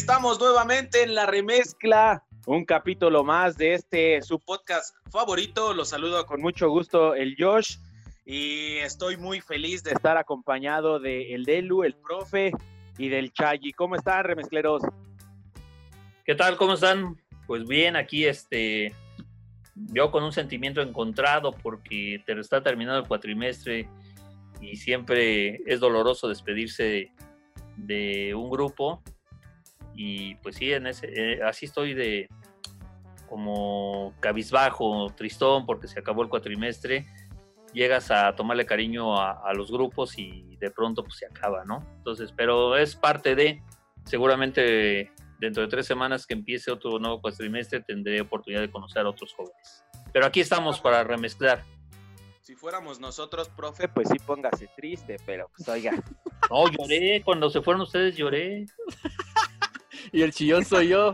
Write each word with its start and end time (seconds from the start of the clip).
Estamos 0.00 0.40
nuevamente 0.40 1.02
en 1.02 1.14
la 1.14 1.26
remezcla, 1.26 2.24
un 2.46 2.64
capítulo 2.64 3.22
más 3.22 3.58
de 3.58 3.74
este 3.74 4.22
su 4.22 4.40
podcast 4.40 4.96
favorito. 5.10 5.74
Los 5.74 5.90
saludo 5.90 6.24
con 6.24 6.40
mucho 6.40 6.70
gusto 6.70 7.14
el 7.14 7.36
Josh 7.38 7.76
y 8.24 8.78
estoy 8.78 9.18
muy 9.18 9.42
feliz 9.42 9.82
de 9.82 9.90
estar 9.90 10.16
acompañado 10.16 11.00
de 11.00 11.34
el 11.34 11.44
Delu, 11.44 11.84
el 11.84 11.94
profe 11.94 12.50
y 12.96 13.10
del 13.10 13.30
Chayi. 13.30 13.72
¿Cómo 13.72 13.94
están, 13.94 14.24
remezcleros? 14.24 14.82
¿Qué 16.24 16.34
tal? 16.34 16.56
¿Cómo 16.56 16.72
están? 16.72 17.20
Pues 17.46 17.66
bien, 17.68 17.94
aquí 17.94 18.24
este 18.24 18.94
yo 19.74 20.10
con 20.10 20.24
un 20.24 20.32
sentimiento 20.32 20.80
encontrado 20.80 21.52
porque 21.52 22.22
te 22.24 22.40
está 22.40 22.62
terminando 22.62 23.02
el 23.02 23.06
cuatrimestre 23.06 23.86
y 24.62 24.76
siempre 24.76 25.60
es 25.66 25.78
doloroso 25.78 26.26
despedirse 26.26 27.12
de, 27.76 28.34
un 28.34 28.48
grupo 28.48 29.02
y 29.94 30.34
pues 30.36 30.56
sí, 30.56 30.72
en 30.72 30.86
ese, 30.86 31.08
eh, 31.14 31.42
así 31.42 31.66
estoy 31.66 31.94
de 31.94 32.28
como 33.28 34.14
cabizbajo, 34.20 35.12
tristón 35.16 35.66
porque 35.66 35.86
se 35.86 36.00
acabó 36.00 36.22
el 36.22 36.28
cuatrimestre, 36.28 37.06
llegas 37.72 38.10
a 38.10 38.34
tomarle 38.34 38.66
cariño 38.66 39.16
a, 39.16 39.40
a 39.48 39.54
los 39.54 39.70
grupos 39.70 40.18
y 40.18 40.56
de 40.56 40.70
pronto 40.70 41.04
pues 41.04 41.16
se 41.16 41.26
acaba, 41.26 41.64
¿no? 41.64 41.86
Entonces, 41.98 42.32
pero 42.36 42.76
es 42.76 42.96
parte 42.96 43.34
de, 43.34 43.62
seguramente 44.04 45.12
dentro 45.40 45.62
de 45.62 45.68
tres 45.68 45.86
semanas 45.86 46.26
que 46.26 46.34
empiece 46.34 46.70
otro 46.70 46.98
nuevo 46.98 47.20
cuatrimestre 47.20 47.80
tendré 47.80 48.20
oportunidad 48.20 48.60
de 48.60 48.70
conocer 48.70 49.04
a 49.06 49.08
otros 49.08 49.32
jóvenes. 49.32 49.84
Pero 50.12 50.26
aquí 50.26 50.40
estamos 50.40 50.80
para 50.80 51.02
remezclar. 51.02 51.62
Si 52.42 52.54
fuéramos 52.54 53.00
nosotros, 53.00 53.48
profe, 53.48 53.88
pues 53.88 54.08
sí 54.08 54.18
póngase 54.18 54.68
triste, 54.76 55.16
pero 55.24 55.48
pues 55.56 55.68
oiga. 55.68 55.92
No, 56.50 56.68
lloré, 56.68 57.22
cuando 57.24 57.48
se 57.48 57.62
fueron 57.62 57.82
ustedes 57.82 58.16
lloré. 58.16 58.66
y 60.12 60.22
el 60.22 60.32
chillón 60.32 60.64
soy 60.64 60.88
yo. 60.88 61.12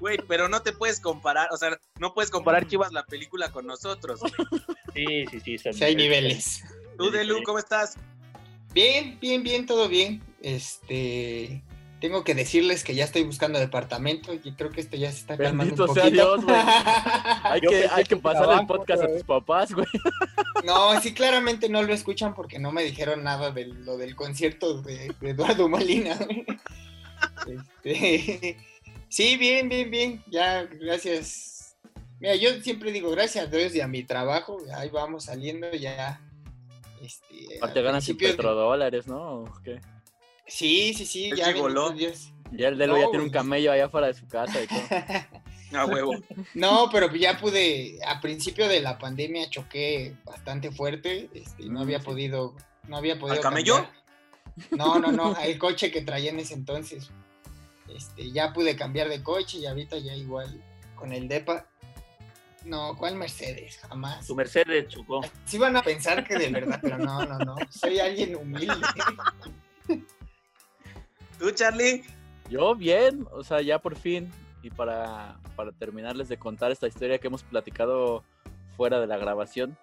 Güey, 0.00 0.18
pero 0.26 0.48
no 0.48 0.62
te 0.62 0.72
puedes 0.72 1.00
comparar, 1.00 1.48
o 1.52 1.56
sea, 1.56 1.78
no 1.98 2.14
puedes 2.14 2.30
comparar 2.30 2.66
Chivas 2.66 2.92
la 2.92 3.04
película 3.04 3.52
con 3.52 3.66
nosotros. 3.66 4.20
Sí, 4.94 5.24
sí, 5.30 5.40
sí. 5.40 5.72
Sí, 5.72 5.84
hay 5.84 5.94
niveles. 5.94 6.64
Tú, 6.96 7.10
Delu, 7.10 7.42
¿cómo 7.44 7.58
estás? 7.58 7.96
Bien, 8.72 9.18
bien, 9.20 9.42
bien, 9.42 9.66
todo 9.66 9.88
bien. 9.88 10.22
Este, 10.42 11.62
tengo 12.00 12.24
que 12.24 12.34
decirles 12.34 12.82
que 12.82 12.94
ya 12.94 13.04
estoy 13.04 13.24
buscando 13.24 13.58
departamento 13.58 14.32
y 14.32 14.52
creo 14.52 14.70
que 14.70 14.80
esto 14.80 14.96
ya 14.96 15.10
se 15.12 15.18
está 15.18 15.36
calmando 15.36 15.84
un 15.86 15.94
sea 15.94 16.04
poquito. 16.04 16.10
Dios, 16.10 16.44
güey. 16.44 16.56
Hay 17.42 17.60
que, 17.60 17.88
hay 17.90 18.04
que 18.04 18.16
pasar 18.16 18.60
el 18.60 18.66
podcast 18.66 19.02
a 19.02 19.08
tus 19.08 19.24
papás, 19.24 19.72
güey. 19.72 19.86
No, 20.64 21.00
sí, 21.00 21.14
claramente 21.14 21.70
no 21.70 21.82
lo 21.82 21.94
escuchan 21.94 22.34
porque 22.34 22.58
no 22.58 22.70
me 22.70 22.82
dijeron 22.82 23.24
nada 23.24 23.50
de 23.50 23.66
lo 23.66 23.96
del 23.96 24.14
concierto 24.14 24.82
de, 24.82 25.14
de 25.18 25.30
Eduardo 25.30 25.70
Molina. 25.70 26.14
güey. 26.16 26.44
Este, 27.46 28.56
sí, 29.08 29.36
bien, 29.36 29.68
bien, 29.68 29.90
bien. 29.90 30.24
Ya, 30.30 30.64
gracias. 30.64 31.76
Mira, 32.18 32.34
yo 32.36 32.50
siempre 32.60 32.92
digo 32.92 33.10
gracias 33.10 33.46
a 33.46 33.48
Dios 33.48 33.74
y 33.74 33.80
a 33.80 33.88
mi 33.88 34.02
trabajo. 34.02 34.58
Ahí 34.76 34.90
vamos 34.90 35.24
saliendo 35.24 35.70
ya. 35.72 36.20
Este, 37.02 37.58
al 37.62 37.72
ganas 37.72 38.08
en 38.08 38.16
petrodólares, 38.16 39.06
¿no? 39.06 39.40
¿O 39.40 39.52
qué? 39.64 39.80
Sí, 40.46 40.92
sí, 40.94 41.06
sí. 41.06 41.30
El 41.30 41.36
Ya 41.36 41.46
bendito 41.46 41.90
Dios. 41.90 42.32
Ya 42.52 42.68
el 42.68 42.78
Delo 42.78 42.94
No, 42.94 42.98
ya 43.00 43.04
tiene 43.10 43.24
un 43.24 43.30
güey. 43.30 43.32
camello 43.32 43.72
allá 43.72 43.86
afuera 43.86 44.08
de 44.08 44.14
su 44.14 44.26
casa 44.26 44.60
y 44.62 44.66
todo. 44.66 44.80
A 45.72 45.86
huevo. 45.86 46.12
No, 46.54 46.88
pero 46.90 47.14
ya 47.14 47.38
pude, 47.38 47.98
a 48.06 48.20
principio 48.20 48.68
de 48.68 48.80
la 48.80 48.98
pandemia 48.98 49.48
choqué 49.48 50.16
bastante 50.24 50.70
fuerte, 50.72 51.30
este, 51.32 51.66
no 51.66 51.80
había 51.80 52.00
podido, 52.00 52.56
no 52.88 52.96
había 52.96 53.18
podido. 53.18 53.40
camello? 53.40 53.74
cambiar. 53.74 53.99
No, 54.70 54.98
no, 54.98 55.12
no, 55.12 55.36
el 55.38 55.58
coche 55.58 55.90
que 55.90 56.02
traía 56.02 56.30
en 56.30 56.40
ese 56.40 56.54
entonces. 56.54 57.10
Este, 57.88 58.30
ya 58.30 58.52
pude 58.52 58.76
cambiar 58.76 59.08
de 59.08 59.22
coche 59.22 59.58
y 59.58 59.66
ahorita 59.66 59.98
ya 59.98 60.14
igual 60.14 60.62
con 60.94 61.12
el 61.12 61.28
DEPA. 61.28 61.66
No, 62.64 62.94
¿cuál 62.96 63.16
Mercedes? 63.16 63.78
Jamás. 63.78 64.26
Tu 64.26 64.34
Mercedes, 64.34 64.88
Chocó. 64.88 65.22
Sí 65.46 65.58
van 65.58 65.76
a 65.76 65.82
pensar 65.82 66.26
que 66.26 66.36
de 66.36 66.50
verdad, 66.50 66.78
pero 66.82 66.98
no, 66.98 67.24
no, 67.24 67.38
no. 67.38 67.56
Soy 67.70 67.98
alguien 67.98 68.36
humilde. 68.36 68.86
¿Tú, 71.38 71.50
Charlie? 71.52 72.04
Yo 72.50 72.74
bien, 72.74 73.26
o 73.32 73.42
sea, 73.42 73.62
ya 73.62 73.78
por 73.78 73.96
fin. 73.96 74.30
Y 74.62 74.68
para, 74.68 75.38
para 75.56 75.72
terminarles 75.72 76.28
de 76.28 76.36
contar 76.36 76.70
esta 76.70 76.86
historia 76.86 77.18
que 77.18 77.28
hemos 77.28 77.42
platicado 77.42 78.22
fuera 78.76 79.00
de 79.00 79.06
la 79.06 79.16
grabación, 79.16 79.78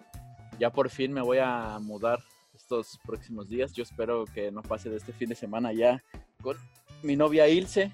ya 0.60 0.70
por 0.70 0.88
fin 0.88 1.12
me 1.12 1.20
voy 1.20 1.38
a 1.38 1.78
mudar 1.80 2.20
estos 2.68 2.98
próximos 3.06 3.48
días. 3.48 3.72
Yo 3.72 3.82
espero 3.82 4.26
que 4.34 4.50
no 4.50 4.60
pase 4.62 4.90
de 4.90 4.98
este 4.98 5.14
fin 5.14 5.30
de 5.30 5.34
semana 5.34 5.72
ya 5.72 6.02
con 6.42 6.54
mi 7.02 7.16
novia 7.16 7.48
Ilse. 7.48 7.90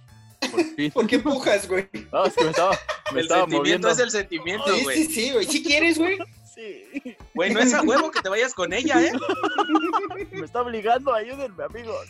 Por 0.50 0.64
fin. 0.76 0.90
¿Por 0.90 1.06
qué 1.06 1.14
empujas, 1.16 1.68
güey? 1.68 1.88
No, 2.12 2.24
es 2.24 2.34
que 2.34 2.42
me 2.42 2.50
estaba, 2.50 2.76
me 3.12 3.20
el 3.20 3.26
estaba 3.26 3.42
sentimiento 3.42 3.58
moviendo. 3.58 3.88
es 3.90 3.98
el 4.00 4.10
sentimiento, 4.10 4.74
Sí, 4.76 4.82
güey. 4.82 4.96
sí, 4.96 5.12
sí, 5.14 5.30
güey. 5.32 5.46
¿Sí 5.46 5.62
quieres, 5.62 5.96
güey? 5.98 6.18
Sí, 6.52 7.16
Güey, 7.34 7.52
no 7.52 7.60
es 7.60 7.72
a 7.74 7.82
huevo 7.82 8.10
que 8.10 8.20
te 8.20 8.28
vayas 8.28 8.52
con 8.54 8.72
ella, 8.72 9.00
¿eh? 9.00 9.12
me 10.32 10.44
está 10.46 10.62
obligando, 10.62 11.12
ayúdenme, 11.14 11.64
amigos. 11.64 12.06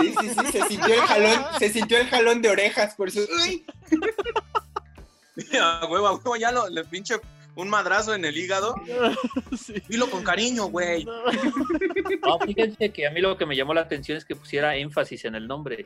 Sí, 0.00 0.14
sí, 0.20 0.28
sí, 0.28 0.52
se 0.52 0.62
sintió 0.68 0.94
el 0.94 1.00
jalón, 1.00 1.44
se 1.58 1.68
sintió 1.68 1.98
el 1.98 2.06
jalón 2.08 2.42
de 2.42 2.48
orejas 2.50 2.94
por 2.96 3.10
su. 3.12 3.20
¡Uy! 3.44 3.64
A 5.60 5.86
huevo, 5.90 6.06
a 6.08 6.12
huevo, 6.14 6.36
ya 6.36 6.52
lo, 6.52 6.68
le 6.68 6.84
pinche 6.84 7.14
un 7.56 7.68
madrazo 7.68 8.14
en 8.14 8.24
el 8.24 8.36
hígado. 8.36 8.74
Sí. 9.56 9.74
Dilo 9.86 10.08
con 10.10 10.24
cariño, 10.24 10.66
güey. 10.66 11.04
No. 11.04 11.12
No, 12.26 12.38
fíjense 12.40 12.90
que 12.90 13.06
a 13.06 13.10
mí 13.10 13.20
lo 13.20 13.36
que 13.36 13.44
me 13.46 13.54
llamó 13.56 13.74
la 13.74 13.82
atención 13.82 14.16
es 14.16 14.24
que 14.24 14.34
pusiera 14.36 14.76
énfasis 14.76 15.24
en 15.26 15.34
el 15.34 15.46
nombre. 15.46 15.84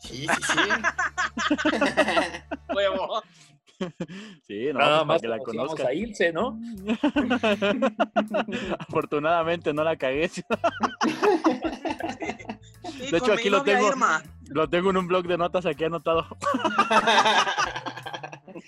Sí, 0.00 0.26
sí, 0.26 0.42
sí. 0.42 0.58
Huevo. 2.74 3.22
Sí, 4.46 4.72
no, 4.72 4.78
Nada 4.80 4.98
pues, 4.98 5.06
más 5.06 5.20
que 5.22 5.28
la 5.28 5.38
conozcan. 5.38 5.86
a 5.86 5.92
Ilse, 5.92 6.32
¿no? 6.32 6.58
Afortunadamente 8.78 9.72
no 9.72 9.84
la 9.84 9.96
cagué. 9.96 10.28
Sí, 10.28 10.42
De 13.10 13.18
hecho, 13.18 13.32
aquí 13.32 13.50
lo 13.50 13.62
tengo. 13.62 13.88
Irma. 13.88 14.22
Lo 14.48 14.68
tengo 14.68 14.90
en 14.90 14.96
un 14.96 15.06
blog 15.06 15.26
de 15.26 15.38
notas 15.38 15.66
aquí 15.66 15.84
anotado. 15.84 16.26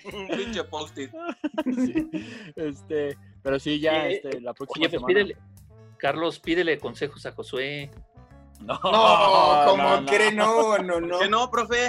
Pinche 0.37 0.65
post-it. 0.65 1.11
Sí, 1.65 2.11
Este, 2.57 3.17
pero 3.43 3.59
sí, 3.59 3.81
ya 3.81 4.05
Oye, 4.05 4.15
este, 4.17 4.41
la 4.41 4.55
próxima 4.55 4.87
Oye, 4.87 4.89
pues 4.91 5.01
semana. 5.01 5.07
pídele, 5.07 5.37
Carlos, 5.99 6.39
pídele 6.41 6.79
consejos 6.79 7.25
a 7.27 7.33
Josué. 7.33 7.91
No, 8.61 8.75
No, 8.83 9.65
como 9.67 10.01
no, 10.01 10.07
cree, 10.07 10.33
no, 10.33 10.79
no, 10.79 11.01
no. 11.01 11.19
¿Que 11.19 11.29
no, 11.29 11.51
profe? 11.51 11.89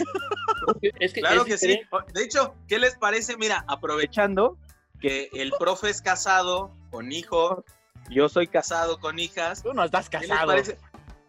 Es 0.99 1.13
que 1.13 1.19
Claro 1.21 1.41
es 1.41 1.47
que 1.47 1.57
sí. 1.57 1.81
De 2.13 2.23
hecho, 2.23 2.55
¿qué 2.67 2.79
les 2.79 2.95
parece? 2.95 3.35
Mira, 3.37 3.65
aprovechando 3.67 4.57
que 5.01 5.29
el 5.33 5.51
profe 5.59 5.89
es 5.89 6.01
casado 6.01 6.71
con 6.91 7.11
hijo, 7.11 7.65
yo 8.09 8.29
soy 8.29 8.47
casado 8.47 8.99
con 8.99 9.19
hijas. 9.19 9.63
Tú 9.63 9.73
no 9.73 9.83
estás 9.83 10.09
¿Qué 10.09 10.19
les 10.19 10.29
casado. 10.29 10.53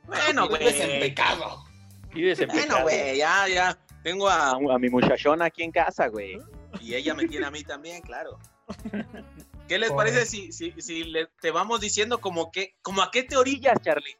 Bueno, 0.06 0.48
Vives 0.48 0.80
en 0.80 0.88
güey. 0.88 1.00
pecado. 1.00 1.64
Vives 2.12 2.40
en 2.40 2.48
Bueno, 2.48 2.62
pecado. 2.62 2.82
güey, 2.82 3.16
ya, 3.18 3.48
ya. 3.48 3.78
Tengo 4.02 4.28
a, 4.28 4.50
a 4.50 4.78
mi 4.78 4.90
muchachona 4.90 5.46
aquí 5.46 5.62
en 5.62 5.70
casa, 5.72 6.08
güey. 6.08 6.38
Y 6.80 6.94
ella 6.94 7.14
me 7.14 7.26
tiene 7.28 7.46
a 7.46 7.50
mí 7.50 7.62
también, 7.64 8.02
claro. 8.02 8.38
¿Qué 9.68 9.78
les 9.78 9.90
parece 9.92 10.26
si, 10.26 10.52
si, 10.52 10.72
si 10.78 11.04
le- 11.04 11.28
te 11.40 11.50
vamos 11.50 11.80
diciendo 11.80 12.20
como 12.20 12.50
que, 12.50 12.74
como 12.82 13.02
a 13.02 13.10
qué 13.10 13.22
te 13.22 13.36
orillas, 13.36 13.80
Charlie? 13.82 14.16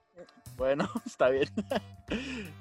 Bueno, 0.56 0.88
está 1.06 1.28
bien. 1.30 1.48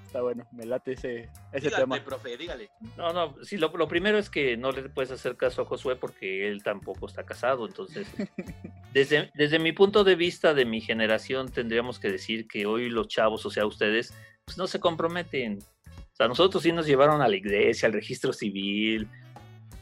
Está 0.05 0.21
bueno, 0.21 0.45
me 0.53 0.65
late 0.65 0.93
ese, 0.93 1.29
ese 1.51 1.65
Dígale, 1.67 1.83
tema. 1.83 2.03
profe, 2.03 2.35
dígale. 2.37 2.69
No, 2.97 3.13
no, 3.13 3.35
sí, 3.43 3.57
lo, 3.57 3.69
lo 3.75 3.87
primero 3.87 4.17
es 4.17 4.29
que 4.29 4.57
no 4.57 4.71
le 4.71 4.89
puedes 4.89 5.11
hacer 5.11 5.37
caso 5.37 5.61
a 5.61 5.65
Josué 5.65 5.95
porque 5.95 6.47
él 6.47 6.63
tampoco 6.63 7.05
está 7.07 7.25
casado. 7.25 7.65
Entonces, 7.67 8.07
desde, 8.93 9.29
desde 9.35 9.59
mi 9.59 9.71
punto 9.73 10.03
de 10.03 10.15
vista 10.15 10.53
de 10.53 10.65
mi 10.65 10.81
generación, 10.81 11.49
tendríamos 11.51 11.99
que 11.99 12.09
decir 12.11 12.47
que 12.47 12.65
hoy 12.65 12.89
los 12.89 13.07
chavos, 13.07 13.45
o 13.45 13.49
sea, 13.49 13.65
ustedes, 13.65 14.13
pues 14.45 14.57
no 14.57 14.67
se 14.67 14.79
comprometen. 14.79 15.59
O 15.95 16.15
sea, 16.15 16.27
nosotros 16.27 16.63
sí 16.63 16.71
nos 16.71 16.85
llevaron 16.87 17.21
a 17.21 17.27
la 17.27 17.35
iglesia, 17.35 17.87
al 17.87 17.93
registro 17.93 18.33
civil, 18.33 19.07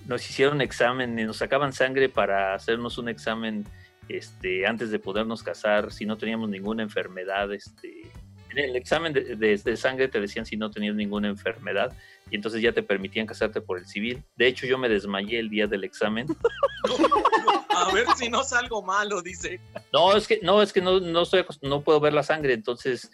nos 0.09 0.27
hicieron 0.29 0.59
examen, 0.61 1.15
nos 1.15 1.37
sacaban 1.37 1.71
sangre 1.71 2.09
para 2.09 2.55
hacernos 2.55 2.97
un 2.97 3.07
examen 3.09 3.65
este, 4.09 4.65
antes 4.65 4.89
de 4.89 4.97
podernos 4.99 5.43
casar, 5.43 5.91
si 5.93 6.05
no 6.05 6.17
teníamos 6.17 6.49
ninguna 6.49 6.81
enfermedad, 6.81 7.53
este, 7.53 8.01
en 8.49 8.57
el 8.57 8.75
examen 8.75 9.13
de, 9.13 9.35
de- 9.35 9.55
de 9.57 9.77
sangre 9.77 10.07
te 10.07 10.19
decían 10.19 10.47
si 10.47 10.57
no 10.57 10.71
tenías 10.71 10.95
ninguna 10.95 11.27
enfermedad 11.27 11.95
y 12.31 12.35
entonces 12.35 12.59
ya 12.63 12.71
te 12.71 12.81
permitían 12.81 13.27
casarte 13.27 13.61
por 13.61 13.77
el 13.77 13.85
civil. 13.85 14.23
De 14.35 14.47
hecho, 14.47 14.65
yo 14.65 14.79
me 14.79 14.89
desmayé 14.89 15.37
el 15.39 15.49
día 15.49 15.67
del 15.67 15.83
examen. 15.83 16.25
A 17.69 17.91
ver 17.93 18.07
si 18.17 18.29
no 18.29 18.43
salgo 18.43 18.81
malo, 18.81 19.21
dice. 19.21 19.59
No, 19.93 20.15
es 20.17 20.27
que 20.27 20.39
no, 20.41 20.61
es 20.63 20.73
que 20.73 20.81
no, 20.81 20.99
no 20.99 21.21
estoy 21.21 21.45
no 21.61 21.81
puedo 21.81 21.99
ver 21.99 22.13
la 22.13 22.23
sangre, 22.23 22.53
entonces 22.53 23.11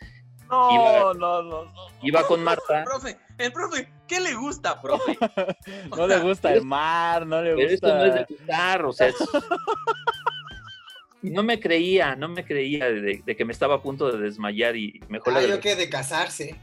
No, 0.50 0.71
Iba- 0.71 1.13
no, 1.15 1.42
no, 1.44 1.65
no. 1.65 1.71
iba 2.03 2.25
con 2.27 2.44
Marta. 2.44 2.83
Profe, 2.83 3.18
el 3.38 3.51
profe, 3.51 3.89
¿qué 4.07 4.19
le 4.19 4.33
gusta, 4.36 4.80
profe? 4.81 5.18
No 5.97 6.07
le 6.07 6.19
gusta 6.19 6.53
el 6.53 6.63
mar, 6.63 7.25
no 7.25 7.42
le 7.42 7.56
Pero 7.56 7.69
esto 7.69 7.88
gusta. 7.88 8.00
no 8.00 8.06
es 8.06 8.13
de 8.13 8.25
gustar, 8.36 8.86
o 8.86 8.94
sea, 8.94 9.07
es- 9.07 9.15
no 11.24 11.42
me 11.42 11.59
creía, 11.59 12.15
no 12.15 12.27
me 12.30 12.45
creía 12.45 12.86
de, 12.92 13.21
de 13.25 13.36
que 13.36 13.45
me 13.45 13.53
estaba 13.53 13.75
a 13.75 13.81
punto 13.81 14.12
de 14.12 14.19
desmayar 14.19 14.75
y 14.75 15.01
mejor 15.09 15.33
Ah, 15.36 15.42
yo 15.42 15.59
que 15.59 15.75
de 15.75 15.89
casarse. 15.89 16.56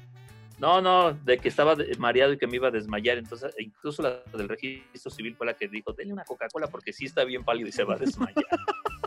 No, 0.59 0.81
no, 0.81 1.13
de 1.15 1.39
que 1.39 1.49
estaba 1.49 1.77
mareado 1.99 2.33
y 2.35 2.39
que 2.39 2.47
me 2.47 2.55
iba 2.57 2.69
a 2.69 2.71
desmayar. 2.71 3.19
Entonces, 3.19 3.53
incluso 3.59 4.01
la 4.03 4.21
del 4.33 4.49
registro 4.49 5.11
civil 5.11 5.35
fue 5.35 5.47
la 5.47 5.55
que 5.55 5.67
dijo, 5.67 5.93
denle 5.93 6.13
una 6.13 6.23
Coca-Cola 6.25 6.69
porque 6.69 6.93
sí 6.93 7.07
está 7.07 7.25
bien 7.25 7.43
pálido 7.43 7.69
y 7.69 7.73
se 7.73 7.83
va 7.83 7.95
a 7.95 7.99
desmayar. 7.99 8.37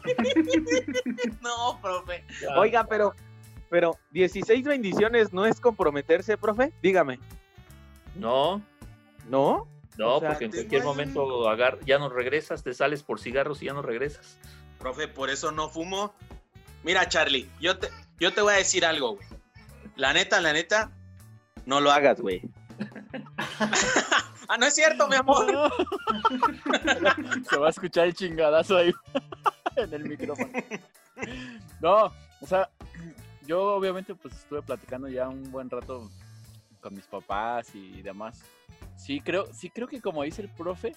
No, 1.42 1.80
profe. 1.82 2.24
Ya. 2.42 2.60
Oiga, 2.60 2.86
pero, 2.86 3.14
pero 3.70 3.98
16 4.12 4.66
bendiciones 4.66 5.34
no 5.34 5.46
es 5.46 5.60
comprometerse, 5.60 6.38
profe. 6.38 6.72
Dígame. 6.82 7.20
No, 8.16 8.62
¿No? 9.30 9.68
no, 9.98 10.16
O 10.16 10.20
sea, 10.20 10.30
porque 10.30 10.46
en 10.46 10.52
cualquier 10.52 10.84
momento 10.84 11.50
agar- 11.50 11.80
ya 11.86 11.98
no 12.00 12.10
regresas, 12.10 12.64
te 12.64 12.74
sales 12.74 13.04
por 13.04 13.20
cigarros 13.20 13.62
y 13.62 13.66
ya 13.66 13.74
no 13.74 13.82
regresas. 13.82 14.38
Profe, 14.80 15.08
por 15.08 15.30
eso 15.30 15.52
no 15.52 15.70
fumo. 15.70 16.14
Mira, 16.84 17.08
Charlie, 17.10 17.50
yo 17.60 17.78
te, 17.80 17.90
yo 18.20 18.34
te 18.34 18.42
voy 18.42 18.54
a 18.54 18.58
decir 18.58 18.86
algo, 18.86 19.16
güey. 19.16 19.28
La 19.96 20.14
neta, 20.14 20.40
la 20.42 20.54
neta, 20.54 20.92
no 21.66 21.80
lo 21.82 21.92
hagas, 21.92 22.22
güey. 22.22 22.42
ah, 24.48 24.58
no 24.60 24.66
es 24.66 24.76
cierto, 24.76 25.08
mi 25.08 25.16
amor. 25.16 25.46
Se 27.50 27.58
va 27.58 27.68
a 27.68 27.70
escuchar 27.70 28.06
el 28.08 28.14
chingadazo 28.14 28.78
ahí 28.78 28.94
en 29.78 29.94
el 29.94 30.04
micrófono. 30.06 30.50
No, 31.82 32.06
o 32.42 32.48
sea, 32.48 32.70
yo 33.46 33.76
obviamente 33.76 34.16
pues 34.16 34.36
estuve 34.36 34.62
platicando 34.62 35.08
ya 35.08 35.28
un 35.28 35.52
buen 35.52 35.70
rato 35.70 36.10
con 36.82 36.94
mis 36.94 37.06
papás 37.06 37.74
y 37.74 38.02
demás. 38.02 38.42
Sí 38.96 39.20
creo, 39.20 39.52
sí 39.54 39.70
creo 39.70 39.88
que 39.88 40.02
como 40.02 40.24
dice 40.24 40.42
el 40.42 40.50
profe, 40.50 40.96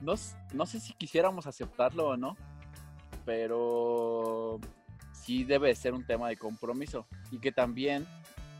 no, 0.00 0.14
no 0.52 0.66
sé 0.66 0.80
si 0.80 0.92
quisiéramos 0.92 1.46
aceptarlo 1.46 2.08
o 2.08 2.16
no, 2.16 2.36
pero 3.24 4.60
sí 5.12 5.44
debe 5.44 5.74
ser 5.74 5.94
un 5.94 6.06
tema 6.06 6.28
de 6.28 6.36
compromiso 6.36 7.06
y 7.30 7.38
que 7.38 7.52
también, 7.52 8.06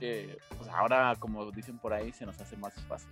eh, 0.00 0.38
pues 0.56 0.68
ahora 0.70 1.14
como 1.18 1.50
dicen 1.52 1.78
por 1.78 1.92
ahí, 1.92 2.12
se 2.12 2.26
nos 2.26 2.40
hace 2.40 2.56
más 2.56 2.74
fácil. 2.88 3.08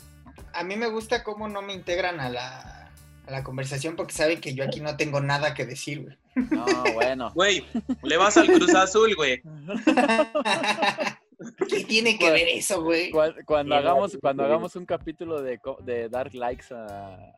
A 0.53 0.65
mí 0.65 0.77
me 0.77 0.89
gusta 0.89 1.23
cómo 1.23 1.49
no 1.49 1.63
me 1.63 1.73
integran 1.73 2.21
a 2.21 2.29
la, 2.29 2.91
a 3.27 3.31
la 3.31 3.45
conversación 3.45 3.97
porque 3.97 4.13
saben 4.13 4.41
que 4.41 4.55
yo 4.55 4.65
aquí 4.65 4.81
no 4.81 4.97
tengo 4.97 5.21
nada 5.21 5.55
que 5.55 5.65
decir, 5.65 6.03
güey. 6.03 6.17
No, 6.35 6.65
bueno. 6.95 7.31
Güey, 7.35 7.65
le 8.03 8.17
vas 8.17 8.37
al 8.37 8.47
Cruz 8.47 8.75
Azul, 8.75 9.15
güey. 9.15 9.43
¿Qué 11.69 11.85
tiene 11.85 12.19
que 12.19 12.31
ver 12.31 12.49
eso, 12.49 12.83
güey? 12.83 13.11
Cuando, 13.11 13.37
cuando 13.45 13.75
Sí, 13.75 13.79
hagamos, 13.79 14.19
cuando 14.21 14.45
hagamos 14.45 14.77
un 14.77 14.87
capítulo 14.87 15.43
de, 15.43 15.61
de 15.83 16.09
dar 16.09 16.35
likes 16.35 16.67
a 16.73 17.33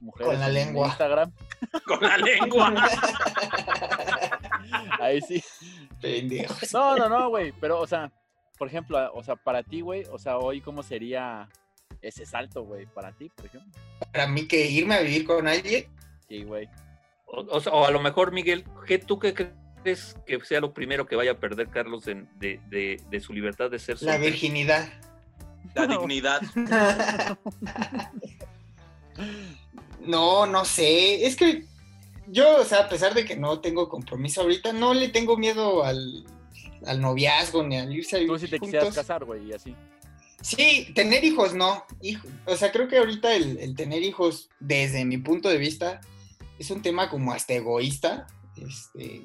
mujeres 0.00 0.32
Con 0.32 0.40
la 0.40 0.46
en 0.48 0.54
lengua. 0.54 0.86
Instagram, 0.88 1.32
Con 1.86 2.00
la 2.00 2.16
lengua. 2.18 2.74
ahí 5.00 5.20
sí. 5.22 5.42
Pendejos. 6.00 6.72
No, 6.72 6.96
no, 6.96 7.08
no, 7.08 7.28
güey. 7.30 7.52
Pero, 7.60 7.80
o 7.80 7.86
sea, 7.86 8.12
por 8.58 8.68
ejemplo, 8.68 9.10
o 9.14 9.22
sea, 9.22 9.36
para 9.36 9.62
ti, 9.62 9.80
güey, 9.80 10.04
o 10.10 10.18
sea, 10.18 10.38
hoy, 10.38 10.60
¿cómo 10.60 10.82
sería 10.82 11.48
ese 12.02 12.26
salto, 12.26 12.64
güey? 12.64 12.86
Para 12.86 13.12
ti, 13.12 13.30
por 13.34 13.46
ejemplo. 13.46 13.72
Para 14.12 14.26
mí 14.26 14.46
que 14.46 14.66
irme 14.66 14.96
a 14.96 15.00
vivir 15.00 15.24
con 15.24 15.48
alguien, 15.48 15.86
Sí, 16.28 16.42
güey. 16.42 16.68
O, 17.36 17.56
o 17.56 17.60
sea, 17.60 17.72
o 17.72 17.84
a 17.86 17.90
lo 17.90 18.00
mejor, 18.00 18.32
Miguel, 18.32 18.64
¿qué, 18.86 18.98
¿tú 18.98 19.18
qué 19.18 19.34
crees 19.82 20.16
que 20.26 20.40
sea 20.44 20.60
lo 20.60 20.72
primero 20.72 21.06
que 21.06 21.16
vaya 21.16 21.32
a 21.32 21.38
perder 21.38 21.68
Carlos 21.68 22.04
de, 22.04 22.24
de- 22.38 22.60
de- 22.70 23.00
de 23.10 23.20
su 23.20 23.32
libertad 23.32 23.70
de 23.70 23.78
ser 23.78 24.00
la 24.02 24.16
virginidad. 24.18 24.88
La 25.74 25.86
dignidad. 25.86 26.40
No, 30.00 30.46
no 30.46 30.64
sé. 30.64 31.24
Es 31.26 31.36
que 31.36 31.64
yo, 32.26 32.56
o 32.60 32.64
sea, 32.64 32.80
a 32.80 32.88
pesar 32.88 33.14
de 33.14 33.24
que 33.24 33.36
no 33.36 33.60
tengo 33.60 33.88
compromiso 33.88 34.42
ahorita, 34.42 34.72
no 34.72 34.92
le 34.94 35.08
tengo 35.08 35.36
miedo 35.36 35.84
al, 35.84 36.24
al 36.86 37.00
noviazgo 37.00 37.62
ni 37.62 37.78
al 37.78 37.92
irse 37.94 38.16
a 38.16 38.18
Tú 38.20 38.24
vivir 38.34 38.40
sí 38.40 38.48
te 38.48 38.60
quisieras 38.60 38.84
juntos. 38.88 39.02
casar, 39.02 39.24
güey, 39.24 39.46
y 39.48 39.52
así. 39.52 39.74
Sí, 40.42 40.92
tener 40.94 41.24
hijos 41.24 41.54
no. 41.54 41.84
Hijo- 42.02 42.28
o 42.44 42.54
sea, 42.56 42.70
creo 42.70 42.86
que 42.88 42.98
ahorita 42.98 43.34
el, 43.34 43.56
el 43.58 43.74
tener 43.74 44.02
hijos, 44.02 44.50
desde 44.60 45.04
mi 45.06 45.16
punto 45.16 45.48
de 45.48 45.56
vista, 45.56 46.00
es 46.58 46.70
un 46.70 46.82
tema 46.82 47.08
como 47.08 47.32
hasta 47.32 47.54
egoísta. 47.54 48.26
Este, 48.56 49.22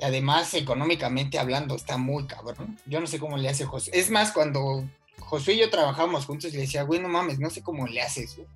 además, 0.00 0.54
económicamente 0.54 1.38
hablando, 1.38 1.76
está 1.76 1.98
muy 1.98 2.26
cabrón. 2.26 2.78
Yo 2.86 3.00
no 3.00 3.06
sé 3.06 3.18
cómo 3.18 3.36
le 3.36 3.48
hace 3.48 3.64
José. 3.64 3.90
Es 3.94 4.10
más, 4.10 4.32
cuando 4.32 4.84
Josué 5.18 5.54
y 5.54 5.60
yo 5.60 5.70
trabajamos 5.70 6.26
juntos, 6.26 6.52
le 6.52 6.60
decía, 6.60 6.82
güey, 6.82 7.00
no 7.00 7.08
mames, 7.08 7.38
no 7.38 7.50
sé 7.50 7.62
cómo 7.62 7.86
le 7.86 8.02
haces, 8.02 8.36
güey. 8.36 8.48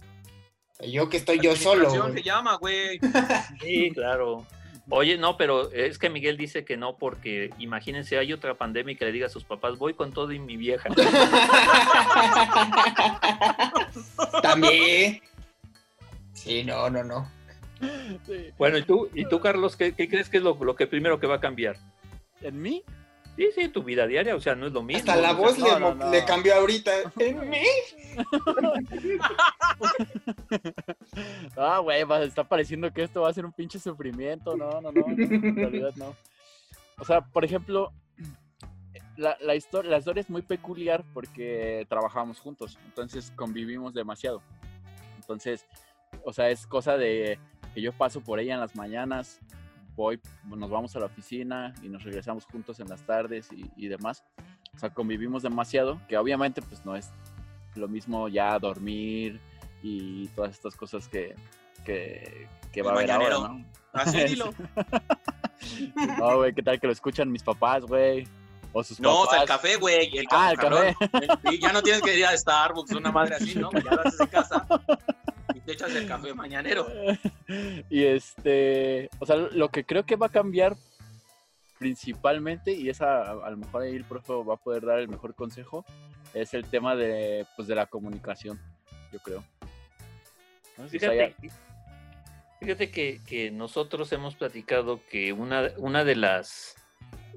Yo 0.92 1.08
que 1.08 1.16
estoy 1.16 1.40
yo 1.40 1.56
solo. 1.56 1.88
Güey. 1.88 2.12
se 2.12 2.22
llama, 2.22 2.56
güey. 2.56 3.00
Sí, 3.62 3.90
claro. 3.94 4.44
Oye, 4.88 5.18
no, 5.18 5.36
pero 5.36 5.72
es 5.72 5.98
que 5.98 6.10
Miguel 6.10 6.36
dice 6.36 6.64
que 6.64 6.76
no, 6.76 6.96
porque 6.96 7.50
imagínense, 7.58 8.18
hay 8.18 8.32
otra 8.32 8.54
pandemia 8.54 8.92
y 8.92 8.96
que 8.96 9.04
le 9.04 9.10
diga 9.10 9.26
a 9.26 9.30
sus 9.30 9.42
papás, 9.42 9.78
voy 9.78 9.94
con 9.94 10.12
todo 10.12 10.30
y 10.30 10.38
mi 10.38 10.56
vieja. 10.56 10.88
También. 14.42 15.20
Sí, 16.34 16.62
no, 16.62 16.88
no, 16.88 17.02
no. 17.02 17.35
Sí. 18.26 18.50
Bueno, 18.58 18.78
¿y 18.78 18.82
tú, 18.82 19.08
y 19.14 19.28
tú 19.28 19.40
Carlos, 19.40 19.76
qué, 19.76 19.92
qué 19.92 20.08
crees 20.08 20.28
que 20.28 20.38
es 20.38 20.42
lo, 20.42 20.54
lo 20.64 20.74
que 20.76 20.86
primero 20.86 21.20
que 21.20 21.26
va 21.26 21.36
a 21.36 21.40
cambiar? 21.40 21.76
¿En 22.40 22.60
mí? 22.60 22.82
Sí, 23.36 23.48
sí, 23.54 23.68
tu 23.68 23.82
vida 23.82 24.06
diaria, 24.06 24.34
o 24.34 24.40
sea, 24.40 24.54
no 24.54 24.66
es 24.66 24.72
lo 24.72 24.82
mismo. 24.82 25.00
Hasta 25.12 25.16
la 25.20 25.32
o 25.32 25.34
sea, 25.34 25.42
voz 25.44 25.58
no, 25.58 25.66
le, 25.66 25.72
no, 25.72 25.80
mo- 25.80 25.94
no. 26.06 26.10
le 26.10 26.24
cambió 26.24 26.54
ahorita. 26.54 26.90
¿En 27.18 27.50
mí? 27.50 27.62
Ah, 31.56 31.78
güey, 31.80 32.04
va- 32.04 32.22
está 32.22 32.44
pareciendo 32.44 32.90
que 32.92 33.02
esto 33.02 33.22
va 33.22 33.28
a 33.30 33.34
ser 33.34 33.44
un 33.44 33.52
pinche 33.52 33.78
sufrimiento. 33.78 34.56
No, 34.56 34.80
no, 34.80 34.92
no. 34.92 34.92
no, 34.92 35.06
en 35.08 35.56
realidad 35.56 35.92
no. 35.96 36.14
O 36.98 37.04
sea, 37.04 37.20
por 37.20 37.44
ejemplo, 37.44 37.92
la, 39.16 39.36
la, 39.40 39.54
historia, 39.54 39.90
la 39.90 39.98
historia 39.98 40.20
es 40.22 40.30
muy 40.30 40.42
peculiar 40.42 41.04
porque 41.12 41.86
trabajamos 41.88 42.40
juntos, 42.40 42.78
entonces 42.86 43.32
convivimos 43.36 43.92
demasiado. 43.94 44.42
Entonces, 45.16 45.66
o 46.24 46.32
sea, 46.32 46.50
es 46.50 46.66
cosa 46.66 46.96
de 46.96 47.38
que 47.74 47.80
yo 47.82 47.92
paso 47.92 48.20
por 48.20 48.40
ella 48.40 48.54
en 48.54 48.60
las 48.60 48.74
mañanas, 48.76 49.40
voy, 49.94 50.20
nos 50.44 50.70
vamos 50.70 50.94
a 50.96 51.00
la 51.00 51.06
oficina 51.06 51.74
y 51.82 51.88
nos 51.88 52.02
regresamos 52.04 52.44
juntos 52.46 52.80
en 52.80 52.88
las 52.88 53.02
tardes 53.02 53.50
y, 53.52 53.70
y 53.76 53.88
demás. 53.88 54.24
O 54.74 54.78
sea, 54.78 54.90
convivimos 54.90 55.42
demasiado, 55.42 56.00
que 56.08 56.16
obviamente 56.18 56.60
pues 56.62 56.84
no 56.84 56.96
es 56.96 57.10
lo 57.74 57.88
mismo 57.88 58.28
ya 58.28 58.58
dormir 58.58 59.40
y 59.82 60.28
todas 60.28 60.52
estas 60.52 60.74
cosas 60.76 61.08
que, 61.08 61.34
que, 61.84 62.48
que 62.72 62.82
va 62.82 62.92
a 62.98 63.02
El 63.02 63.10
haber 63.10 63.32
ahora. 63.32 63.48
¿no? 63.54 63.64
Así 63.92 64.24
dilo. 64.24 64.52
No, 66.18 66.36
güey, 66.36 66.52
¿qué 66.54 66.62
tal 66.62 66.78
que 66.78 66.86
lo 66.86 66.92
escuchan 66.92 67.32
mis 67.32 67.42
papás, 67.42 67.82
güey? 67.84 68.28
O 68.72 68.84
sus 68.84 69.00
No, 69.00 69.22
o 69.22 69.24
papás. 69.24 69.30
sea, 69.32 69.42
el 69.42 69.48
café, 69.48 69.76
güey. 69.76 70.16
El 70.18 70.26
Ah, 70.30 70.50
el 70.52 70.58
cabrón. 70.58 70.94
Sí, 71.48 71.58
ya 71.58 71.72
no 71.72 71.82
tienes 71.82 72.02
que 72.02 72.16
ir 72.18 72.26
a 72.26 72.36
Starbucks, 72.36 72.92
una 72.92 73.10
madre 73.10 73.36
así, 73.36 73.54
¿no? 73.58 73.70
Ya 73.72 73.90
lo 73.90 74.00
haces 74.02 74.20
en 74.20 74.26
casa. 74.26 74.66
Y 75.66 75.70
te 75.70 75.72
echas 75.72 75.94
el 75.96 76.06
café 76.06 76.32
mañanero. 76.32 76.86
y 77.90 78.04
este, 78.04 79.10
o 79.18 79.26
sea, 79.26 79.36
lo 79.36 79.68
que 79.70 79.84
creo 79.84 80.06
que 80.06 80.16
va 80.16 80.26
a 80.26 80.30
cambiar 80.30 80.76
principalmente, 81.78 82.72
y 82.72 82.88
esa 82.88 83.32
a 83.32 83.50
lo 83.50 83.56
mejor 83.56 83.82
ahí 83.82 83.96
el 83.96 84.04
profe 84.04 84.32
va 84.32 84.54
a 84.54 84.58
poder 84.58 84.86
dar 84.86 84.98
el 85.00 85.08
mejor 85.08 85.34
consejo, 85.34 85.84
es 86.34 86.54
el 86.54 86.64
tema 86.64 86.94
de, 86.94 87.46
pues, 87.56 87.68
de 87.68 87.74
la 87.74 87.86
comunicación, 87.86 88.60
yo 89.12 89.18
creo. 89.18 89.44
¿No? 90.78 90.84
O 90.84 90.88
sea, 90.88 91.10
Fíjate, 91.10 91.34
fíjate 92.60 92.90
que, 92.90 93.20
que 93.26 93.50
nosotros 93.50 94.12
hemos 94.12 94.36
platicado 94.36 95.00
que 95.10 95.32
una, 95.32 95.70
una 95.78 96.04
de 96.04 96.16
las 96.16 96.76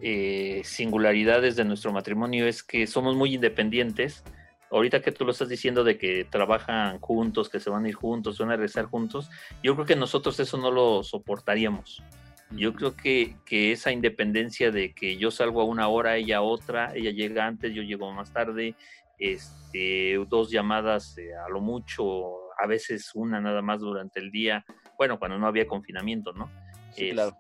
eh, 0.02 0.62
singularidades 0.64 1.58
de 1.58 1.66
nuestro 1.66 1.92
matrimonio 1.92 2.48
es 2.48 2.64
que 2.64 2.88
somos 2.88 3.16
muy 3.16 3.36
independientes. 3.36 4.24
Ahorita 4.72 5.02
que 5.02 5.12
tú 5.12 5.26
lo 5.26 5.32
estás 5.32 5.50
diciendo 5.50 5.84
de 5.84 5.98
que 5.98 6.26
trabajan 6.26 7.00
juntos, 7.00 7.50
que 7.50 7.60
se 7.60 7.70
van 7.70 7.86
a 7.86 7.90
ir 7.90 7.96
juntos, 7.96 8.38
se 8.38 8.44
van 8.44 8.52
a 8.52 8.56
regresar 8.56 8.86
juntos, 8.86 9.30
yo 9.64 9.74
creo 9.76 9.86
que 9.86 9.96
nosotros 9.96 10.40
eso 10.40 10.58
no 10.58 10.72
lo 10.72 11.04
soportaríamos. 11.04 12.04
Yo 12.52 12.74
creo 12.74 12.96
que, 12.96 13.36
que 13.46 13.72
esa 13.72 13.92
independencia 13.92 14.72
de 14.72 14.94
que 14.94 15.18
yo 15.18 15.30
salgo 15.30 15.62
a 15.62 15.66
una 15.66 15.88
hora, 15.88 16.18
ella 16.18 16.38
a 16.38 16.42
otra, 16.42 16.96
ella 16.96 17.12
llega 17.12 17.46
antes, 17.46 17.74
yo 17.74 17.84
llego 17.84 18.12
más 18.12 18.34
tarde, 18.34 18.76
este, 19.20 20.16
dos 20.28 20.50
llamadas 20.50 21.18
eh, 21.18 21.30
a 21.36 21.50
lo 21.50 21.62
mucho, 21.62 22.52
a 22.58 22.66
veces 22.68 23.12
una 23.14 23.40
nada 23.40 23.62
más 23.62 23.82
durante 23.82 24.20
el 24.20 24.32
día, 24.32 24.66
bueno, 24.98 25.20
cuando 25.20 25.38
no 25.38 25.46
había 25.48 25.68
confinamiento, 25.68 26.34
¿no? 26.34 26.50
Sí, 26.92 27.10
Es- 27.10 27.14
claro. 27.14 27.38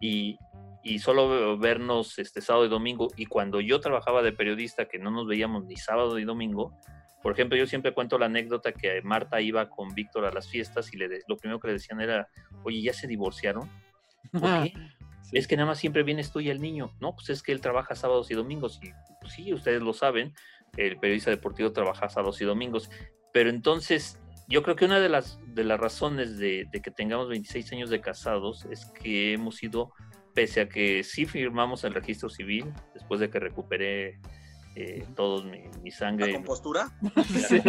Y, 0.00 0.38
y 0.94 0.98
solo 0.98 1.58
vernos 1.58 2.18
este 2.18 2.40
sábado 2.40 2.64
y 2.66 2.68
domingo, 2.68 3.08
y 3.16 3.26
cuando 3.26 3.60
yo 3.60 3.80
trabajaba 3.80 4.22
de 4.22 4.32
periodista, 4.32 4.86
que 4.88 4.98
no 4.98 5.10
nos 5.10 5.26
veíamos 5.26 5.64
ni 5.64 5.76
sábado 5.76 6.16
ni 6.16 6.24
domingo, 6.24 6.72
por 7.22 7.32
ejemplo, 7.32 7.56
yo 7.58 7.66
siempre 7.66 7.92
cuento 7.92 8.16
la 8.18 8.26
anécdota 8.26 8.72
que 8.72 9.02
Marta 9.02 9.40
iba 9.40 9.68
con 9.68 9.94
Víctor 9.94 10.24
a 10.24 10.32
las 10.32 10.48
fiestas 10.48 10.92
y 10.94 10.96
le 10.96 11.08
de- 11.08 11.22
lo 11.28 11.36
primero 11.36 11.58
que 11.60 11.66
le 11.66 11.72
decían 11.74 12.00
era, 12.00 12.28
oye, 12.62 12.80
¿ya 12.80 12.92
se 12.92 13.06
divorciaron? 13.08 13.68
¿Por 14.32 14.40
qué? 14.64 14.72
Sí. 15.22 15.36
Es 15.36 15.46
que 15.46 15.56
nada 15.56 15.66
más 15.66 15.78
siempre 15.78 16.04
vienes 16.04 16.30
tú 16.32 16.40
y 16.40 16.48
el 16.48 16.60
niño. 16.60 16.92
No, 17.00 17.14
pues 17.14 17.28
es 17.28 17.42
que 17.42 17.52
él 17.52 17.60
trabaja 17.60 17.94
sábados 17.94 18.30
y 18.30 18.34
domingos. 18.34 18.80
Y 18.82 18.92
pues, 19.20 19.34
sí, 19.34 19.52
ustedes 19.52 19.82
lo 19.82 19.92
saben, 19.92 20.32
el 20.76 20.96
periodista 20.98 21.30
deportivo 21.30 21.72
trabaja 21.72 22.08
sábados 22.08 22.40
y 22.40 22.44
domingos. 22.46 22.88
Pero 23.32 23.50
entonces, 23.50 24.18
yo 24.48 24.62
creo 24.62 24.76
que 24.76 24.86
una 24.86 25.00
de 25.00 25.08
las, 25.10 25.38
de 25.48 25.64
las 25.64 25.78
razones 25.78 26.38
de, 26.38 26.66
de 26.70 26.80
que 26.80 26.90
tengamos 26.90 27.28
26 27.28 27.72
años 27.72 27.90
de 27.90 28.00
casados 28.00 28.64
es 28.70 28.86
que 28.86 29.34
hemos 29.34 29.56
sido, 29.56 29.92
pese 30.38 30.60
a 30.60 30.68
que 30.68 31.02
sí 31.02 31.26
firmamos 31.26 31.82
el 31.82 31.92
registro 31.92 32.30
civil, 32.30 32.72
después 32.94 33.18
de 33.18 33.28
que 33.28 33.40
recuperé 33.40 34.20
eh, 34.76 35.04
todos 35.16 35.44
mi, 35.44 35.62
mi 35.82 35.90
¿La 35.90 35.96
sangre, 35.96 36.32
compostura? 36.32 36.92
Sí, 37.48 37.60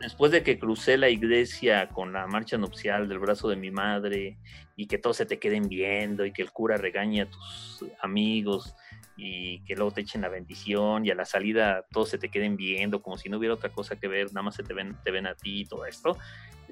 después 0.00 0.32
de 0.32 0.42
que 0.42 0.58
crucé 0.58 0.96
la 0.96 1.10
iglesia 1.10 1.90
con 1.90 2.14
la 2.14 2.26
marcha 2.26 2.56
nupcial 2.56 3.10
del 3.10 3.18
brazo 3.18 3.50
de 3.50 3.56
mi 3.56 3.70
madre 3.70 4.38
y 4.74 4.86
que 4.86 4.96
todos 4.96 5.18
se 5.18 5.26
te 5.26 5.38
queden 5.38 5.68
viendo 5.68 6.24
y 6.24 6.32
que 6.32 6.40
el 6.40 6.50
cura 6.50 6.78
regañe 6.78 7.20
a 7.20 7.28
tus 7.28 7.84
amigos 8.00 8.74
y 9.14 9.62
que 9.64 9.76
luego 9.76 9.90
te 9.90 10.00
echen 10.00 10.22
la 10.22 10.30
bendición 10.30 11.04
y 11.04 11.10
a 11.10 11.14
la 11.14 11.26
salida 11.26 11.84
todos 11.92 12.08
se 12.08 12.16
te 12.16 12.30
queden 12.30 12.56
viendo 12.56 13.02
como 13.02 13.18
si 13.18 13.28
no 13.28 13.36
hubiera 13.36 13.52
otra 13.54 13.68
cosa 13.68 13.96
que 13.96 14.08
ver, 14.08 14.28
nada 14.28 14.44
más 14.44 14.54
se 14.54 14.62
te 14.62 14.72
ven, 14.72 14.96
te 15.04 15.10
ven 15.10 15.26
a 15.26 15.34
ti 15.34 15.60
y 15.60 15.64
todo 15.66 15.84
esto. 15.84 16.16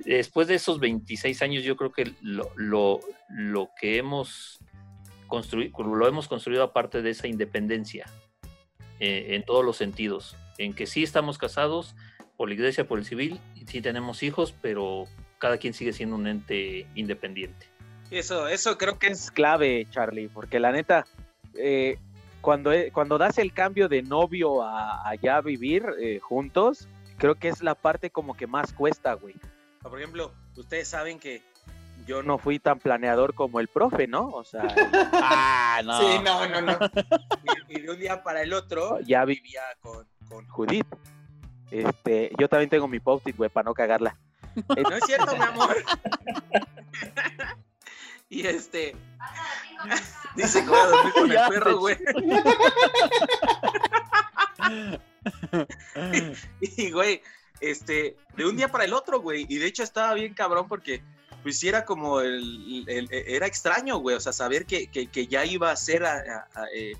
Después 0.04 0.46
de 0.48 0.54
esos 0.56 0.78
26 0.78 1.42
años 1.42 1.64
yo 1.64 1.76
creo 1.76 1.90
que 1.92 2.12
lo, 2.22 2.50
lo, 2.56 3.00
lo 3.28 3.70
que 3.80 3.96
hemos 3.98 4.60
construido, 5.26 5.82
lo 5.82 6.06
hemos 6.06 6.28
construido 6.28 6.62
aparte 6.62 7.02
de 7.02 7.10
esa 7.10 7.26
independencia 7.26 8.06
eh, 9.00 9.28
en 9.30 9.44
todos 9.44 9.64
los 9.64 9.76
sentidos, 9.76 10.36
en 10.58 10.74
que 10.74 10.86
sí 10.86 11.02
estamos 11.02 11.38
casados 11.38 11.94
por 12.36 12.48
la 12.48 12.54
iglesia, 12.54 12.86
por 12.86 12.98
el 12.98 13.04
civil, 13.04 13.40
y 13.54 13.66
sí 13.66 13.80
tenemos 13.80 14.22
hijos, 14.22 14.54
pero 14.60 15.06
cada 15.38 15.58
quien 15.58 15.74
sigue 15.74 15.92
siendo 15.92 16.16
un 16.16 16.26
ente 16.26 16.86
independiente. 16.94 17.66
Eso, 18.10 18.46
eso 18.46 18.78
creo 18.78 18.98
que 18.98 19.08
es 19.08 19.30
clave, 19.30 19.86
Charlie, 19.90 20.28
porque 20.28 20.60
la 20.60 20.70
neta, 20.70 21.06
eh, 21.54 21.98
cuando, 22.40 22.72
e- 22.72 22.92
cuando 22.92 23.18
das 23.18 23.38
el 23.38 23.52
cambio 23.52 23.88
de 23.88 24.02
novio 24.02 24.62
a, 24.62 25.12
ya 25.20 25.40
vivir 25.40 25.84
eh, 26.00 26.20
juntos, 26.20 26.86
creo 27.16 27.34
que 27.34 27.48
es 27.48 27.62
la 27.62 27.74
parte 27.74 28.10
como 28.10 28.34
que 28.34 28.46
más 28.46 28.72
cuesta, 28.72 29.14
güey. 29.14 29.34
Por 29.88 29.98
ejemplo, 29.98 30.32
ustedes 30.56 30.88
saben 30.88 31.18
que 31.18 31.42
yo 32.06 32.22
no 32.22 32.38
fui 32.38 32.58
tan 32.58 32.78
planeador 32.78 33.34
como 33.34 33.60
el 33.60 33.68
profe, 33.68 34.06
¿no? 34.06 34.28
O 34.28 34.44
sea, 34.44 34.62
Ah, 35.12 35.80
no. 35.84 36.00
Sí, 36.00 36.18
no, 36.24 36.48
no, 36.48 36.60
no. 36.60 36.78
y, 37.68 37.78
y 37.78 37.82
de 37.82 37.90
un 37.90 37.98
día 37.98 38.22
para 38.22 38.42
el 38.42 38.52
otro 38.52 39.00
ya 39.00 39.24
vivía 39.24 39.62
con, 39.80 40.06
con 40.28 40.46
Judith. 40.48 40.86
Este, 41.70 42.30
yo 42.38 42.48
también 42.48 42.70
tengo 42.70 42.88
mi 42.88 43.00
post-it, 43.00 43.36
güey, 43.36 43.50
para 43.50 43.64
no 43.64 43.74
cagarla. 43.74 44.16
No 44.56 44.96
es 44.96 45.04
cierto, 45.04 45.36
mi 45.36 45.42
amor. 45.42 45.76
y 48.28 48.46
este. 48.46 48.96
Dice 50.36 50.62
que 50.62 50.68
voy 50.68 50.78
a 50.78 50.86
dormir 50.86 51.12
con 51.12 51.32
el 51.32 51.38
perro, 51.48 51.78
güey. 51.78 51.96
Y, 56.60 56.90
güey, 56.90 57.22
este, 57.60 58.16
de 58.36 58.46
un 58.46 58.56
día 58.56 58.68
para 58.68 58.84
el 58.84 58.92
otro, 58.92 59.20
güey. 59.20 59.46
Y 59.48 59.58
de 59.58 59.66
hecho 59.66 59.82
estaba 59.82 60.14
bien 60.14 60.34
cabrón 60.34 60.68
porque, 60.68 61.02
pues 61.42 61.58
sí 61.58 61.68
era 61.68 61.84
como 61.84 62.20
el, 62.20 62.84
el- 62.88 63.08
era 63.10 63.46
extraño, 63.46 63.98
güey. 63.98 64.16
O 64.16 64.20
sea, 64.20 64.32
saber 64.32 64.66
que, 64.66 64.88
que, 64.88 65.06
que 65.08 65.26
ya 65.26 65.44
iba 65.44 65.70
a 65.70 65.76
ser, 65.76 66.04
a, 66.04 66.14
a- 66.16 66.60
a, 66.62 66.66
eh, 66.74 66.92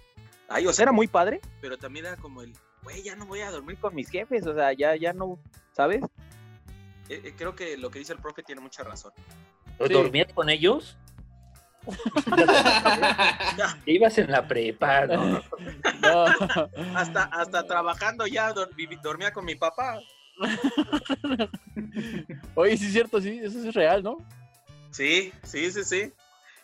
ahí, 0.49 0.67
o 0.67 0.73
sea, 0.73 0.85
era 0.85 0.93
muy 0.93 1.07
padre, 1.09 1.41
pero 1.61 1.77
también 1.77 2.07
era 2.07 2.17
como 2.17 2.43
el, 2.43 2.53
güey, 2.83 3.03
ya 3.03 3.17
no 3.17 3.27
voy 3.27 3.41
a 3.41 3.51
dormir 3.51 3.79
con 3.79 3.95
mis 3.95 4.09
jefes, 4.11 4.47
o 4.47 4.55
sea, 4.55 4.73
ya, 4.73 4.97
ya 4.97 5.13
no, 5.13 5.39
¿sabes? 5.73 6.03
Eh, 7.09 7.21
eh, 7.25 7.35
creo 7.37 7.55
que 7.55 7.77
lo 7.77 7.91
que 7.91 7.99
dice 8.01 8.13
el 8.13 8.19
profe 8.21 8.43
tiene 8.43 8.61
mucha 8.61 8.83
razón. 8.83 9.13
Sí. 9.87 9.93
¿Dormías 9.93 10.33
con 10.33 10.49
ellos? 10.49 10.97
Ibas 13.87 14.19
en 14.19 14.31
la 14.31 14.47
prepa, 14.47 15.07
¿no? 15.07 15.43
No. 16.03 16.25
Hasta, 16.97 17.25
hasta 17.25 17.67
trabajando 17.67 18.27
ya 18.27 18.53
dormía 19.03 19.33
con 19.33 19.45
mi 19.45 19.55
papá. 19.55 19.99
Oye, 22.55 22.76
sí 22.76 22.87
es 22.87 22.93
cierto, 22.93 23.21
sí, 23.21 23.40
eso 23.43 23.59
es 23.59 23.75
real, 23.75 24.02
¿no? 24.02 24.19
Sí, 24.90 25.33
sí, 25.43 25.71
sí, 25.71 25.85
sí. 25.85 26.12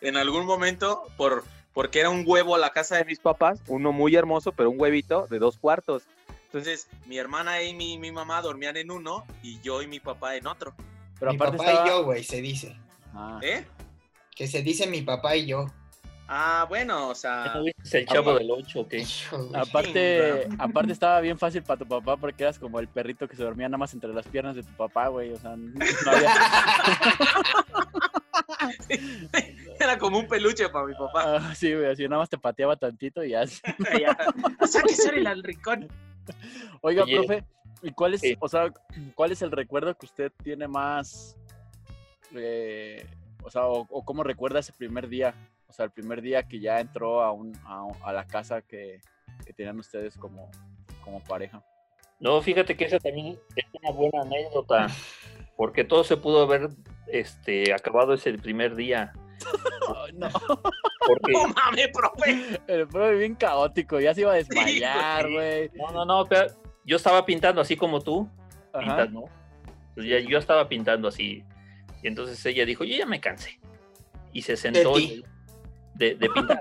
En 0.00 0.16
algún 0.16 0.46
momento, 0.46 1.04
por, 1.16 1.44
porque 1.72 2.00
era 2.00 2.10
un 2.10 2.24
huevo 2.26 2.56
la 2.58 2.70
casa 2.70 2.96
de 2.96 3.04
mis 3.04 3.18
papás, 3.18 3.62
uno 3.68 3.92
muy 3.92 4.14
hermoso, 4.16 4.52
pero 4.52 4.70
un 4.70 4.80
huevito 4.80 5.26
de 5.28 5.38
dos 5.38 5.58
cuartos. 5.58 6.04
Entonces, 6.46 6.88
mi 7.06 7.18
hermana 7.18 7.62
y 7.62 7.74
mi, 7.74 7.98
mi 7.98 8.12
mamá 8.12 8.42
dormían 8.42 8.76
en 8.76 8.90
uno 8.90 9.24
y 9.42 9.60
yo 9.60 9.80
y 9.80 9.86
mi 9.86 10.00
papá 10.00 10.36
en 10.36 10.46
otro. 10.46 10.74
Pero 11.18 11.32
mi 11.32 11.36
aparte 11.36 11.56
papá 11.56 11.70
estaba... 11.70 11.86
y 11.86 11.90
yo, 11.90 12.04
güey, 12.04 12.24
se 12.24 12.42
dice. 12.42 12.76
Ah. 13.14 13.38
¿Eh? 13.42 13.64
Que 14.34 14.46
se 14.46 14.62
dice 14.62 14.86
mi 14.86 15.02
papá 15.02 15.36
y 15.36 15.46
yo. 15.46 15.66
Ah, 16.34 16.64
bueno, 16.66 17.10
o 17.10 17.14
sea, 17.14 17.52
¿No 17.56 17.62
viste 17.62 17.98
el 17.98 18.06
chavo 18.06 18.32
del 18.32 18.50
8 18.50 18.80
o 18.80 18.88
qué? 18.88 19.04
Aparte, 19.52 20.48
aparte 20.58 20.92
estaba 20.92 21.20
bien 21.20 21.38
fácil 21.38 21.62
para 21.62 21.80
tu 21.80 21.86
papá 21.86 22.16
porque 22.16 22.44
eras 22.44 22.58
como 22.58 22.80
el 22.80 22.88
perrito 22.88 23.28
que 23.28 23.36
se 23.36 23.42
dormía 23.42 23.68
nada 23.68 23.76
más 23.76 23.92
entre 23.92 24.14
las 24.14 24.26
piernas 24.26 24.56
de 24.56 24.62
tu 24.62 24.72
papá, 24.72 25.08
güey. 25.08 25.30
O 25.32 25.36
sea, 25.38 25.56
no 25.56 25.74
había... 26.06 26.32
era 29.78 29.98
como 29.98 30.20
un 30.20 30.26
peluche 30.26 30.70
para 30.70 30.86
mi 30.86 30.94
papá. 30.94 31.36
Ah, 31.36 31.54
sí, 31.54 31.74
güey, 31.74 31.90
así 31.90 32.04
nada 32.04 32.20
más 32.20 32.30
te 32.30 32.38
pateaba 32.38 32.76
tantito 32.76 33.22
y 33.22 33.32
ya. 33.32 33.44
Ya. 34.00 34.16
O 34.58 34.66
sea, 34.66 34.80
que 34.80 34.94
ser 34.94 35.18
el 35.18 35.42
rincón. 35.42 35.86
Oiga, 36.80 37.02
Oye. 37.02 37.16
profe, 37.16 37.44
¿y 37.82 37.90
cuál 37.92 38.14
es, 38.14 38.22
Sí. 38.22 38.38
o 38.40 38.48
sea, 38.48 38.72
cuál 39.14 39.32
es 39.32 39.42
el 39.42 39.50
recuerdo 39.50 39.94
que 39.98 40.06
usted 40.06 40.32
tiene 40.42 40.66
más, 40.66 41.36
eh, 42.34 43.04
o 43.42 43.50
sea, 43.50 43.66
o, 43.66 43.86
o 43.90 44.02
cómo 44.02 44.24
recuerda 44.24 44.60
ese 44.60 44.72
primer 44.72 45.10
día? 45.10 45.34
O 45.72 45.74
sea, 45.74 45.86
el 45.86 45.90
primer 45.90 46.20
día 46.20 46.42
que 46.42 46.60
ya 46.60 46.80
entró 46.80 47.22
a, 47.22 47.32
un, 47.32 47.56
a, 47.64 47.86
a 48.04 48.12
la 48.12 48.26
casa 48.26 48.60
que, 48.60 49.00
que 49.46 49.54
tenían 49.54 49.78
ustedes 49.78 50.18
como, 50.18 50.50
como 51.02 51.24
pareja. 51.24 51.64
No, 52.20 52.42
fíjate 52.42 52.76
que 52.76 52.84
esa 52.84 52.98
también 52.98 53.38
es 53.56 53.64
una 53.80 53.90
buena 53.90 54.20
anécdota, 54.20 54.88
porque 55.56 55.82
todo 55.82 56.04
se 56.04 56.18
pudo 56.18 56.42
haber 56.42 56.68
este, 57.06 57.72
acabado 57.72 58.12
ese 58.12 58.34
primer 58.34 58.74
día. 58.76 59.14
No, 60.14 60.28
Porque, 61.06 61.32
No 61.32 61.48
mames, 61.48 61.88
profe. 61.88 62.60
el 62.66 62.86
profe 62.86 63.14
bien 63.16 63.34
caótico, 63.34 63.98
ya 63.98 64.12
se 64.12 64.20
iba 64.20 64.32
a 64.32 64.36
desmayar, 64.36 65.30
güey. 65.30 65.70
no, 65.72 65.90
no, 65.90 66.04
no, 66.04 66.26
pero 66.26 66.52
yo 66.84 66.96
estaba 66.96 67.24
pintando 67.24 67.62
así 67.62 67.76
como 67.78 67.98
tú, 68.02 68.28
Ajá. 68.74 68.84
pintas, 68.84 69.10
¿no? 69.10 69.24
Entonces 69.88 70.12
ya 70.12 70.18
yo 70.20 70.36
estaba 70.36 70.68
pintando 70.68 71.08
así. 71.08 71.42
Y 72.02 72.08
entonces 72.08 72.44
ella 72.44 72.66
dijo, 72.66 72.84
yo 72.84 72.94
ya 72.94 73.06
me 73.06 73.22
cansé. 73.22 73.58
Y 74.34 74.42
se 74.42 74.54
sentó 74.58 74.92
ti. 74.92 75.24
De, 75.94 76.14
de 76.20 76.28
pintar. 76.30 76.60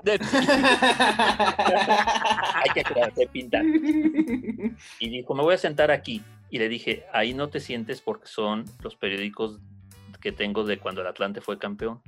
Hay 2.54 2.70
que 2.74 2.80
aclarar, 2.80 3.14
de 3.14 3.26
pintar. 3.26 3.64
Y 3.64 5.08
dijo, 5.08 5.34
me 5.34 5.42
voy 5.42 5.54
a 5.54 5.58
sentar 5.58 5.90
aquí. 5.90 6.22
Y 6.50 6.58
le 6.58 6.68
dije, 6.68 7.06
ahí 7.12 7.32
no 7.34 7.48
te 7.48 7.60
sientes 7.60 8.00
porque 8.00 8.26
son 8.26 8.64
los 8.82 8.94
periódicos 8.96 9.58
que 10.20 10.32
tengo 10.32 10.64
de 10.64 10.78
cuando 10.78 11.00
el 11.00 11.06
Atlante 11.06 11.40
fue 11.40 11.58
campeón. 11.58 12.00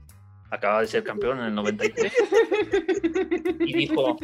Acaba 0.50 0.80
de 0.82 0.86
ser 0.86 1.02
campeón 1.02 1.40
en 1.40 1.46
el 1.46 1.54
93. 1.54 2.12
Y 3.60 3.72
dijo, 3.72 4.16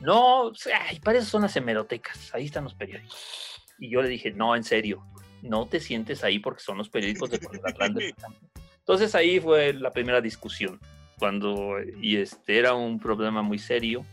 no, 0.00 0.52
ay, 0.88 1.00
para 1.00 1.18
eso 1.18 1.28
son 1.28 1.42
las 1.42 1.56
hemerotecas, 1.56 2.34
ahí 2.34 2.46
están 2.46 2.64
los 2.64 2.74
periódicos. 2.74 3.62
Y 3.78 3.90
yo 3.90 4.02
le 4.02 4.08
dije, 4.08 4.32
no, 4.32 4.54
en 4.54 4.64
serio, 4.64 5.04
no 5.42 5.66
te 5.66 5.80
sientes 5.80 6.24
ahí 6.24 6.38
porque 6.40 6.62
son 6.62 6.78
los 6.78 6.88
periódicos 6.88 7.30
de 7.30 7.38
cuando 7.38 7.60
el 7.60 7.72
Atlante 7.72 8.00
fue 8.00 8.22
campeón. 8.22 8.50
Entonces 8.78 9.14
ahí 9.14 9.40
fue 9.40 9.72
la 9.72 9.90
primera 9.90 10.20
discusión, 10.20 10.80
cuando, 11.18 11.76
y 12.00 12.16
este 12.16 12.58
era 12.58 12.74
un 12.74 12.98
problema 12.98 13.42
muy 13.42 13.58
serio, 13.58 14.04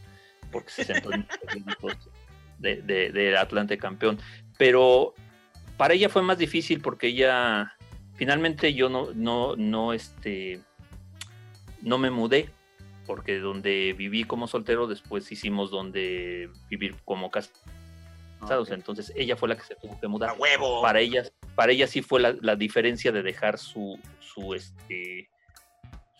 porque 0.52 0.72
se 0.72 0.84
sentó 0.84 1.14
en 1.14 1.26
los 1.28 1.38
periódicos 1.38 2.10
de, 2.60 2.82
de, 2.82 3.12
de 3.12 3.38
Atlante 3.38 3.78
campeón. 3.78 4.20
Pero 4.58 5.14
para 5.78 5.94
ella 5.94 6.10
fue 6.10 6.22
más 6.22 6.38
difícil 6.38 6.82
porque 6.82 7.08
ella, 7.08 7.76
finalmente 8.16 8.74
yo 8.74 8.90
no, 8.90 9.10
no, 9.14 9.56
no, 9.56 9.94
este, 9.94 10.62
no 11.82 11.98
me 11.98 12.10
mudé, 12.10 12.50
porque 13.06 13.40
donde 13.40 13.94
viví 13.94 14.24
como 14.24 14.48
soltero, 14.48 14.88
después 14.88 15.32
hicimos 15.32 15.72
donde 15.72 16.50
vivir 16.70 16.96
como 17.06 17.30
casados. 17.30 17.62
Ok. 18.42 18.72
Entonces 18.72 19.12
ella 19.16 19.36
fue 19.36 19.50
la 19.50 19.56
que 19.56 19.64
se 19.64 19.76
tuvo 19.76 20.00
que 20.00 20.08
mudar 20.08 20.32
A 20.32 20.34
huevo. 20.34 20.82
para 20.82 21.00
ella, 21.00 21.24
para 21.56 21.72
ella 21.72 21.88
sí 21.88 22.02
fue 22.02 22.20
la, 22.22 22.36
la 22.42 22.56
diferencia 22.56 23.12
de 23.12 23.24
dejar 23.24 23.58
su, 23.58 24.00
su 24.20 24.54
este 24.54 25.30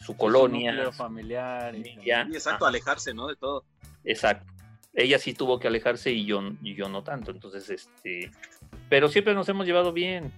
su 0.06 0.16
colonia, 0.18 0.86
su 0.86 0.92
familiar. 0.92 1.76
y- 1.76 1.84
familia. 1.84 2.26
Sí, 2.30 2.34
exacto, 2.36 2.66
alejarse, 2.66 3.14
¿no? 3.14 3.28
De 3.28 3.36
todo. 3.36 3.64
exacto. 4.04 4.52
Ella 4.98 5.20
sí 5.20 5.34
tuvo 5.34 5.60
que 5.60 5.68
alejarse 5.68 6.12
y 6.12 6.26
yo, 6.26 6.42
y 6.64 6.74
yo 6.74 6.88
no 6.88 7.04
tanto. 7.04 7.32
Entonces, 7.32 7.70
este, 7.70 8.32
pero 8.88 9.10
siempre 9.10 9.34
nos 9.34 9.50
hemos 9.50 9.66
llevado 9.66 9.92
bien. 9.92 10.32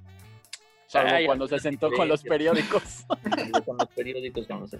Salvo 0.87 1.11
Ay, 1.13 1.25
cuando 1.27 1.47
se 1.47 1.59
sentó 1.59 1.91
con 1.95 2.07
los 2.07 2.23
periódicos. 2.23 3.05
con 3.65 3.77
los 3.77 3.87
periódicos, 3.89 4.47
con 4.47 4.61
los 4.61 4.71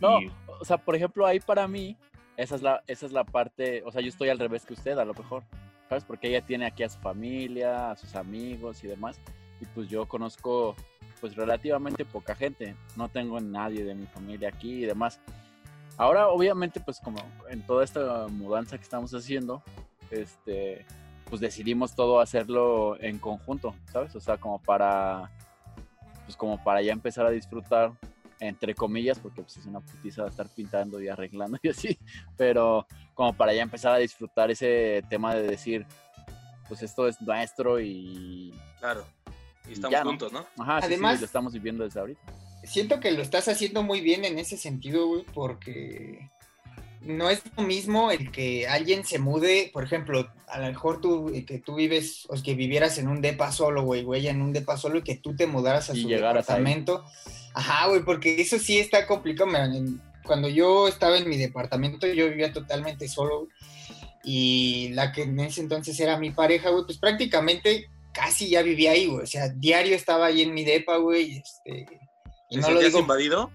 No, 0.00 0.20
y- 0.20 0.30
o 0.60 0.64
sea, 0.64 0.76
por 0.76 0.96
ejemplo, 0.96 1.24
ahí 1.24 1.40
para 1.40 1.66
mí, 1.66 1.96
esa 2.36 2.56
es 2.56 2.62
la, 2.62 2.82
esa 2.88 3.06
es 3.06 3.12
la 3.12 3.24
parte, 3.24 3.82
o 3.86 3.92
sea, 3.92 4.02
yo 4.02 4.08
estoy 4.08 4.28
al 4.28 4.38
revés 4.38 4.66
que 4.66 4.74
usted, 4.74 4.98
a 4.98 5.04
lo 5.06 5.14
mejor, 5.14 5.44
¿sabes? 5.88 6.04
Porque 6.04 6.28
ella 6.28 6.42
tiene 6.44 6.66
aquí 6.66 6.82
a 6.82 6.88
su 6.90 6.98
familia, 6.98 7.92
a 7.92 7.96
sus 7.96 8.14
amigos 8.16 8.82
y 8.84 8.88
demás, 8.88 9.18
y 9.62 9.66
pues 9.66 9.88
yo 9.88 10.06
conozco, 10.06 10.74
pues 11.20 11.36
relativamente 11.36 12.04
poca 12.04 12.34
gente, 12.34 12.74
no 12.96 13.08
tengo 13.08 13.40
nadie 13.40 13.84
de 13.84 13.94
mi 13.94 14.06
familia 14.06 14.48
aquí 14.48 14.82
y 14.82 14.86
demás. 14.86 15.20
Ahora, 15.96 16.28
obviamente, 16.28 16.80
pues 16.80 16.98
como 16.98 17.20
en 17.48 17.62
toda 17.66 17.84
esta 17.84 18.26
mudanza 18.28 18.78
que 18.78 18.84
estamos 18.84 19.12
haciendo, 19.12 19.62
este, 20.10 20.86
pues 21.28 21.40
decidimos 21.40 21.94
todo 21.94 22.20
hacerlo 22.20 23.00
en 23.00 23.18
conjunto, 23.18 23.74
¿sabes? 23.92 24.14
O 24.16 24.20
sea, 24.20 24.38
como 24.38 24.60
para, 24.60 25.30
pues 26.24 26.36
como 26.36 26.62
para 26.62 26.82
ya 26.82 26.92
empezar 26.92 27.26
a 27.26 27.30
disfrutar, 27.30 27.92
entre 28.40 28.74
comillas, 28.74 29.18
porque 29.18 29.42
pues 29.42 29.58
es 29.58 29.66
una 29.66 29.80
putiza 29.80 30.26
estar 30.26 30.48
pintando 30.48 31.00
y 31.00 31.08
arreglando 31.08 31.58
y 31.62 31.68
así, 31.68 31.98
pero 32.36 32.86
como 33.14 33.34
para 33.34 33.52
ya 33.52 33.62
empezar 33.62 33.94
a 33.94 33.98
disfrutar 33.98 34.50
ese 34.50 35.04
tema 35.10 35.34
de 35.34 35.42
decir, 35.42 35.86
pues 36.66 36.82
esto 36.82 37.06
es 37.06 37.20
nuestro 37.20 37.78
y... 37.80 38.54
Claro. 38.78 39.04
Y 39.70 39.74
estamos 39.74 40.00
juntos, 40.02 40.32
¿no? 40.32 40.46
Ajá, 40.58 40.80
sí, 40.80 40.88
sí, 40.88 40.92
Además- 40.94 41.20
lo 41.20 41.26
estamos 41.26 41.52
viviendo 41.52 41.84
desde 41.84 42.00
ahorita. 42.00 42.20
Siento 42.64 43.00
que 43.00 43.10
lo 43.12 43.22
estás 43.22 43.48
haciendo 43.48 43.82
muy 43.82 44.00
bien 44.02 44.24
en 44.24 44.38
ese 44.38 44.56
sentido, 44.58 45.06
güey, 45.06 45.24
porque 45.32 46.28
no 47.00 47.30
es 47.30 47.40
lo 47.56 47.62
mismo 47.62 48.10
el 48.10 48.30
que 48.30 48.68
alguien 48.68 49.04
se 49.06 49.18
mude, 49.18 49.70
por 49.72 49.84
ejemplo, 49.84 50.30
a 50.46 50.58
lo 50.58 50.66
mejor 50.66 51.00
tú, 51.00 51.30
eh, 51.34 51.46
que 51.46 51.58
tú 51.58 51.76
vives, 51.76 52.26
o 52.28 52.34
que 52.42 52.54
vivieras 52.54 52.98
en 52.98 53.08
un 53.08 53.22
depa 53.22 53.52
solo, 53.52 53.82
güey, 53.84 54.02
güey, 54.02 54.28
en 54.28 54.42
un 54.42 54.52
depa 54.52 54.76
solo 54.76 54.98
y 54.98 55.02
que 55.02 55.16
tú 55.16 55.34
te 55.34 55.46
mudaras 55.46 55.88
a 55.88 55.96
Y 55.96 56.02
su 56.02 56.08
departamento. 56.08 57.04
Ajá, 57.54 57.86
güey, 57.88 58.02
porque 58.04 58.40
eso 58.40 58.58
sí 58.58 58.78
está 58.78 59.06
complicado. 59.06 59.50
Cuando 60.24 60.48
yo 60.48 60.86
estaba 60.88 61.16
en 61.16 61.28
mi 61.28 61.38
departamento, 61.38 62.06
yo 62.06 62.28
vivía 62.28 62.52
totalmente 62.52 63.08
solo, 63.08 63.40
güey, 63.40 63.50
y 64.22 64.90
la 64.90 65.12
que 65.12 65.22
en 65.22 65.40
ese 65.40 65.62
entonces 65.62 65.98
era 65.98 66.18
mi 66.18 66.30
pareja, 66.30 66.68
güey, 66.68 66.84
pues 66.84 66.98
prácticamente 66.98 67.88
casi 68.12 68.48
ya 68.50 68.62
vivía 68.62 68.92
ahí, 68.92 69.06
güey, 69.06 69.22
o 69.24 69.26
sea, 69.26 69.48
diario 69.48 69.94
estaba 69.94 70.26
ahí 70.26 70.42
en 70.42 70.54
mi 70.54 70.64
depa, 70.64 70.96
güey, 70.96 71.38
este... 71.38 71.86
Y 72.52 72.56
¿Te 72.56 72.60
no 72.62 72.70
lo 72.72 72.80
digo 72.80 72.98
invadido? 72.98 73.50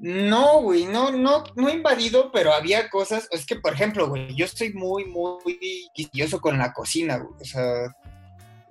no, 0.00 0.60
güey, 0.62 0.84
no, 0.84 1.10
no, 1.10 1.44
no 1.56 1.68
invadido, 1.70 2.30
pero 2.32 2.52
había 2.52 2.88
cosas, 2.88 3.26
es 3.32 3.44
que, 3.46 3.56
por 3.56 3.72
ejemplo, 3.72 4.08
güey, 4.08 4.34
yo 4.36 4.44
estoy 4.44 4.72
muy, 4.72 5.04
muy 5.06 5.58
quisquilloso 5.94 6.40
con 6.40 6.56
la 6.58 6.72
cocina, 6.72 7.16
güey, 7.18 7.40
o 7.40 7.44
sea, 7.44 7.84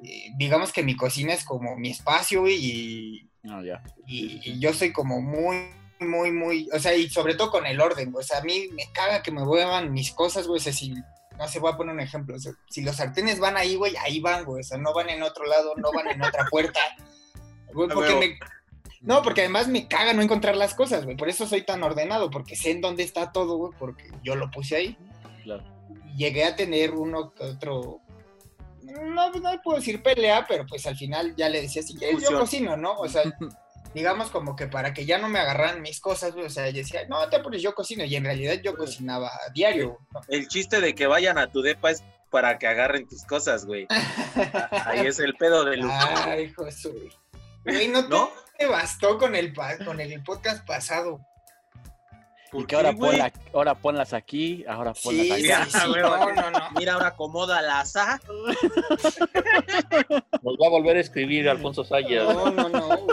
eh, 0.03 0.31
digamos 0.37 0.71
que 0.71 0.83
mi 0.83 0.95
cocina 0.95 1.33
es 1.33 1.43
como 1.43 1.75
mi 1.77 1.91
espacio, 1.91 2.41
güey, 2.41 2.55
y, 2.55 3.29
No, 3.43 3.63
ya. 3.63 3.81
y- 4.05 4.39
y 4.43 4.59
yo 4.59 4.73
soy 4.73 4.93
como 4.93 5.19
muy, 5.21 5.69
muy, 5.99 6.31
muy, 6.31 6.69
o 6.73 6.79
sea, 6.79 6.95
y 6.95 7.09
sobre 7.09 7.35
todo 7.35 7.51
con 7.51 7.65
el 7.65 7.81
orden, 7.81 8.11
güey, 8.11 8.23
o 8.23 8.27
sea, 8.27 8.37
a 8.39 8.43
mí 8.43 8.67
me 8.73 8.83
caga 8.93 9.21
que 9.21 9.31
me 9.31 9.43
muevan 9.43 9.91
mis 9.91 10.11
cosas, 10.11 10.47
güey, 10.47 10.59
o 10.59 10.63
sea, 10.63 10.71
si, 10.73 10.93
no 11.37 11.47
sé, 11.47 11.59
voy 11.59 11.71
a 11.71 11.77
poner 11.77 11.93
un 11.93 11.99
ejemplo, 12.01 12.35
o 12.35 12.39
sea, 12.39 12.53
si 12.69 12.81
los 12.81 12.95
sartenes 12.95 13.39
van 13.39 13.57
ahí, 13.57 13.75
güey, 13.75 13.95
ahí 13.97 14.19
van, 14.19 14.43
güey, 14.45 14.61
o 14.61 14.63
sea, 14.63 14.77
no 14.77 14.93
van 14.93 15.09
en 15.09 15.23
otro 15.23 15.45
lado, 15.45 15.73
no 15.77 15.91
van 15.91 16.09
en 16.09 16.21
otra 16.21 16.45
puerta, 16.49 16.79
güey, 17.73 17.89
porque 17.89 18.15
me... 18.15 18.39
No, 19.01 19.21
porque 19.21 19.41
además 19.41 19.67
me 19.67 19.87
caga 19.87 20.13
no 20.13 20.21
encontrar 20.23 20.57
las 20.57 20.73
cosas, 20.73 21.05
güey, 21.05 21.15
por 21.15 21.29
eso 21.29 21.45
soy 21.45 21.61
tan 21.61 21.83
ordenado, 21.83 22.29
porque 22.31 22.55
sé 22.55 22.71
en 22.71 22.81
dónde 22.81 23.03
está 23.03 23.31
todo, 23.31 23.57
güey, 23.57 23.71
porque 23.77 24.09
yo 24.23 24.35
lo 24.35 24.49
puse 24.49 24.75
ahí 24.75 24.97
Claro. 25.43 25.63
llegué 26.17 26.43
a 26.45 26.55
tener 26.55 26.91
uno 26.91 27.31
que 27.33 27.43
otro, 27.43 28.01
no, 28.81 29.31
no 29.31 29.61
puedo 29.63 29.77
decir 29.77 30.01
pelea, 30.01 30.45
pero 30.47 30.65
pues 30.65 30.85
al 30.87 30.97
final 30.97 31.35
ya 31.35 31.47
le 31.49 31.61
decía 31.61 31.81
así, 31.83 31.93
yo 31.93 32.07
Discusión. 32.07 32.39
cocino, 32.39 32.77
¿no? 32.77 32.93
O 32.93 33.07
sea, 33.07 33.21
digamos 33.97 34.29
como 34.29 34.55
que 34.55 34.67
para 34.67 34.93
que 34.93 35.07
ya 35.07 35.17
no 35.17 35.27
me 35.27 35.39
agarraran 35.39 35.81
mis 35.81 35.99
cosas, 35.99 36.33
güey, 36.33 36.45
o 36.45 36.49
sea, 36.51 36.69
yo 36.69 36.77
decía, 36.77 37.07
no, 37.09 37.27
te 37.29 37.39
pones 37.39 37.63
yo 37.63 37.73
cocino, 37.73 38.03
y 38.03 38.15
en 38.15 38.25
realidad 38.25 38.53
yo 38.63 38.77
cocinaba 38.77 39.27
a 39.27 39.51
diario. 39.51 39.97
¿no? 40.13 40.21
El 40.27 40.47
chiste 40.47 40.81
de 40.81 40.93
que 40.93 41.07
vayan 41.07 41.39
a 41.39 41.51
tu 41.51 41.63
depa 41.63 41.89
es 41.89 42.03
para 42.29 42.59
que 42.59 42.67
agarren 42.67 43.07
tus 43.07 43.23
cosas, 43.23 43.65
güey. 43.65 43.87
Ahí 44.85 45.07
es 45.07 45.17
el 45.19 45.33
pedo 45.33 45.65
del 45.65 45.81
Ay, 45.89 46.43
hijo 46.43 46.63
de. 46.65 46.73
Güey, 47.65 47.87
no 47.87 48.03
te, 48.03 48.09
¿No? 48.09 48.29
te 48.59 48.67
bastó 48.67 49.17
con 49.17 49.35
el, 49.35 49.51
con 49.83 49.99
el 49.99 50.21
podcast 50.23 50.63
pasado. 50.67 51.19
¿Por 52.51 52.61
Y 52.61 52.65
que 52.65 52.75
ahora, 52.75 52.93
ponla, 52.93 53.33
ahora 53.53 53.75
ponlas 53.75 54.13
aquí, 54.13 54.63
ahora 54.67 54.93
ponlas 54.93 55.25
Sí, 55.25 55.31
sí, 55.41 55.51
allá. 55.51 55.65
sí, 55.65 55.79
güey. 55.89 56.01
no, 56.01 56.33
no, 56.33 56.51
no. 56.51 56.59
Mira, 56.77 56.93
ahora 56.93 57.07
acomoda 57.07 57.61
la 57.61 57.79
asa. 57.81 58.21
Nos 60.43 60.55
va 60.55 60.67
a 60.67 60.69
volver 60.69 60.97
a 60.97 60.99
escribir 61.01 61.49
Alfonso 61.49 61.83
Sayas. 61.83 62.23
No, 62.23 62.51
no, 62.51 62.69
no. 62.69 63.07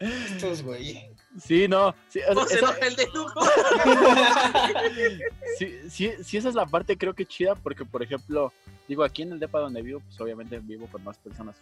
Estos, 0.00 0.62
güey. 0.62 1.10
Sí, 1.40 1.66
no. 1.66 1.94
Sí, 2.08 2.20
o 2.20 2.24
sea, 2.24 2.34
¿Cómo 2.34 2.46
se 2.46 2.54
esa- 2.56 2.66
enoja 2.70 2.86
el 2.86 2.96
de 2.96 3.06
lujo? 3.12 3.40
sí, 5.58 5.78
sí, 5.90 6.10
sí, 6.22 6.36
esa 6.36 6.48
es 6.48 6.54
la 6.54 6.66
parte 6.66 6.96
creo 6.96 7.14
que 7.14 7.26
chida 7.26 7.54
porque, 7.56 7.84
por 7.84 8.02
ejemplo, 8.02 8.52
digo, 8.86 9.02
aquí 9.04 9.22
en 9.22 9.32
el 9.32 9.40
depa 9.40 9.60
donde 9.60 9.82
vivo, 9.82 10.00
pues 10.00 10.20
obviamente 10.20 10.58
vivo 10.60 10.86
con 10.90 11.02
más 11.04 11.18
personas. 11.18 11.56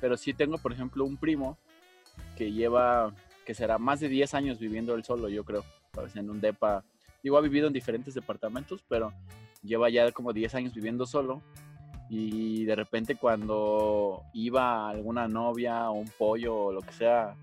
Pero 0.00 0.16
sí 0.16 0.34
tengo, 0.34 0.58
por 0.58 0.72
ejemplo, 0.72 1.04
un 1.04 1.16
primo 1.16 1.56
que 2.36 2.52
lleva, 2.52 3.14
que 3.44 3.54
será 3.54 3.78
más 3.78 4.00
de 4.00 4.08
10 4.08 4.34
años 4.34 4.58
viviendo 4.58 4.94
él 4.94 5.04
solo, 5.04 5.28
yo 5.28 5.44
creo, 5.44 5.64
¿sabes? 5.94 6.14
En 6.16 6.28
un 6.28 6.40
depa. 6.40 6.84
Digo, 7.22 7.38
ha 7.38 7.40
vivido 7.40 7.68
en 7.68 7.72
diferentes 7.72 8.14
departamentos, 8.14 8.84
pero 8.88 9.12
lleva 9.62 9.88
ya 9.90 10.10
como 10.12 10.32
10 10.32 10.54
años 10.54 10.74
viviendo 10.74 11.06
solo. 11.06 11.40
Y 12.08 12.64
de 12.64 12.76
repente 12.76 13.16
cuando 13.16 14.22
iba 14.32 14.88
alguna 14.88 15.26
novia 15.26 15.90
o 15.90 15.94
un 15.94 16.08
pollo 16.08 16.56
o 16.56 16.72
lo 16.72 16.80
que 16.80 16.92
sea 16.92 17.34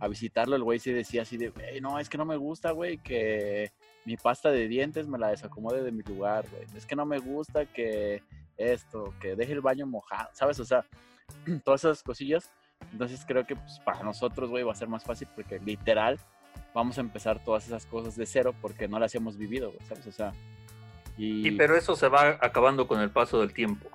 a 0.00 0.08
visitarlo, 0.08 0.56
el 0.56 0.62
güey 0.62 0.78
sí 0.78 0.92
decía 0.92 1.22
así 1.22 1.36
de, 1.36 1.50
"Güey, 1.50 1.80
no, 1.80 1.98
es 1.98 2.08
que 2.08 2.18
no 2.18 2.24
me 2.24 2.36
gusta, 2.36 2.72
güey, 2.72 2.98
que 2.98 3.70
mi 4.04 4.16
pasta 4.16 4.50
de 4.50 4.68
dientes 4.68 5.06
me 5.06 5.18
la 5.18 5.28
desacomode 5.28 5.82
de 5.82 5.92
mi 5.92 6.02
lugar, 6.02 6.46
güey. 6.50 6.64
Es 6.74 6.86
que 6.86 6.96
no 6.96 7.04
me 7.04 7.18
gusta 7.18 7.66
que 7.66 8.22
esto, 8.56 9.12
que 9.20 9.36
deje 9.36 9.52
el 9.52 9.60
baño 9.60 9.86
mojado, 9.86 10.30
¿sabes? 10.32 10.58
O 10.60 10.64
sea, 10.64 10.84
todas 11.64 11.84
esas 11.84 12.02
cosillas. 12.02 12.50
Entonces 12.92 13.24
creo 13.26 13.46
que 13.46 13.54
pues, 13.54 13.80
para 13.80 14.02
nosotros, 14.02 14.48
güey, 14.48 14.64
va 14.64 14.72
a 14.72 14.76
ser 14.76 14.88
más 14.88 15.04
fácil 15.04 15.28
porque 15.34 15.58
literal 15.58 16.18
vamos 16.74 16.96
a 16.96 17.00
empezar 17.00 17.42
todas 17.44 17.66
esas 17.66 17.86
cosas 17.86 18.16
de 18.16 18.24
cero 18.24 18.54
porque 18.62 18.88
no 18.88 18.98
las 18.98 19.14
hemos 19.14 19.36
vivido, 19.36 19.72
¿sabes? 19.88 20.06
O 20.06 20.12
sea, 20.12 20.32
y 21.18 21.42
Sí, 21.42 21.50
pero 21.50 21.76
eso 21.76 21.96
se 21.96 22.08
va 22.08 22.38
acabando 22.40 22.86
con 22.86 23.00
el 23.00 23.10
paso 23.10 23.40
del 23.40 23.52
tiempo. 23.52 23.90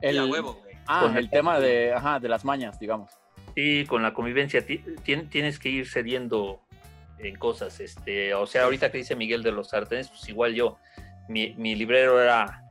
El... 0.00 0.18
el, 0.18 0.30
huevo, 0.30 0.54
güey. 0.54 0.74
ah, 0.86 1.00
con 1.02 1.12
el 1.12 1.24
el- 1.24 1.30
tema 1.30 1.58
de, 1.60 1.92
ajá, 1.92 2.18
de 2.20 2.28
las 2.28 2.44
mañas, 2.44 2.78
digamos. 2.78 3.10
Sí, 3.54 3.84
con 3.88 4.02
la 4.02 4.14
convivencia 4.14 4.64
ti- 4.64 4.82
tien- 5.04 5.28
tienes 5.28 5.58
que 5.58 5.68
ir 5.68 5.88
cediendo 5.88 6.60
en 7.18 7.36
cosas. 7.36 7.80
Este, 7.80 8.32
o 8.34 8.46
sea, 8.46 8.64
ahorita 8.64 8.90
que 8.90 8.98
dice 8.98 9.16
Miguel 9.16 9.42
de 9.42 9.52
los 9.52 9.68
sartenes, 9.70 10.08
pues 10.08 10.28
igual 10.28 10.54
yo, 10.54 10.78
mi, 11.28 11.54
mi 11.56 11.74
librero 11.74 12.20
era, 12.22 12.62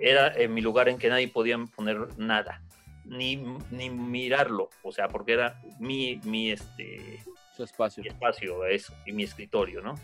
era 0.00 0.28
en 0.34 0.52
mi 0.54 0.60
lugar 0.60 0.88
en 0.88 0.98
que 0.98 1.08
nadie 1.08 1.28
podía 1.28 1.58
poner 1.74 2.08
nada, 2.18 2.62
ni, 3.04 3.36
ni 3.70 3.90
mirarlo, 3.90 4.68
o 4.82 4.92
sea, 4.92 5.08
porque 5.08 5.32
era 5.32 5.60
mi, 5.80 6.20
mi, 6.24 6.52
este, 6.52 7.18
Su 7.56 7.64
espacio. 7.64 8.02
mi 8.02 8.08
espacio, 8.10 8.64
eso, 8.66 8.94
y 9.06 9.12
mi 9.12 9.24
escritorio, 9.24 9.80
¿no? 9.80 9.94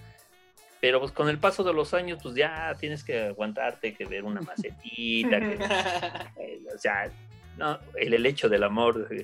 Pero 0.80 1.00
pues 1.00 1.10
con 1.12 1.28
el 1.28 1.38
paso 1.38 1.64
de 1.64 1.72
los 1.72 1.92
años, 1.94 2.20
pues 2.22 2.34
ya 2.36 2.74
tienes 2.78 3.02
que 3.02 3.26
aguantarte, 3.26 3.94
que 3.94 4.04
ver 4.04 4.22
una 4.24 4.40
macetita, 4.40 5.40
que, 5.40 5.58
eh, 6.40 6.60
o 6.74 6.78
sea, 6.78 7.10
no, 7.56 7.78
el 7.96 8.14
helecho 8.14 8.48
del 8.48 8.62
amor. 8.62 9.08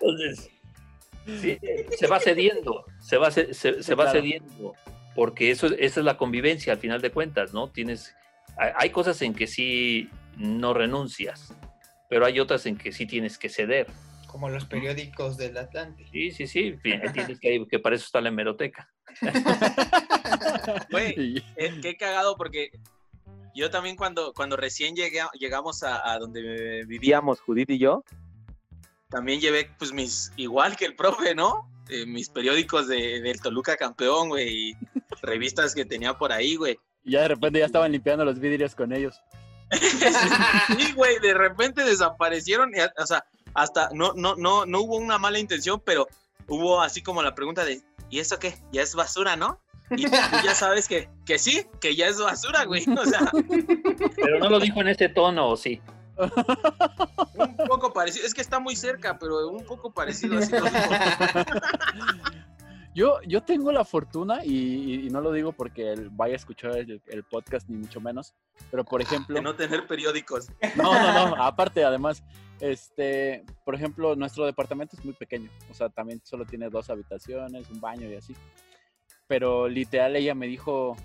Entonces, 0.00 0.50
sí, 1.40 1.58
se 1.96 2.06
va 2.06 2.18
cediendo, 2.20 2.84
se 3.00 3.16
va, 3.16 3.30
se, 3.30 3.54
se 3.54 3.94
va 3.94 4.04
claro. 4.04 4.10
cediendo, 4.20 4.74
porque 5.14 5.50
eso, 5.50 5.66
es- 5.66 5.76
esa 5.78 6.00
es 6.00 6.06
la 6.06 6.16
convivencia 6.16 6.72
al 6.72 6.78
final 6.78 7.00
de 7.00 7.10
cuentas, 7.10 7.52
¿no? 7.52 7.68
Tienes, 7.68 8.14
hay, 8.56 8.72
hay 8.76 8.90
cosas 8.90 9.20
en 9.22 9.34
que 9.34 9.46
sí 9.46 10.10
no 10.36 10.74
renuncias, 10.74 11.54
pero 12.08 12.26
hay 12.26 12.40
otras 12.40 12.66
en 12.66 12.76
que 12.76 12.92
sí 12.92 13.06
tienes 13.06 13.38
que 13.38 13.48
ceder. 13.48 13.86
Como 14.30 14.48
los 14.48 14.64
periódicos 14.64 15.36
del 15.36 15.56
Atlante. 15.58 16.06
Sí, 16.12 16.30
sí, 16.30 16.46
sí, 16.46 16.76
tienes 16.82 17.40
que, 17.40 17.66
que 17.68 17.78
para 17.80 17.96
eso 17.96 18.04
está 18.04 18.20
la 18.20 18.28
hemeroteca. 18.28 18.88
Güey, 20.90 21.42
eh, 21.56 21.80
qué 21.82 21.96
cagado 21.96 22.36
porque 22.36 22.70
yo 23.54 23.70
también 23.70 23.96
cuando, 23.96 24.32
cuando 24.32 24.56
recién 24.56 24.94
llegué, 24.94 25.20
llegamos 25.38 25.82
a, 25.82 26.12
a 26.12 26.18
donde 26.18 26.84
vivíamos 26.86 27.40
Judith 27.40 27.70
y 27.70 27.78
yo, 27.78 28.04
también 29.08 29.40
llevé 29.40 29.68
pues 29.78 29.92
mis, 29.92 30.32
igual 30.36 30.76
que 30.76 30.86
el 30.86 30.94
profe, 30.94 31.34
¿no? 31.34 31.68
Eh, 31.88 32.06
mis 32.06 32.28
periódicos 32.28 32.86
de, 32.86 33.20
del 33.20 33.40
Toluca 33.40 33.76
campeón, 33.76 34.28
güey, 34.28 34.70
y 34.70 34.76
revistas 35.22 35.74
que 35.74 35.84
tenía 35.84 36.14
por 36.14 36.30
ahí, 36.30 36.54
güey. 36.54 36.78
y 37.02 37.12
ya 37.12 37.22
de 37.22 37.28
repente 37.28 37.58
ya 37.58 37.66
estaban 37.66 37.90
limpiando 37.90 38.24
los 38.24 38.38
vidrios 38.38 38.74
con 38.74 38.92
ellos. 38.92 39.20
Sí, 40.78 40.92
güey, 40.94 41.18
de 41.20 41.34
repente 41.34 41.84
desaparecieron, 41.84 42.70
y, 42.74 42.80
o 42.80 43.06
sea, 43.06 43.24
hasta 43.54 43.90
no, 43.92 44.12
no, 44.14 44.36
no, 44.36 44.66
no 44.66 44.80
hubo 44.80 44.96
una 44.96 45.18
mala 45.18 45.38
intención, 45.38 45.80
pero 45.84 46.06
hubo 46.48 46.80
así 46.80 47.02
como 47.02 47.22
la 47.22 47.34
pregunta 47.34 47.64
de, 47.64 47.82
¿y 48.10 48.18
eso 48.18 48.38
qué? 48.38 48.54
Ya 48.72 48.82
es 48.82 48.94
basura, 48.94 49.36
¿no? 49.36 49.60
Y 49.90 50.04
tú 50.04 50.10
ya 50.44 50.54
sabes 50.54 50.86
que, 50.86 51.08
que 51.26 51.38
sí, 51.38 51.66
que 51.80 51.96
ya 51.96 52.06
es 52.06 52.20
basura, 52.20 52.64
güey. 52.64 52.84
O 52.88 53.04
sea, 53.04 53.30
Pero 54.16 54.38
no 54.38 54.48
lo 54.48 54.60
dijo 54.60 54.80
en 54.80 54.88
ese 54.88 55.08
tono, 55.08 55.48
¿o 55.48 55.56
sí? 55.56 55.80
un 57.36 57.56
poco 57.66 57.92
parecido, 57.92 58.26
es 58.26 58.34
que 58.34 58.42
está 58.42 58.60
muy 58.60 58.76
cerca, 58.76 59.18
pero 59.18 59.48
un 59.48 59.64
poco 59.64 59.90
parecido 59.90 60.38
así. 60.38 60.52
lo 60.52 60.64
dijo. 60.64 60.90
Yo, 62.92 63.20
yo 63.22 63.42
tengo 63.42 63.70
la 63.70 63.84
fortuna, 63.84 64.44
y, 64.44 65.06
y 65.06 65.10
no 65.10 65.20
lo 65.20 65.32
digo 65.32 65.52
porque 65.52 65.92
él 65.92 66.08
vaya 66.10 66.34
a 66.34 66.36
escuchar 66.36 66.76
el, 66.76 67.00
el 67.06 67.22
podcast, 67.22 67.68
ni 67.68 67.76
mucho 67.76 68.00
menos, 68.00 68.34
pero 68.70 68.84
por 68.84 69.00
ejemplo... 69.00 69.34
De 69.34 69.40
no 69.40 69.54
tener 69.54 69.86
periódicos. 69.86 70.48
No, 70.74 70.92
no, 70.92 71.36
no. 71.36 71.42
Aparte, 71.42 71.84
además, 71.84 72.22
este, 72.60 73.44
por 73.64 73.74
ejemplo, 73.74 74.14
nuestro 74.16 74.46
departamento 74.46 74.96
es 74.96 75.04
muy 75.04 75.14
pequeño. 75.14 75.50
O 75.70 75.74
sea, 75.74 75.88
también 75.88 76.20
solo 76.24 76.44
tiene 76.44 76.68
dos 76.68 76.90
habitaciones, 76.90 77.70
un 77.70 77.80
baño 77.80 78.08
y 78.08 78.14
así. 78.14 78.34
Pero 79.26 79.68
literal 79.68 80.16
ella 80.16 80.34
me 80.34 80.46
dijo, 80.46 80.96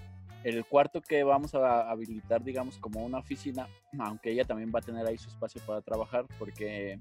el 0.43 0.63
cuarto 0.65 1.01
que 1.01 1.23
vamos 1.23 1.55
a 1.55 1.89
habilitar, 1.89 2.43
digamos, 2.43 2.77
como 2.77 3.03
una 3.03 3.19
oficina, 3.19 3.67
aunque 3.99 4.31
ella 4.31 4.45
también 4.45 4.71
va 4.73 4.79
a 4.79 4.83
tener 4.83 5.05
ahí 5.05 5.17
su 5.17 5.29
espacio 5.29 5.61
para 5.65 5.81
trabajar, 5.81 6.25
porque 6.37 6.99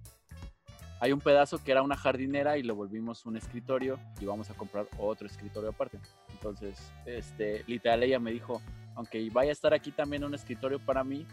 hay 1.01 1.13
un 1.13 1.21
pedazo 1.21 1.63
que 1.63 1.73
era 1.73 1.83
una 1.83 1.97
jardinera 1.97 2.57
y 2.57 2.63
lo 2.63 2.75
volvimos 2.75 3.27
un 3.27 3.37
escritorio 3.37 3.99
y 4.21 4.25
vamos 4.25 4.49
a 4.49 4.55
comprar 4.55 4.87
otro 4.99 5.27
escritorio 5.27 5.71
aparte. 5.71 5.99
Entonces, 6.33 6.79
este, 7.05 7.65
literal 7.67 8.03
ella 8.03 8.19
me 8.19 8.33
dijo, 8.33 8.63
aunque 8.95 9.29
vaya 9.31 9.51
a 9.51 9.53
estar 9.53 9.75
aquí 9.75 9.91
también 9.91 10.25
un 10.25 10.35
escritorio 10.35 10.79
para 10.79 11.05
mí, 11.05 11.27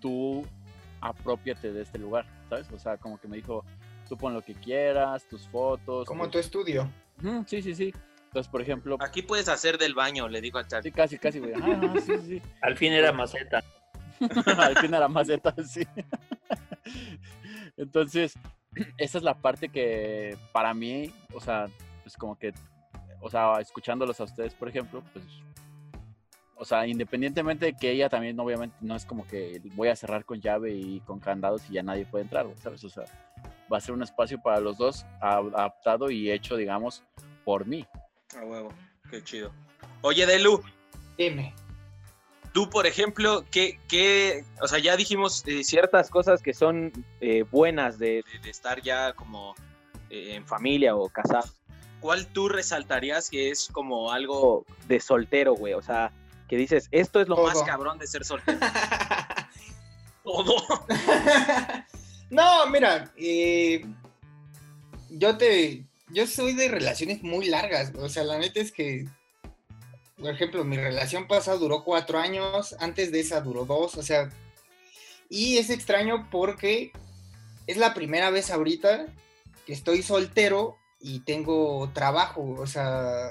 tú 0.00 0.44
apropiate 1.08 1.72
de 1.72 1.82
este 1.82 1.98
lugar, 1.98 2.26
¿sabes? 2.48 2.70
O 2.72 2.78
sea, 2.78 2.96
como 2.96 3.18
que 3.18 3.28
me 3.28 3.36
dijo, 3.36 3.64
tú 4.08 4.16
pon 4.16 4.34
lo 4.34 4.42
que 4.42 4.54
quieras, 4.54 5.24
tus 5.28 5.46
fotos. 5.48 6.06
Como 6.06 6.24
tus- 6.24 6.32
tu 6.32 6.38
estudio. 6.38 6.88
Sí, 7.46 7.62
sí, 7.62 7.74
sí. 7.74 7.94
Entonces, 8.26 8.50
por 8.50 8.60
ejemplo, 8.60 8.96
Aquí 9.00 9.22
puedes 9.22 9.48
hacer 9.48 9.78
del 9.78 9.94
baño, 9.94 10.28
le 10.28 10.40
digo 10.42 10.58
a 10.58 10.62
sí, 10.64 10.68
Charlie. 10.70 10.92
casi, 10.92 11.18
casi, 11.18 11.38
güey. 11.38 11.52
Ah, 11.54 11.94
sí, 12.04 12.12
sí, 12.20 12.26
sí. 12.26 12.42
Al 12.60 12.76
fin 12.76 12.92
era 12.92 13.10
maceta. 13.12 13.62
Al 14.58 14.76
fin 14.78 14.92
era 14.94 15.08
maceta, 15.08 15.54
sí. 15.66 15.86
Entonces, 17.76 18.34
esa 18.98 19.18
es 19.18 19.24
la 19.24 19.34
parte 19.34 19.68
que 19.68 20.36
para 20.52 20.74
mí, 20.74 21.10
o 21.34 21.40
sea, 21.40 21.68
pues 22.02 22.16
como 22.16 22.38
que, 22.38 22.52
o 23.20 23.30
sea, 23.30 23.60
escuchándolos 23.60 24.20
a 24.20 24.24
ustedes, 24.24 24.54
por 24.54 24.68
ejemplo, 24.68 25.02
pues, 25.12 25.24
o 26.56 26.64
sea, 26.64 26.86
independientemente 26.86 27.66
de 27.66 27.76
que 27.76 27.90
ella 27.90 28.08
también, 28.08 28.38
obviamente, 28.40 28.74
no 28.80 28.96
es 28.96 29.04
como 29.04 29.26
que 29.26 29.60
voy 29.74 29.88
a 29.88 29.96
cerrar 29.96 30.24
con 30.24 30.40
llave 30.40 30.72
y 30.72 31.00
con 31.00 31.20
candados 31.20 31.62
y 31.68 31.74
ya 31.74 31.82
nadie 31.82 32.06
puede 32.06 32.24
entrar, 32.24 32.46
güey, 32.46 32.56
¿sabes? 32.58 32.82
O 32.84 32.88
sea, 32.88 33.04
va 33.72 33.78
a 33.78 33.80
ser 33.80 33.94
un 33.94 34.02
espacio 34.02 34.40
para 34.40 34.60
los 34.60 34.78
dos 34.78 35.04
adaptado 35.20 36.10
y 36.10 36.30
hecho, 36.30 36.56
digamos, 36.56 37.02
por 37.44 37.66
mí. 37.66 37.86
A 38.36 38.44
huevo, 38.44 38.70
qué 39.10 39.22
chido. 39.22 39.52
Oye, 40.02 40.24
Delu, 40.26 40.62
Dime. 41.18 41.54
tú, 42.52 42.68
por 42.70 42.86
ejemplo, 42.86 43.44
¿qué, 43.50 43.78
qué, 43.88 44.44
o 44.62 44.66
sea, 44.68 44.78
ya 44.78 44.96
dijimos 44.96 45.46
eh, 45.46 45.62
ciertas 45.64 46.10
cosas 46.10 46.42
que 46.42 46.54
son 46.54 46.92
eh, 47.20 47.44
buenas 47.50 47.98
de, 47.98 48.22
de- 48.32 48.38
de 48.42 48.50
estar 48.50 48.80
ya 48.82 49.12
como 49.12 49.54
eh, 50.10 50.34
en 50.36 50.46
familia 50.46 50.96
o 50.96 51.08
casado. 51.08 51.48
¿Cuál 52.00 52.26
tú 52.28 52.48
resaltarías 52.48 53.30
que 53.30 53.50
es 53.50 53.68
como 53.72 54.12
algo 54.12 54.64
de 54.86 55.00
soltero, 55.00 55.54
güey? 55.54 55.72
O 55.74 55.82
sea, 55.82 56.12
que 56.48 56.56
dices, 56.56 56.88
esto 56.90 57.20
es 57.20 57.28
lo 57.28 57.36
más 57.42 57.62
cabrón 57.62 57.98
de 57.98 58.06
ser 58.06 58.24
soltero. 58.24 58.58
Todo. 60.24 60.56
no, 62.30 62.66
mira, 62.66 63.12
eh, 63.16 63.84
yo 65.10 65.36
te, 65.36 65.84
yo 66.08 66.26
soy 66.26 66.54
de 66.54 66.68
relaciones 66.68 67.22
muy 67.22 67.46
largas, 67.46 67.92
o 67.96 68.08
sea, 68.08 68.24
la 68.24 68.38
neta 68.38 68.60
es 68.60 68.72
que, 68.72 69.06
por 70.18 70.30
ejemplo, 70.30 70.64
mi 70.64 70.76
relación 70.76 71.28
pasada 71.28 71.58
duró 71.58 71.84
cuatro 71.84 72.18
años, 72.18 72.74
antes 72.80 73.12
de 73.12 73.20
esa 73.20 73.40
duró 73.40 73.64
dos, 73.64 73.96
o 73.96 74.02
sea, 74.02 74.30
y 75.28 75.58
es 75.58 75.70
extraño 75.70 76.28
porque 76.30 76.92
es 77.66 77.76
la 77.76 77.94
primera 77.94 78.30
vez 78.30 78.50
ahorita 78.50 79.06
que 79.66 79.72
estoy 79.72 80.02
soltero 80.02 80.76
y 81.00 81.20
tengo 81.20 81.90
trabajo, 81.92 82.56
o 82.58 82.66
sea, 82.66 83.30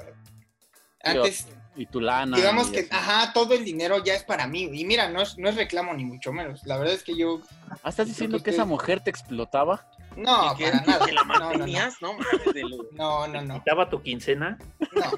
antes... 1.05 1.47
Y 1.77 1.87
tu 1.87 1.99
lana. 1.99 2.37
Digamos 2.37 2.69
que, 2.69 2.87
ajá, 2.89 3.33
todo 3.33 3.53
el 3.53 3.65
dinero 3.65 4.01
ya 4.01 4.13
es 4.13 4.23
para 4.23 4.47
mí. 4.47 4.69
Y 4.71 4.85
mira, 4.85 5.09
no 5.09 5.21
es, 5.21 5.37
no 5.37 5.49
es 5.49 5.55
reclamo 5.55 5.93
ni 5.93 6.05
mucho 6.05 6.31
menos. 6.31 6.65
La 6.65 6.77
verdad 6.77 6.93
es 6.93 7.03
que 7.03 7.17
yo. 7.17 7.41
Ah, 7.83 7.89
¿Estás 7.89 8.07
diciendo 8.07 8.41
que 8.41 8.51
esa 8.51 8.63
mujer 8.63 9.01
te 9.01 9.09
explotaba? 9.09 9.85
No, 10.15 10.53
¿Y 10.53 10.57
que, 10.57 10.71
para 10.71 10.85
nada. 10.85 11.05
que 11.05 11.11
la 11.11 11.23
No, 11.25 11.33
no, 11.33 11.39
no. 11.39 11.49
mantenías? 11.49 11.95
No. 12.01 12.17
No, 12.93 13.27
no, 13.27 13.41
no. 13.41 13.55
¿Quitaba 13.55 13.89
tu 13.89 14.01
quincena? 14.01 14.57
No, 14.93 15.11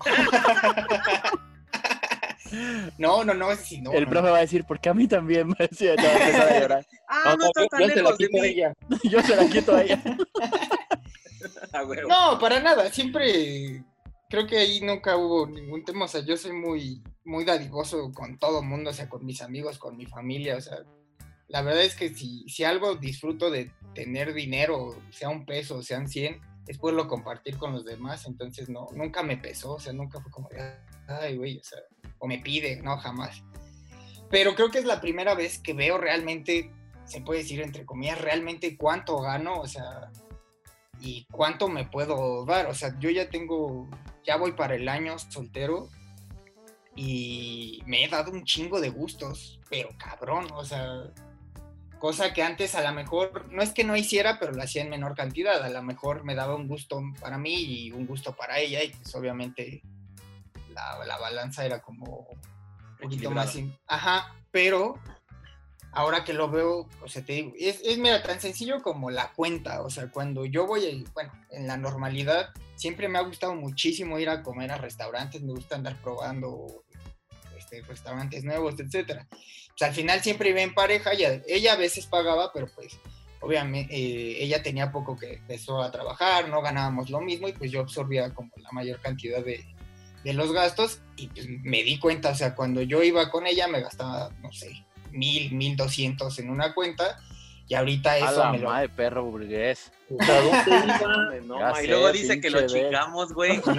no, 2.97 3.23
no, 3.23 3.33
no, 3.35 3.55
sí, 3.55 3.79
no, 3.79 3.91
el 3.91 4.05
no, 4.05 4.09
profe 4.09 4.29
va 4.31 4.37
a 4.37 4.41
decir, 4.41 4.65
porque 4.65 4.89
a 4.89 4.95
mí 4.95 5.07
también 5.07 5.47
me 5.49 5.55
decía, 5.67 5.95
te 5.95 6.01
va 6.01 6.09
a 6.09 6.17
empezar 6.17 6.49
a 6.49 6.59
llorar. 6.59 6.85
Ah, 7.09 7.37
no, 7.39 7.45
está 7.45 7.65
tan 7.67 7.87
lejos 7.87 8.17
de 8.17 8.29
mí. 8.29 8.99
Yo 9.09 9.21
se 9.21 9.35
la 9.35 9.47
quito 9.47 9.73
a 9.73 9.81
ella. 9.81 10.01
A. 11.71 11.83
No, 12.05 12.37
para 12.37 12.59
nada. 12.59 12.91
Siempre 12.91 13.81
creo 14.29 14.47
que 14.47 14.57
ahí 14.57 14.81
nunca 14.81 15.17
hubo 15.17 15.47
ningún 15.47 15.83
tema. 15.83 16.05
O 16.05 16.07
sea, 16.07 16.21
yo 16.21 16.37
soy 16.37 16.53
muy, 16.53 17.01
muy 17.23 17.45
dadivoso 17.45 18.11
con 18.11 18.37
todo 18.37 18.61
mundo, 18.61 18.89
o 18.89 18.93
sea, 18.93 19.09
con 19.09 19.25
mis 19.25 19.41
amigos, 19.41 19.77
con 19.77 19.97
mi 19.97 20.05
familia. 20.05 20.57
O 20.57 20.61
sea, 20.61 20.77
la 21.47 21.61
verdad 21.61 21.83
es 21.83 21.95
que 21.95 22.13
si, 22.13 22.47
si 22.49 22.63
algo 22.63 22.95
disfruto 22.95 23.49
de 23.49 23.71
tener 23.93 24.33
dinero, 24.33 24.97
sea 25.11 25.29
un 25.29 25.45
peso, 25.45 25.81
sean 25.81 26.07
100, 26.07 26.41
es 26.67 26.77
poderlo 26.77 27.07
compartir 27.07 27.57
con 27.57 27.73
los 27.73 27.85
demás. 27.85 28.25
Entonces, 28.25 28.69
no, 28.69 28.87
nunca 28.93 29.23
me 29.23 29.37
pesó. 29.37 29.75
O 29.75 29.79
sea, 29.79 29.93
nunca 29.93 30.21
fue 30.21 30.31
como, 30.31 30.49
ay, 31.07 31.37
güey, 31.37 31.57
o 31.57 31.63
sea, 31.63 31.79
o 32.19 32.27
me 32.27 32.39
pide, 32.39 32.81
no, 32.81 32.97
jamás. 32.97 33.43
Pero 34.29 34.55
creo 34.55 34.69
que 34.69 34.79
es 34.79 34.85
la 34.85 34.99
primera 34.99 35.35
vez 35.35 35.59
que 35.59 35.73
veo 35.73 35.97
realmente, 35.97 36.71
se 37.05 37.21
puede 37.21 37.41
decir 37.41 37.61
entre 37.61 37.85
comillas, 37.85 38.19
realmente 38.19 38.75
cuánto 38.77 39.21
gano, 39.21 39.61
o 39.61 39.67
sea, 39.67 40.11
y 40.99 41.25
cuánto 41.31 41.69
me 41.69 41.85
puedo 41.85 42.45
dar. 42.45 42.67
O 42.67 42.73
sea, 42.73 42.97
yo 42.99 43.09
ya 43.09 43.29
tengo, 43.29 43.89
ya 44.27 44.35
voy 44.35 44.51
para 44.51 44.75
el 44.75 44.87
año 44.89 45.17
soltero 45.17 45.89
y 46.95 47.81
me 47.85 48.03
he 48.03 48.07
dado 48.09 48.31
un 48.31 48.43
chingo 48.43 48.81
de 48.81 48.89
gustos, 48.89 49.59
pero 49.69 49.89
cabrón, 49.97 50.47
o 50.53 50.65
sea, 50.65 51.03
cosa 51.99 52.33
que 52.33 52.43
antes 52.43 52.75
a 52.75 52.81
lo 52.81 52.91
mejor, 52.93 53.51
no 53.51 53.61
es 53.61 53.71
que 53.71 53.83
no 53.83 53.95
hiciera, 53.95 54.37
pero 54.39 54.51
lo 54.51 54.61
hacía 54.61 54.81
en 54.83 54.89
menor 54.89 55.15
cantidad. 55.15 55.63
A 55.63 55.69
lo 55.69 55.81
mejor 55.83 56.23
me 56.23 56.35
daba 56.35 56.55
un 56.55 56.67
gusto 56.67 57.01
para 57.21 57.37
mí 57.37 57.53
y 57.55 57.91
un 57.91 58.05
gusto 58.05 58.33
para 58.35 58.59
ella 58.59 58.83
y 58.83 58.89
pues 58.89 59.15
obviamente 59.15 59.81
la, 60.73 61.05
la 61.05 61.17
balanza 61.17 61.65
era 61.65 61.81
como 61.81 62.27
un 62.27 62.97
poquito 62.99 63.31
más... 63.31 63.55
in- 63.55 63.77
Ajá, 63.87 64.35
pero 64.51 64.99
ahora 65.91 66.23
que 66.23 66.33
lo 66.33 66.49
veo, 66.49 66.87
o 67.01 67.07
sea, 67.07 67.23
te 67.23 67.33
digo, 67.33 67.53
es, 67.59 67.81
es 67.83 67.99
tan 68.23 68.39
sencillo 68.39 68.81
como 68.81 69.09
la 69.09 69.31
cuenta, 69.33 69.81
o 69.81 69.89
sea, 69.89 70.09
cuando 70.11 70.45
yo 70.45 70.65
voy, 70.67 70.85
a- 70.85 71.11
bueno, 71.13 71.31
en 71.51 71.67
la 71.67 71.77
normalidad, 71.77 72.49
siempre 72.75 73.07
me 73.07 73.17
ha 73.17 73.21
gustado 73.23 73.55
muchísimo 73.55 74.19
ir 74.19 74.29
a 74.29 74.43
comer 74.43 74.71
a 74.71 74.77
restaurantes, 74.77 75.41
me 75.41 75.53
gusta 75.53 75.75
andar 75.75 75.95
probando 76.01 76.83
este, 77.57 77.81
restaurantes 77.81 78.43
nuevos, 78.43 78.79
etcétera. 78.79 79.27
Pues 79.29 79.81
al 79.89 79.93
final 79.95 80.21
siempre 80.21 80.49
iba 80.49 80.61
en 80.61 80.73
pareja, 80.73 81.13
y 81.13 81.23
a- 81.23 81.41
ella 81.47 81.73
a 81.73 81.77
veces 81.77 82.05
pagaba, 82.05 82.51
pero 82.53 82.67
pues 82.75 82.97
obviamente 83.39 83.93
eh, 83.95 84.43
ella 84.43 84.61
tenía 84.63 84.91
poco 84.91 85.15
que 85.17 85.33
empezó 85.35 85.81
a 85.81 85.91
trabajar, 85.91 86.49
no 86.49 86.61
ganábamos 86.61 87.09
lo 87.09 87.21
mismo 87.21 87.47
y 87.47 87.53
pues 87.53 87.71
yo 87.71 87.81
absorbía 87.81 88.33
como 88.33 88.51
la 88.57 88.71
mayor 88.71 88.99
cantidad 88.99 89.43
de, 89.43 89.63
de 90.23 90.33
los 90.33 90.51
gastos 90.51 91.01
y 91.15 91.27
pues 91.27 91.47
me 91.47 91.83
di 91.83 91.99
cuenta, 91.99 92.29
o 92.31 92.35
sea, 92.35 92.55
cuando 92.55 92.81
yo 92.81 93.03
iba 93.03 93.29
con 93.29 93.45
ella 93.45 93.67
me 93.67 93.81
gastaba, 93.81 94.31
no 94.41 94.51
sé, 94.51 94.71
mil, 95.17 95.51
mil 95.53 95.75
doscientos 95.75 96.39
en 96.39 96.49
una 96.49 96.73
cuenta 96.73 97.19
y 97.67 97.73
ahorita 97.75 98.11
A 98.11 98.17
eso 98.17 98.39
la 98.39 98.51
me 98.53 98.59
lo... 98.59 98.69
madre, 98.69 98.87
perro 98.89 99.25
burgués. 99.25 99.91
¿A? 100.19 101.29
No, 101.47 101.81
y 101.81 101.87
luego 101.87 102.11
dice 102.11 102.39
que 102.39 102.49
lo 102.49 102.65
chingamos, 102.65 103.33
güey. 103.33 103.61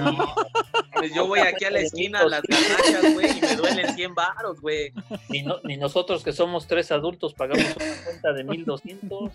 Pues 0.93 1.15
yo 1.15 1.29
voy 1.29 1.39
aquí 1.39 1.65
a 1.65 1.71
la 1.71 1.79
esquina 1.81 2.21
a 2.21 2.27
las 2.27 2.43
garnachas, 2.43 3.15
güey, 3.15 3.39
y 3.39 3.41
me 3.41 3.55
duelen 3.55 3.95
100 3.95 4.15
baros, 4.17 4.61
güey. 4.61 4.93
Ni, 5.29 5.43
no- 5.43 5.61
ni 5.63 5.77
nosotros 5.77 6.25
que 6.25 6.33
somos 6.33 6.67
tres 6.67 6.91
adultos 6.91 7.35
pagamos 7.35 7.65
una 7.77 7.95
cuenta 8.05 8.33
de 8.33 8.43
1200. 8.43 9.31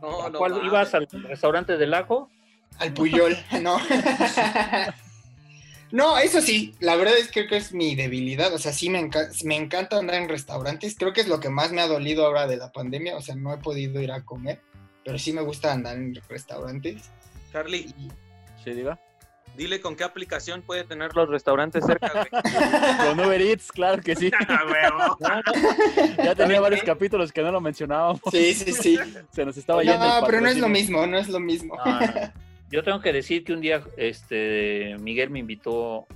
No, 0.00 0.28
no, 0.30 0.38
¿Cuál 0.38 0.64
ibas 0.64 0.94
al 0.94 1.06
restaurante 1.28 1.76
del 1.76 1.90
lago? 1.90 2.30
Al 2.78 2.94
Puyol, 2.94 3.36
no. 3.60 3.78
No, 5.92 6.18
eso 6.18 6.40
sí, 6.40 6.74
la 6.80 6.96
verdad 6.96 7.16
es 7.18 7.26
que 7.28 7.32
creo 7.46 7.48
que 7.48 7.56
es 7.58 7.72
mi 7.72 7.94
debilidad, 7.94 8.52
o 8.52 8.58
sea, 8.58 8.72
sí 8.72 8.88
me, 8.90 8.98
enca- 9.00 9.28
me 9.44 9.56
encanta 9.56 9.98
andar 9.98 10.16
en 10.16 10.28
restaurantes, 10.28 10.96
creo 10.98 11.12
que 11.12 11.20
es 11.20 11.28
lo 11.28 11.38
que 11.38 11.50
más 11.50 11.70
me 11.70 11.82
ha 11.82 11.86
dolido 11.86 12.24
ahora 12.26 12.46
de 12.46 12.56
la 12.56 12.72
pandemia, 12.72 13.14
o 13.16 13.20
sea, 13.20 13.34
no 13.36 13.52
he 13.52 13.58
podido 13.58 14.00
ir 14.00 14.10
a 14.10 14.22
comer, 14.24 14.60
pero 15.04 15.18
sí 15.18 15.32
me 15.32 15.42
gusta 15.42 15.70
andar 15.72 15.96
en 15.96 16.14
restaurantes. 16.28 17.02
Charlie, 17.52 17.94
Y- 17.98 18.08
¿Sí, 18.64 18.70
diga? 18.72 18.98
dile 19.54 19.82
con 19.82 19.96
qué 19.96 20.04
aplicación 20.04 20.62
puede 20.62 20.84
tener 20.84 21.14
los 21.14 21.28
restaurantes 21.28 21.84
cerca, 21.84 22.10
güey. 22.10 22.42
Con 23.06 23.20
Uber 23.20 23.42
Eats, 23.42 23.70
claro 23.70 24.00
que 24.00 24.16
sí. 24.16 24.30
A 24.48 24.64
huevo. 24.64 25.18
Ya 26.16 26.34
tenía 26.34 26.56
¿Sabes 26.56 26.60
varios 26.62 26.82
capítulos 26.84 27.30
que 27.32 27.42
no 27.42 27.52
lo 27.52 27.60
mencionábamos. 27.60 28.22
Sí, 28.30 28.54
sí, 28.54 28.72
sí. 28.72 28.98
Se 29.34 29.44
nos 29.44 29.54
estaba 29.58 29.82
yendo. 29.82 29.98
No, 29.98 30.24
pero 30.26 30.40
no 30.40 30.48
es 30.48 30.56
lo 30.56 30.70
mismo, 30.70 31.06
no 31.06 31.18
es 31.18 31.28
lo 31.28 31.38
mismo. 31.38 31.76
Yo 32.72 32.82
tengo 32.82 33.02
que 33.02 33.12
decir 33.12 33.44
que 33.44 33.52
un 33.52 33.60
día 33.60 33.82
este 33.98 34.96
Miguel 34.98 35.28
me 35.28 35.40
invitó 35.40 36.06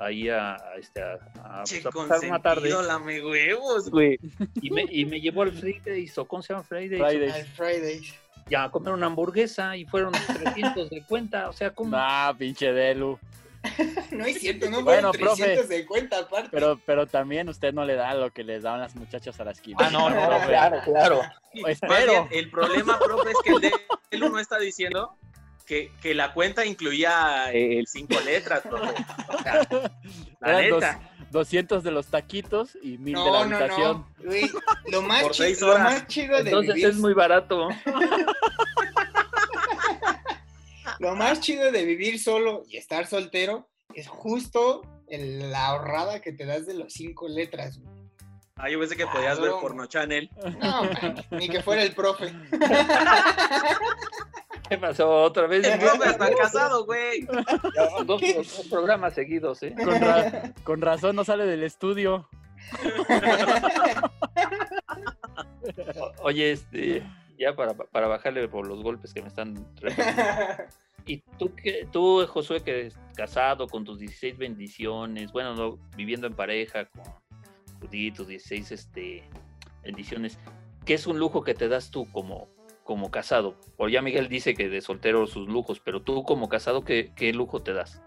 ahí 0.00 0.30
a, 0.30 0.54
a, 0.54 0.76
este, 0.78 1.02
a, 1.02 1.60
a, 1.60 1.64
Che, 1.64 1.82
pues, 1.82 1.94
a 1.94 2.08
pasar 2.08 2.28
una 2.30 2.40
tarde 2.40 2.70
lame 2.70 3.22
huevos, 3.22 3.90
güey. 3.90 4.18
y 4.62 4.70
me, 4.70 4.86
y 4.88 5.04
me 5.04 5.20
llevó 5.20 5.42
al 5.42 5.52
Fridays 5.52 6.16
o 6.16 6.26
¿cómo 6.26 6.42
se 6.42 6.54
llama 6.54 6.64
Fridays? 6.64 7.02
Fridays. 7.02 7.34
Al 7.34 7.46
Fridays. 7.46 8.14
Ya 8.48 8.64
a 8.64 8.70
comer 8.70 8.94
una 8.94 9.06
hamburguesa 9.06 9.76
y 9.76 9.84
fueron 9.84 10.12
300 10.12 10.88
de 10.88 11.02
cuenta, 11.04 11.50
o 11.50 11.52
sea, 11.52 11.74
¿cómo? 11.74 11.90
Nah, 11.90 12.32
pinche 12.32 12.72
Delu. 12.72 13.18
No 14.12 14.24
es 14.24 14.38
cierto, 14.38 14.70
no 14.70 14.82
Bueno, 14.82 15.12
fueron 15.12 15.36
profe. 15.36 15.42
300 15.42 15.68
de 15.68 15.84
cuenta 15.84 16.18
aparte. 16.20 16.48
Pero, 16.50 16.80
pero 16.86 17.06
también 17.06 17.50
usted 17.50 17.74
no 17.74 17.84
le 17.84 17.96
da 17.96 18.14
lo 18.14 18.30
que 18.30 18.42
les 18.42 18.62
daban 18.62 18.80
las 18.80 18.96
muchachas 18.96 19.38
a 19.38 19.44
las 19.44 19.58
esquina. 19.58 19.76
Ah, 19.80 19.90
no, 19.90 20.08
no, 20.08 20.46
claro, 20.46 20.80
claro. 20.84 21.20
Más 21.60 21.72
Espero. 21.72 22.12
bien, 22.12 22.28
el 22.30 22.50
problema, 22.50 22.98
profe, 22.98 23.30
es 23.30 23.36
que 23.44 23.50
el 23.50 23.60
de 23.60 23.72
él 24.12 24.20
no 24.20 24.38
está 24.38 24.58
diciendo 24.58 25.14
que, 25.68 25.92
que 26.00 26.14
la 26.14 26.32
cuenta 26.32 26.64
incluía 26.64 27.52
eh, 27.52 27.78
el 27.78 27.86
cinco 27.86 28.18
letras, 28.24 28.62
profe. 28.68 28.94
O 29.28 29.42
sea, 29.42 29.68
la 30.40 30.58
Eran 30.60 30.70
dos- 30.70 30.80
neta. 30.80 31.10
200 31.30 31.84
de 31.84 31.90
los 31.90 32.06
taquitos 32.06 32.78
y 32.82 32.96
1000 32.96 33.04
de 33.04 33.12
la 33.12 33.20
No, 33.20 33.30
no, 33.30 33.38
habitación. 33.56 34.06
no. 34.16 34.24
Güey, 34.24 34.50
lo 34.90 35.02
más, 35.02 35.22
Por 35.24 35.32
chi- 35.32 35.42
seis 35.42 35.60
lo 35.60 35.78
más 35.78 36.06
chido 36.06 36.36
de 36.36 36.40
Entonces 36.44 36.74
vivir, 36.74 36.88
es 36.90 36.96
muy 36.96 37.12
barato. 37.12 37.68
lo 41.00 41.14
más 41.14 41.40
chido 41.40 41.70
de 41.70 41.84
vivir 41.84 42.18
solo 42.18 42.62
y 42.66 42.78
estar 42.78 43.06
soltero 43.06 43.68
es 43.94 44.08
justo 44.08 44.80
el- 45.08 45.50
la 45.50 45.66
ahorrada 45.66 46.20
que 46.22 46.32
te 46.32 46.46
das 46.46 46.66
de 46.66 46.72
los 46.74 46.94
cinco 46.94 47.28
letras. 47.28 47.78
güey. 47.78 47.94
Ah, 48.56 48.70
yo 48.70 48.80
pensé 48.80 48.96
que 48.96 49.06
podías 49.06 49.38
ver 49.38 49.50
porno 49.60 49.84
channel. 49.86 50.30
No, 50.60 50.84
man, 50.84 51.24
ni 51.32 51.48
que 51.48 51.62
fuera 51.62 51.82
el 51.82 51.92
profe. 51.94 52.32
¿Qué 54.68 54.78
pasó 54.78 55.08
otra 55.22 55.46
vez? 55.46 55.64
El 55.66 55.78
profe 55.78 56.10
está 56.10 56.34
casado, 56.34 56.84
güey. 56.84 57.26
Dos, 58.06 58.20
dos 58.20 58.66
programas 58.70 59.14
seguidos, 59.14 59.62
¿eh? 59.62 59.74
Con, 59.76 60.00
ra- 60.00 60.52
con 60.64 60.80
razón 60.80 61.16
no 61.16 61.24
sale 61.24 61.46
del 61.46 61.62
estudio. 61.62 62.28
O- 66.00 66.12
Oye, 66.22 66.52
este, 66.52 67.02
ya 67.38 67.54
para, 67.54 67.74
para 67.74 68.08
bajarle 68.08 68.48
por 68.48 68.66
los 68.66 68.82
golpes 68.82 69.12
que 69.12 69.22
me 69.22 69.28
están. 69.28 69.54
¿Y 71.06 71.18
tú, 71.38 71.54
qué, 71.54 71.86
tú, 71.90 72.26
Josué, 72.26 72.62
que 72.62 72.70
eres 72.80 72.98
casado 73.16 73.66
con 73.66 73.84
tus 73.84 73.98
16 73.98 74.36
bendiciones, 74.38 75.32
bueno, 75.32 75.54
no, 75.54 75.78
viviendo 75.96 76.26
en 76.26 76.34
pareja 76.34 76.86
con 76.86 77.04
Judy, 77.80 78.10
tus 78.12 78.26
16 78.28 78.72
este, 78.72 79.22
bendiciones, 79.82 80.38
¿qué 80.84 80.94
es 80.94 81.06
un 81.06 81.18
lujo 81.18 81.42
que 81.42 81.54
te 81.54 81.68
das 81.68 81.90
tú 81.90 82.10
como, 82.12 82.48
como 82.88 83.10
casado? 83.10 83.54
Por 83.76 83.90
ya 83.90 84.00
Miguel 84.00 84.30
dice 84.30 84.54
que 84.54 84.70
de 84.70 84.80
soltero 84.80 85.26
sus 85.26 85.46
lujos, 85.46 85.78
pero 85.78 86.00
tú 86.00 86.22
como 86.22 86.48
casado, 86.48 86.86
¿qué, 86.86 87.12
qué 87.14 87.34
lujo 87.34 87.60
te 87.60 87.74
das? 87.74 88.00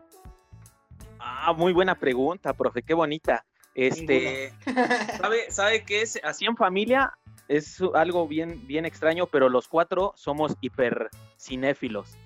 Ah, 1.20 1.54
muy 1.56 1.72
buena 1.72 1.94
pregunta, 1.94 2.52
profe, 2.54 2.82
qué 2.82 2.96
bonita. 2.96 3.46
Este, 3.76 4.52
¿sabe, 5.22 5.52
¿sabe 5.52 5.84
qué 5.84 6.02
es? 6.02 6.20
Así 6.24 6.46
en 6.46 6.58
familia 6.58 7.14
es 7.48 7.80
algo 7.94 8.28
bien, 8.28 8.66
bien 8.66 8.88
extraño, 8.88 9.28
pero 9.28 9.50
los 9.50 9.68
cuatro 9.68 10.14
somos 10.16 10.56
hiper 10.62 11.12
cinéfilos. 11.38 12.18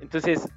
Entonces, 0.00 0.48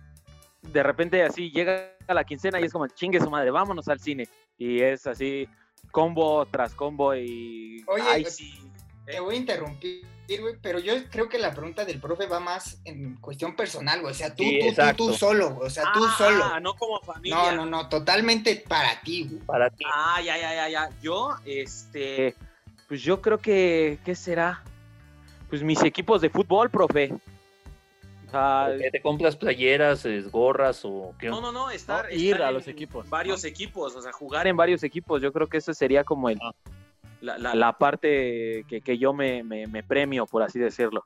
de 0.64 0.82
repente 0.82 1.22
así 1.22 1.52
llega 1.52 1.92
a 2.08 2.16
la 2.16 2.24
quincena 2.24 2.60
y 2.60 2.64
es 2.64 2.74
como, 2.74 2.88
chingue 2.88 3.20
su 3.20 3.30
madre, 3.30 3.52
vámonos 3.52 3.88
al 3.88 4.00
cine. 4.00 4.28
Y 4.58 4.82
es 4.82 5.06
así, 5.06 5.48
combo 5.92 6.48
tras 6.48 6.74
combo 6.74 7.14
y... 7.14 7.86
Oye, 7.86 8.04
ay, 8.08 8.24
pues, 8.24 8.36
sí. 8.36 8.60
Te 9.08 9.20
voy 9.22 9.36
a 9.36 9.38
interrumpir, 9.38 10.02
güey, 10.28 10.56
pero 10.62 10.80
yo 10.80 10.93
creo 11.10 11.30
que 11.30 11.39
la 11.39 11.54
pregunta 11.54 11.86
del 11.86 12.00
profe 12.02 12.28
va 12.28 12.41
más 12.41 12.82
en 12.84 13.15
cuestión 13.15 13.56
personal, 13.56 14.02
güey. 14.02 14.12
O 14.12 14.13
sea, 14.13 14.36
tú, 14.36 14.43
Sí, 14.43 14.58
tú, 14.60 14.65
tú, 14.65 14.70
exacto. 14.72 15.08
tú 15.08 15.13
solo, 15.13 15.52
güey. 15.52 15.67
O 15.67 15.70
sea, 15.70 15.86
tú 15.93 16.04
Ah, 16.06 16.15
solo. 16.17 16.43
ah, 16.43 16.60
no 16.60 16.76
como 16.76 17.00
familia. 17.00 17.36
No, 17.38 17.52
no, 17.56 17.65
no, 17.65 17.88
totalmente 17.89 18.63
para 18.67 19.00
ti, 19.02 19.24
güey. 19.30 19.41
Para 19.46 19.70
ti. 19.70 19.86
Ah, 19.93 20.22
ya, 20.22 20.38
ya, 20.38 20.54
ya, 20.54 20.67
ya. 20.70 20.89
Yo, 21.02 21.36
este, 21.46 22.36
pues 22.89 23.02
yo 23.02 23.22
creo 23.22 23.38
que, 23.38 23.98
¿qué 24.04 24.13
será? 24.13 24.62
Pues 25.50 25.63
mis 25.63 25.82
equipos 25.84 26.20
de 26.20 26.30
fútbol, 26.30 26.70
profe. 26.70 27.13
O 28.28 28.30
sea, 28.30 28.67
¿Que 28.78 28.91
¿Te 28.91 29.02
compras 29.02 29.38
playeras, 29.38 30.06
gorras 30.30 30.82
o 30.84 31.15
qué? 31.17 31.30
no, 31.30 31.39
no, 31.39 31.54
no, 31.54 31.70
estar, 31.70 32.08
No, 32.10 32.12
ir 32.13 32.34
estar 32.34 32.41
a 32.41 32.48
en 32.50 32.54
los 32.56 32.67
equipos, 32.67 33.10
Varios 33.10 33.46
equipos, 33.46 33.96
o 33.96 34.02
sea, 34.02 34.12
jugar 34.12 34.48
en 34.48 34.58
varios 34.58 34.84
equipos. 34.84 35.22
Yo 35.22 35.32
creo 35.32 35.48
que 35.48 35.56
eso 35.60 35.74
sería 35.74 36.04
como 36.04 36.28
el, 36.30 36.38
Ah. 36.41 36.52
La, 37.21 37.38
la- 37.38 37.56
la 37.56 37.73
parte 37.77 38.65
que, 38.67 38.82
que 38.82 38.97
yo 38.97 39.13
me, 39.13 39.43
me- 39.43 39.67
me 39.67 39.84
premio, 39.84 40.25
por 40.25 40.43
así 40.43 40.60
decirlo. 40.60 41.03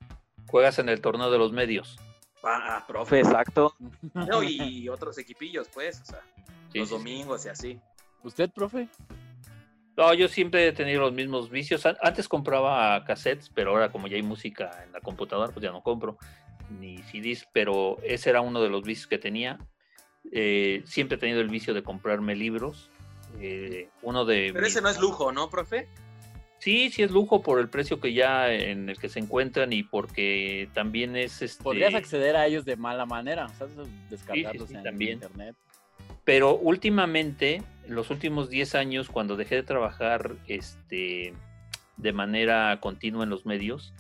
Juegas 0.48 0.80
en 0.80 0.90
el 0.90 1.02
torneo 1.02 1.32
de 1.32 1.38
los 1.38 1.52
medios. 1.52 1.98
Ah, 2.44 2.84
profe, 2.88 3.20
exacto. 3.20 3.76
No, 4.14 4.42
y 4.44 4.90
otros 4.90 5.18
equipillos, 5.18 5.68
pues, 5.74 6.02
o 6.02 6.06
sea, 6.06 6.22
Sí, 6.72 6.80
los 6.80 6.90
sí, 6.90 6.96
sí. 6.96 6.98
domingos 7.00 7.46
y 7.46 7.50
así. 7.50 7.80
¿Usted, 8.24 8.50
profe? 8.50 8.88
No, 9.98 10.14
yo 10.14 10.28
siempre 10.28 10.68
he 10.68 10.72
tenido 10.72 11.02
los 11.02 11.14
mismos 11.14 11.50
vicios. 11.50 11.86
An- 11.86 11.98
Antes 12.02 12.28
compraba 12.28 13.04
cassettes, 13.06 13.50
pero 13.54 13.72
ahora 13.72 13.92
como 13.92 14.08
ya 14.08 14.16
hay 14.16 14.24
música 14.24 14.72
en 14.86 14.92
la 14.92 15.02
computadora, 15.02 15.52
pues 15.52 15.64
ya 15.64 15.72
no 15.72 15.82
compro 15.84 16.18
ni 16.80 16.98
CDs, 17.04 17.46
pero 17.54 17.98
ese 18.04 18.30
era 18.30 18.42
uno 18.42 18.62
de 18.62 18.70
los 18.70 18.84
vicios 18.84 19.08
que 19.08 19.18
tenía. 19.18 19.60
Eh, 20.32 20.82
siempre 20.86 21.18
he 21.18 21.20
tenido 21.20 21.42
el 21.42 21.50
vicio 21.50 21.74
de 21.74 21.84
comprarme 21.84 22.36
libros. 22.36 22.90
Eh, 23.40 23.90
uno 24.02 24.26
de 24.26 24.50
Pero 24.54 24.62
mis- 24.66 24.72
ese 24.74 24.82
no 24.82 24.90
es 24.90 25.00
lujo, 25.00 25.32
¿no, 25.32 25.50
profe? 25.50 25.88
Sí, 26.60 26.92
sí 26.92 27.02
es 27.02 27.10
lujo 27.10 27.42
por 27.42 27.60
el 27.60 27.70
precio 27.70 28.00
que 28.00 28.14
ya 28.14 28.52
en 28.54 28.88
el 28.90 29.00
que 29.00 29.10
se 29.10 29.20
encuentran 29.20 29.74
y 29.74 29.82
porque 29.84 30.70
también 30.74 31.16
es 31.16 31.42
este. 31.42 31.64
Podrías 31.64 31.96
acceder 31.96 32.36
a 32.36 32.46
ellos 32.46 32.66
de 32.66 32.76
mala 32.76 33.06
manera, 33.08 33.46
o 33.48 33.50
sea, 33.50 33.68
descargarlos 34.10 34.70
sí, 34.70 34.76
en 34.76 34.84
también. 34.84 35.14
internet. 35.14 35.56
Pero 36.24 36.56
últimamente, 36.56 37.64
en 37.88 37.96
los 37.96 38.12
últimos 38.12 38.50
10 38.50 38.76
años, 38.76 39.10
cuando 39.10 39.36
dejé 39.38 39.56
de 39.56 39.64
trabajar 39.64 40.36
este, 40.48 41.34
de 41.98 42.14
manera 42.14 42.80
continua 42.80 43.24
en 43.24 43.32
los 43.32 43.48
medios, 43.48 43.92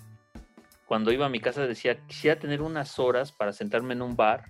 cuando 0.85 1.11
iba 1.11 1.25
a 1.25 1.29
mi 1.29 1.39
casa 1.39 1.65
decía, 1.65 1.95
quisiera 2.05 2.39
tener 2.39 2.61
unas 2.61 2.99
horas 2.99 3.31
para 3.31 3.53
sentarme 3.53 3.93
en 3.95 4.03
un 4.03 4.15
bar 4.15 4.43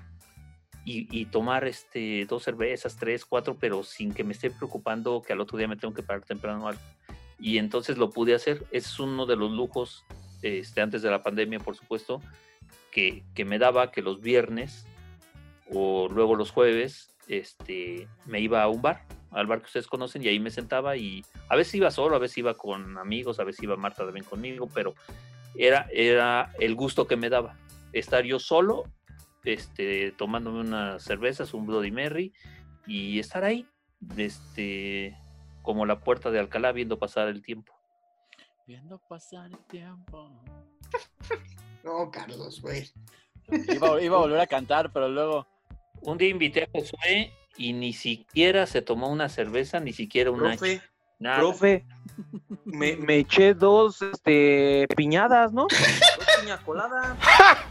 y, 0.84 1.26
tomar 1.26 1.67
este, 1.67 2.26
dos 2.26 2.44
cervezas, 2.44 2.98
tres, 2.98 3.26
cuatro, 3.26 3.56
pero 3.60 3.84
sin 3.84 4.13
que 4.13 4.24
me 4.24 4.34
esté 4.34 4.50
preocupando 4.50 5.22
que 5.22 5.34
al 5.34 5.39
otro 5.39 5.58
día 5.58 5.67
me 5.67 5.76
tengo 5.76 5.94
que 5.94 6.04
parar 6.04 6.24
temprano 6.24 6.65
o 6.65 6.67
algo. 6.70 6.82
Y 7.39 7.58
entonces 7.58 7.98
lo 7.98 8.10
pude 8.10 8.34
hacer. 8.34 8.65
Es 8.72 9.00
uno 9.00 9.26
de 9.26 9.36
los 9.36 9.52
lujos, 9.52 10.04
este, 10.41 10.82
antes 10.82 11.02
de 11.02 11.12
la 11.12 11.22
pandemia, 11.22 11.60
por 11.60 11.76
supuesto, 11.76 12.22
que, 12.91 13.24
que 13.36 13.46
me 13.46 13.60
daba 13.60 13.91
que 13.91 14.02
los 14.02 14.22
viernes 14.22 14.86
o 15.72 16.10
luego 16.10 16.36
los 16.36 16.52
jueves 16.52 17.12
este, 17.28 18.08
me 18.26 18.39
iba 18.39 18.62
a 18.62 18.67
un 18.67 18.82
bar, 18.82 19.06
al 19.32 19.48
bar 19.48 19.60
que 19.60 19.67
ustedes 19.67 19.88
conocen, 19.88 20.24
y 20.24 20.28
ahí 20.28 20.39
me 20.39 20.52
sentaba 20.52 20.98
y 20.98 21.24
a 21.48 21.56
veces 21.56 21.76
iba 21.76 21.91
solo, 21.91 22.15
a 22.15 22.20
veces 22.20 22.39
iba 22.39 22.54
con 22.56 22.98
amigos, 22.98 23.39
a 23.39 23.44
veces 23.44 23.63
iba 23.63 23.78
Marta 23.78 24.04
también 24.04 24.26
conmigo, 24.26 24.70
pero 24.74 24.94
era, 25.56 25.88
era 25.91 26.52
el 26.60 26.76
gusto 26.76 27.08
que 27.08 27.15
me 27.15 27.30
daba, 27.30 27.58
estar 27.94 28.26
yo 28.26 28.39
solo, 28.39 28.84
este, 29.44 30.12
tomándome 30.14 30.62
unas 30.62 31.04
cervezas, 31.04 31.54
un 31.54 31.66
Bloody 31.66 31.92
Mary, 31.92 32.34
y 32.88 33.20
estar 33.20 33.44
ahí, 33.44 33.68
este, 34.18 35.18
como 35.62 35.86
la 35.86 36.00
puerta 36.00 36.32
de 36.32 36.40
Alcalá 36.40 36.72
viendo 36.72 37.00
pasar 37.00 37.28
el 37.28 37.42
tiempo. 37.42 37.74
Viendo 38.68 39.00
pasar 39.00 39.48
el 39.52 39.58
tiempo. 39.66 40.30
No, 41.84 42.12
Carlos, 42.12 42.62
güey. 42.62 42.88
Iba, 43.50 44.00
iba 44.00 44.18
a 44.18 44.20
volver 44.20 44.40
a 44.40 44.46
cantar, 44.46 44.94
pero 44.94 45.10
luego. 45.10 45.48
Un 46.02 46.18
día 46.18 46.30
invité 46.30 46.64
a 46.64 46.70
Josué 46.72 47.34
y 47.58 47.74
ni 47.74 47.94
siquiera 47.94 48.66
se 48.66 48.82
tomó 48.82 49.10
una 49.10 49.30
cerveza, 49.30 49.80
ni 49.80 49.94
siquiera 49.94 50.32
una... 50.32 50.50
Profe, 50.50 50.82
nada. 51.20 51.40
profe, 51.40 51.86
me, 52.66 52.96
me 52.98 53.18
eché 53.18 53.54
dos 53.54 54.02
este, 54.02 54.88
piñadas, 54.96 55.54
¿no? 55.54 55.68
Dos 56.18 56.28
piñas 56.40 56.60
coladas. 56.62 57.18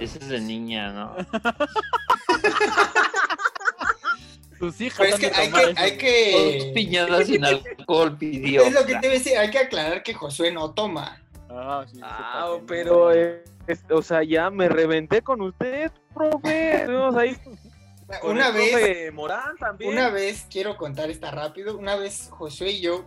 Ese 0.00 0.18
es 0.18 0.28
de 0.28 0.40
niña, 0.40 0.92
¿no? 0.92 1.16
Tus 4.58 4.80
hijas 4.80 4.98
Pero 4.98 5.14
es 5.16 5.20
que 5.20 5.26
hay 5.36 5.50
que, 5.52 5.74
hay 5.78 6.32
Dos 6.58 6.64
piñadas 6.72 7.26
sin 7.26 7.44
alcohol 7.44 8.16
pidió. 8.16 8.62
Es 8.62 8.72
lo 8.72 8.86
que 8.86 8.94
te 8.94 8.98
voy 9.00 9.08
a 9.08 9.18
decir, 9.18 9.36
hay 9.36 9.50
que 9.50 9.58
aclarar 9.58 10.02
que 10.02 10.14
Josué 10.14 10.50
no 10.50 10.72
toma. 10.72 11.20
Ah, 11.50 11.84
sí, 11.86 11.96
sí, 11.96 12.00
Ah, 12.02 12.56
pero, 12.66 13.12
eh, 13.12 13.44
es- 13.66 13.84
o 13.90 14.00
sea, 14.02 14.22
ya 14.22 14.48
me 14.50 14.68
reventé 14.68 15.20
con 15.22 15.42
usted, 15.42 15.90
profe. 16.14 16.76
Estuvimos 16.76 17.14
ahí 17.16 17.36
con 18.20 18.30
Una 18.30 18.48
el 18.48 18.54
vez, 18.54 18.70
profe 18.72 19.10
Morán 19.12 19.56
también. 19.58 19.92
una 19.92 20.08
vez, 20.08 20.46
quiero 20.50 20.76
contar 20.78 21.10
esta 21.10 21.30
rápido, 21.30 21.76
una 21.76 21.96
vez 21.96 22.28
Josué 22.30 22.70
y 22.70 22.80
yo 22.80 23.04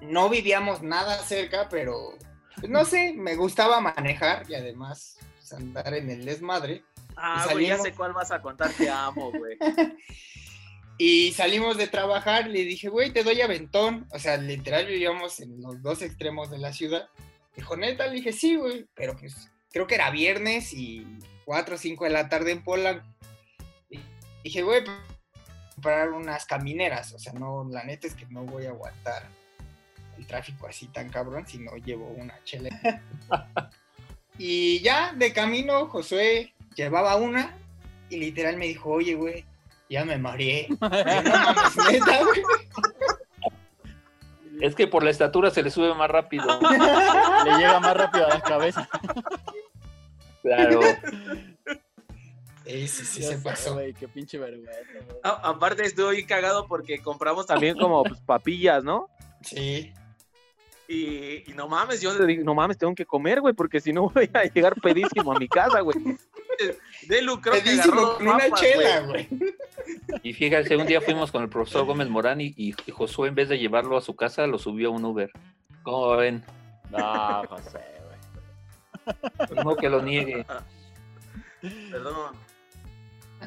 no 0.00 0.30
vivíamos 0.30 0.80
nada 0.82 1.18
cerca, 1.18 1.68
pero 1.68 2.14
pues, 2.60 2.70
no 2.70 2.84
sé, 2.84 3.14
me 3.16 3.34
gustaba 3.36 3.80
manejar 3.80 4.44
y 4.48 4.54
además 4.54 5.18
pues, 5.36 5.52
andar 5.52 5.94
en 5.94 6.10
el 6.10 6.24
desmadre. 6.24 6.84
Ah, 7.16 7.48
güey, 7.52 7.66
ya 7.66 7.78
sé 7.78 7.92
cuál 7.92 8.12
vas 8.12 8.30
a 8.30 8.40
contar, 8.40 8.72
te 8.72 8.88
amo, 8.88 9.32
güey. 9.32 9.58
Y 11.02 11.32
salimos 11.32 11.78
de 11.78 11.86
trabajar, 11.86 12.46
le 12.46 12.62
dije, 12.62 12.90
güey, 12.90 13.10
te 13.10 13.24
doy 13.24 13.40
aventón. 13.40 14.06
O 14.12 14.18
sea, 14.18 14.36
literal 14.36 14.84
vivíamos 14.84 15.40
en 15.40 15.58
los 15.62 15.80
dos 15.80 16.02
extremos 16.02 16.50
de 16.50 16.58
la 16.58 16.74
ciudad. 16.74 17.08
Dijo, 17.56 17.74
neta, 17.74 18.06
le 18.06 18.16
dije, 18.16 18.32
sí, 18.32 18.56
güey. 18.56 18.86
Pero 18.94 19.16
pues 19.16 19.50
creo 19.72 19.86
que 19.86 19.94
era 19.94 20.10
viernes 20.10 20.74
y 20.74 21.06
4 21.46 21.74
o 21.74 21.78
5 21.78 22.04
de 22.04 22.10
la 22.10 22.28
tarde 22.28 22.52
en 22.52 22.62
Polanco. 22.62 23.06
Y 23.88 23.98
dije, 24.44 24.60
güey, 24.60 24.84
para 24.84 25.02
comprar 25.72 26.10
unas 26.10 26.44
camineras. 26.44 27.14
O 27.14 27.18
sea, 27.18 27.32
no, 27.32 27.66
la 27.70 27.82
neta 27.84 28.06
es 28.06 28.14
que 28.14 28.26
no 28.26 28.44
voy 28.44 28.66
a 28.66 28.68
aguantar 28.68 29.26
el 30.20 30.26
tráfico 30.26 30.66
así 30.66 30.86
tan 30.88 31.08
cabrón 31.08 31.46
si 31.46 31.58
no 31.58 31.74
llevo 31.76 32.08
una 32.08 32.38
chela. 32.44 32.68
y 34.38 34.80
ya, 34.80 35.14
de 35.14 35.32
camino, 35.32 35.86
Josué 35.86 36.52
llevaba 36.76 37.16
una 37.16 37.56
y 38.10 38.18
literal 38.18 38.56
me 38.58 38.66
dijo, 38.66 38.90
oye, 38.90 39.14
güey, 39.14 39.44
ya 39.88 40.04
me 40.04 40.18
mareé. 40.18 40.68
No 40.80 40.88
mames, 40.88 41.76
neta, 41.90 42.22
güey. 42.22 42.42
Es 44.60 44.74
que 44.74 44.86
por 44.86 45.02
la 45.02 45.10
estatura 45.10 45.50
se 45.50 45.62
le 45.62 45.70
sube 45.70 45.94
más 45.94 46.10
rápido. 46.10 46.44
Le 47.44 47.56
llega 47.56 47.80
más 47.80 47.96
rápido 47.96 48.26
a 48.26 48.28
la 48.28 48.40
cabeza. 48.42 48.88
Claro. 50.42 50.80
Sí, 52.66 52.86
sí, 52.88 53.22
se 53.22 53.38
pasó. 53.38 53.72
güey, 53.72 53.94
qué 53.94 54.06
pinche 54.06 54.36
vergüenza. 54.36 54.70
aparte 55.22 55.84
estoy 55.84 56.26
cagado 56.26 56.66
porque 56.68 57.00
compramos 57.00 57.46
también 57.46 57.78
como 57.78 58.02
pues, 58.02 58.20
papillas, 58.20 58.84
¿no? 58.84 59.08
Sí. 59.40 59.94
Y, 60.90 61.48
y 61.48 61.54
no 61.54 61.68
mames, 61.68 62.00
yo 62.00 62.12
le 62.18 62.26
digo, 62.26 62.42
no 62.42 62.52
mames, 62.52 62.76
tengo 62.76 62.92
que 62.96 63.06
comer, 63.06 63.40
güey, 63.40 63.54
porque 63.54 63.80
si 63.80 63.92
no 63.92 64.10
voy 64.14 64.28
a 64.34 64.42
llegar 64.42 64.74
pedísimo 64.74 65.32
a 65.32 65.38
mi 65.38 65.46
casa, 65.46 65.82
güey. 65.82 65.96
Delu 67.06 67.40
creo 67.40 67.54
que 67.54 67.60
Pedísimo 67.60 68.14
con 68.14 68.26
una 68.26 68.38
papas, 68.38 68.60
chela, 68.60 69.00
güey. 69.02 69.28
Y 70.24 70.32
fíjate, 70.32 70.76
un 70.76 70.88
día 70.88 71.00
fuimos 71.00 71.30
con 71.30 71.44
el 71.44 71.48
profesor 71.48 71.86
Gómez 71.86 72.08
Morán 72.08 72.40
y, 72.40 72.54
y 72.56 72.74
Josué, 72.90 73.28
en 73.28 73.36
vez 73.36 73.48
de 73.48 73.58
llevarlo 73.58 73.96
a 73.96 74.00
su 74.00 74.16
casa, 74.16 74.48
lo 74.48 74.58
subió 74.58 74.88
a 74.88 74.90
un 74.90 75.04
Uber. 75.04 75.30
¿Cómo 75.84 76.16
ven? 76.16 76.44
No, 76.90 77.44
José, 77.48 77.78
güey. 79.06 79.64
No 79.64 79.76
que 79.76 79.88
lo 79.88 80.02
niegue. 80.02 80.44
Perdón. 81.92 82.34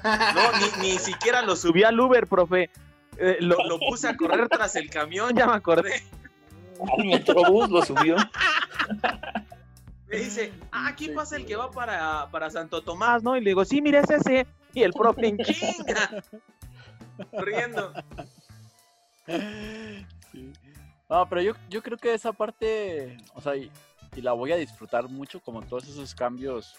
No, 0.02 0.82
ni, 0.82 0.88
ni 0.88 0.98
siquiera 0.98 1.42
lo 1.42 1.58
subí 1.58 1.84
al 1.84 2.00
Uber, 2.00 2.26
profe. 2.26 2.70
Eh, 3.18 3.38
lo, 3.42 3.58
lo 3.68 3.80
puse 3.80 4.08
a 4.08 4.16
correr 4.16 4.48
tras 4.48 4.78
el 4.78 4.90
camión, 4.90 5.36
ya 5.36 5.46
me 5.46 5.56
acordé. 5.56 6.02
Al 6.80 7.06
Metrobús 7.06 7.70
lo 7.70 7.82
subió. 7.84 8.16
Me 10.08 10.18
dice, 10.18 10.54
ah, 10.72 10.90
aquí 10.90 11.10
pasa 11.10 11.38
el 11.38 11.46
que 11.46 11.56
va 11.56 11.72
para, 11.72 12.28
para 12.30 12.50
Santo 12.52 12.84
Tomás, 12.84 13.24
¿no? 13.24 13.36
Y 13.36 13.42
le 13.42 13.50
digo, 13.50 13.66
sí, 13.66 13.82
mira, 13.82 14.00
es 14.00 14.10
ese. 14.12 14.46
Y 14.74 14.84
el 14.84 14.94
profe 14.94 15.28
en 15.28 15.38
chinga. 15.40 16.24
Riendo. 17.32 17.94
Sí. 20.32 20.54
No, 21.10 21.28
pero 21.28 21.42
yo, 21.42 21.54
yo 21.70 21.82
creo 21.82 21.98
que 21.98 22.14
esa 22.14 22.32
parte, 22.32 23.18
o 23.34 23.42
sea, 23.42 23.56
y, 23.56 23.72
y 24.16 24.22
la 24.22 24.34
voy 24.34 24.52
a 24.52 24.58
disfrutar 24.58 25.10
mucho, 25.10 25.40
como 25.40 25.62
todos 25.62 25.88
esos 25.88 26.14
cambios 26.14 26.76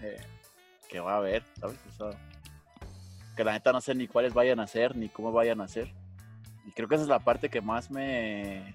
eh, 0.00 0.20
que 0.88 1.00
va 1.00 1.14
a 1.14 1.18
haber, 1.18 1.44
¿sabes? 1.60 1.78
O 1.88 2.10
sea, 2.10 2.18
que 3.36 3.44
la 3.44 3.52
neta 3.52 3.72
no 3.72 3.80
sé 3.80 3.94
ni 3.94 4.08
cuáles 4.08 4.34
vayan 4.34 4.60
a 4.60 4.66
ser, 4.66 4.96
ni 4.96 5.08
cómo 5.08 5.32
vayan 5.32 5.60
a 5.60 5.68
ser. 5.68 5.88
Y 6.66 6.72
creo 6.72 6.88
que 6.88 6.96
esa 6.96 7.04
es 7.04 7.08
la 7.08 7.20
parte 7.20 7.48
que 7.48 7.60
más 7.60 7.90
me, 7.90 8.74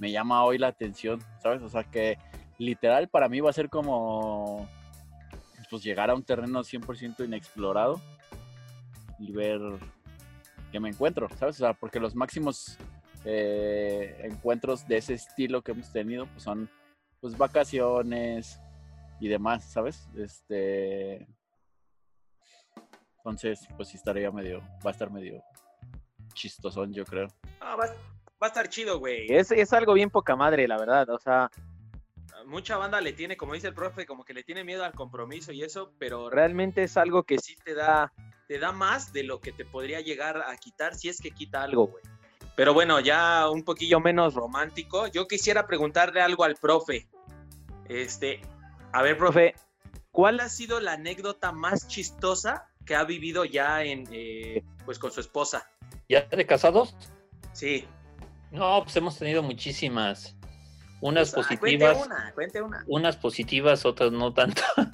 me 0.00 0.10
llama 0.10 0.44
hoy 0.44 0.58
la 0.58 0.68
atención, 0.68 1.20
¿sabes? 1.42 1.62
O 1.62 1.68
sea, 1.68 1.84
que 1.84 2.18
literal 2.58 3.08
para 3.08 3.28
mí 3.28 3.40
va 3.40 3.50
a 3.50 3.54
ser 3.54 3.68
como, 3.68 4.68
pues 5.70 5.82
llegar 5.82 6.10
a 6.10 6.14
un 6.14 6.22
terreno 6.22 6.60
100% 6.60 7.24
inexplorado 7.24 8.00
y 9.18 9.32
ver 9.32 9.60
que 10.72 10.80
me 10.80 10.88
encuentro, 10.88 11.28
¿sabes? 11.36 11.56
O 11.56 11.58
sea, 11.64 11.74
porque 11.74 12.00
los 12.00 12.14
máximos 12.14 12.76
eh, 13.24 14.20
encuentros 14.24 14.86
de 14.86 14.98
ese 14.98 15.14
estilo 15.14 15.62
que 15.62 15.72
hemos 15.72 15.90
tenido 15.92 16.26
pues 16.26 16.42
son 16.42 16.68
pues 17.20 17.38
vacaciones 17.38 18.60
y 19.20 19.28
demás, 19.28 19.64
¿sabes? 19.64 20.08
Este 20.16 21.26
entonces, 23.24 23.66
pues 23.76 23.88
sí 23.88 23.96
estaría 23.96 24.30
medio, 24.30 24.60
va 24.84 24.90
a 24.90 24.92
estar 24.92 25.10
medio 25.10 25.42
chistosón, 26.34 26.92
yo 26.92 27.04
creo. 27.04 27.28
Ah, 27.58 27.74
va 28.44 28.48
a 28.48 28.48
estar 28.48 28.68
chido, 28.68 28.98
güey. 28.98 29.26
Es, 29.32 29.50
es 29.50 29.72
algo 29.72 29.94
bien 29.94 30.10
poca 30.10 30.36
madre, 30.36 30.68
la 30.68 30.76
verdad. 30.76 31.08
O 31.08 31.18
sea, 31.18 31.50
mucha 32.46 32.76
banda 32.76 33.00
le 33.00 33.14
tiene, 33.14 33.36
como 33.36 33.54
dice 33.54 33.68
el 33.68 33.74
profe, 33.74 34.04
como 34.04 34.24
que 34.24 34.34
le 34.34 34.42
tiene 34.42 34.64
miedo 34.64 34.84
al 34.84 34.92
compromiso 34.92 35.50
y 35.50 35.62
eso, 35.62 35.92
pero 35.98 36.28
realmente 36.28 36.82
es 36.82 36.96
algo 36.98 37.22
que 37.22 37.38
sí 37.38 37.56
te 37.64 37.74
da, 37.74 38.12
te 38.46 38.58
da 38.58 38.70
más 38.70 39.12
de 39.14 39.24
lo 39.24 39.40
que 39.40 39.52
te 39.52 39.64
podría 39.64 40.00
llegar 40.00 40.42
a 40.42 40.54
quitar 40.56 40.94
si 40.94 41.08
es 41.08 41.20
que 41.20 41.30
quita 41.30 41.62
algo, 41.62 41.86
güey. 41.86 42.02
Pero 42.54 42.74
bueno, 42.74 43.00
ya 43.00 43.48
un 43.50 43.64
poquillo 43.64 43.98
menos 43.98 44.34
romántico. 44.34 45.08
Yo 45.08 45.26
quisiera 45.26 45.66
preguntarle 45.66 46.20
algo 46.20 46.44
al 46.44 46.54
profe. 46.54 47.08
Este, 47.88 48.42
a 48.92 49.02
ver, 49.02 49.16
profe, 49.16 49.54
¿cuál 50.12 50.38
ha 50.38 50.48
sido 50.50 50.80
la 50.80 50.92
anécdota 50.92 51.50
más 51.50 51.88
chistosa 51.88 52.68
que 52.84 52.94
ha 52.94 53.04
vivido 53.04 53.44
ya 53.44 53.82
en, 53.82 54.06
eh, 54.12 54.62
pues 54.84 54.98
con 54.98 55.10
su 55.10 55.20
esposa? 55.20 55.68
¿Ya 56.08 56.22
de 56.26 56.46
casados? 56.46 56.94
Sí. 57.52 57.86
No, 58.50 58.82
pues 58.84 58.94
hemos 58.96 59.18
tenido 59.18 59.42
muchísimas. 59.42 60.36
Unas 61.00 61.30
Ah, 61.34 61.34
cuente 61.34 61.56
positivas, 61.56 62.06
una, 62.06 62.32
cuente 62.34 62.62
una. 62.62 62.84
unas 62.86 63.16
positivas, 63.16 63.84
otras 63.84 64.10
no 64.12 64.32
tanto. 64.32 64.62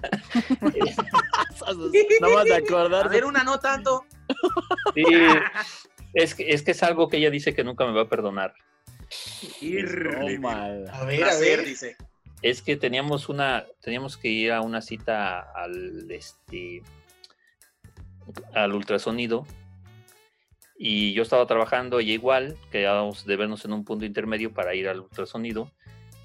No 2.21 2.35
vas 2.35 2.51
a 2.51 2.55
A 2.55 2.59
acordar. 2.59 3.09
ver, 3.11 3.25
una 3.25 3.45
no 3.45 3.61
tanto. 3.61 4.05
Sí, 4.95 5.05
es, 6.15 6.35
que, 6.35 6.51
es 6.51 6.63
que 6.63 6.71
es 6.73 6.83
algo 6.83 7.09
que 7.09 7.19
ella 7.19 7.31
dice 7.31 7.55
que 7.55 7.63
nunca 7.63 7.87
me 7.87 7.93
va 7.93 8.03
a 8.03 8.09
perdonar. 8.09 8.55
Tómala. 9.61 10.91
A 10.93 11.05
ver, 11.05 11.25
a 11.25 11.37
ver. 11.39 11.65
dice. 11.65 11.97
Es 12.43 12.63
que 12.63 12.77
teníamos 12.77 13.29
una, 13.29 13.67
teníamos 13.81 14.17
que 14.17 14.29
ir 14.29 14.53
a 14.53 14.63
una 14.63 14.81
cita 14.81 15.41
al 15.55 16.11
este 16.11 16.83
al 18.55 18.73
ultrasonido 18.75 19.47
y 20.83 21.13
yo 21.13 21.23
estaba 21.23 21.47
trabajando, 21.47 22.01
ella 22.01 22.15
igual, 22.15 22.57
quedábamos 22.73 23.27
de 23.27 23.37
vernos 23.37 23.67
en 23.67 23.75
un 23.75 23.85
punto 23.85 24.07
intermedio 24.07 24.55
para 24.55 24.75
ir 24.75 24.89
al 24.89 25.01
ultrasonido, 25.01 25.71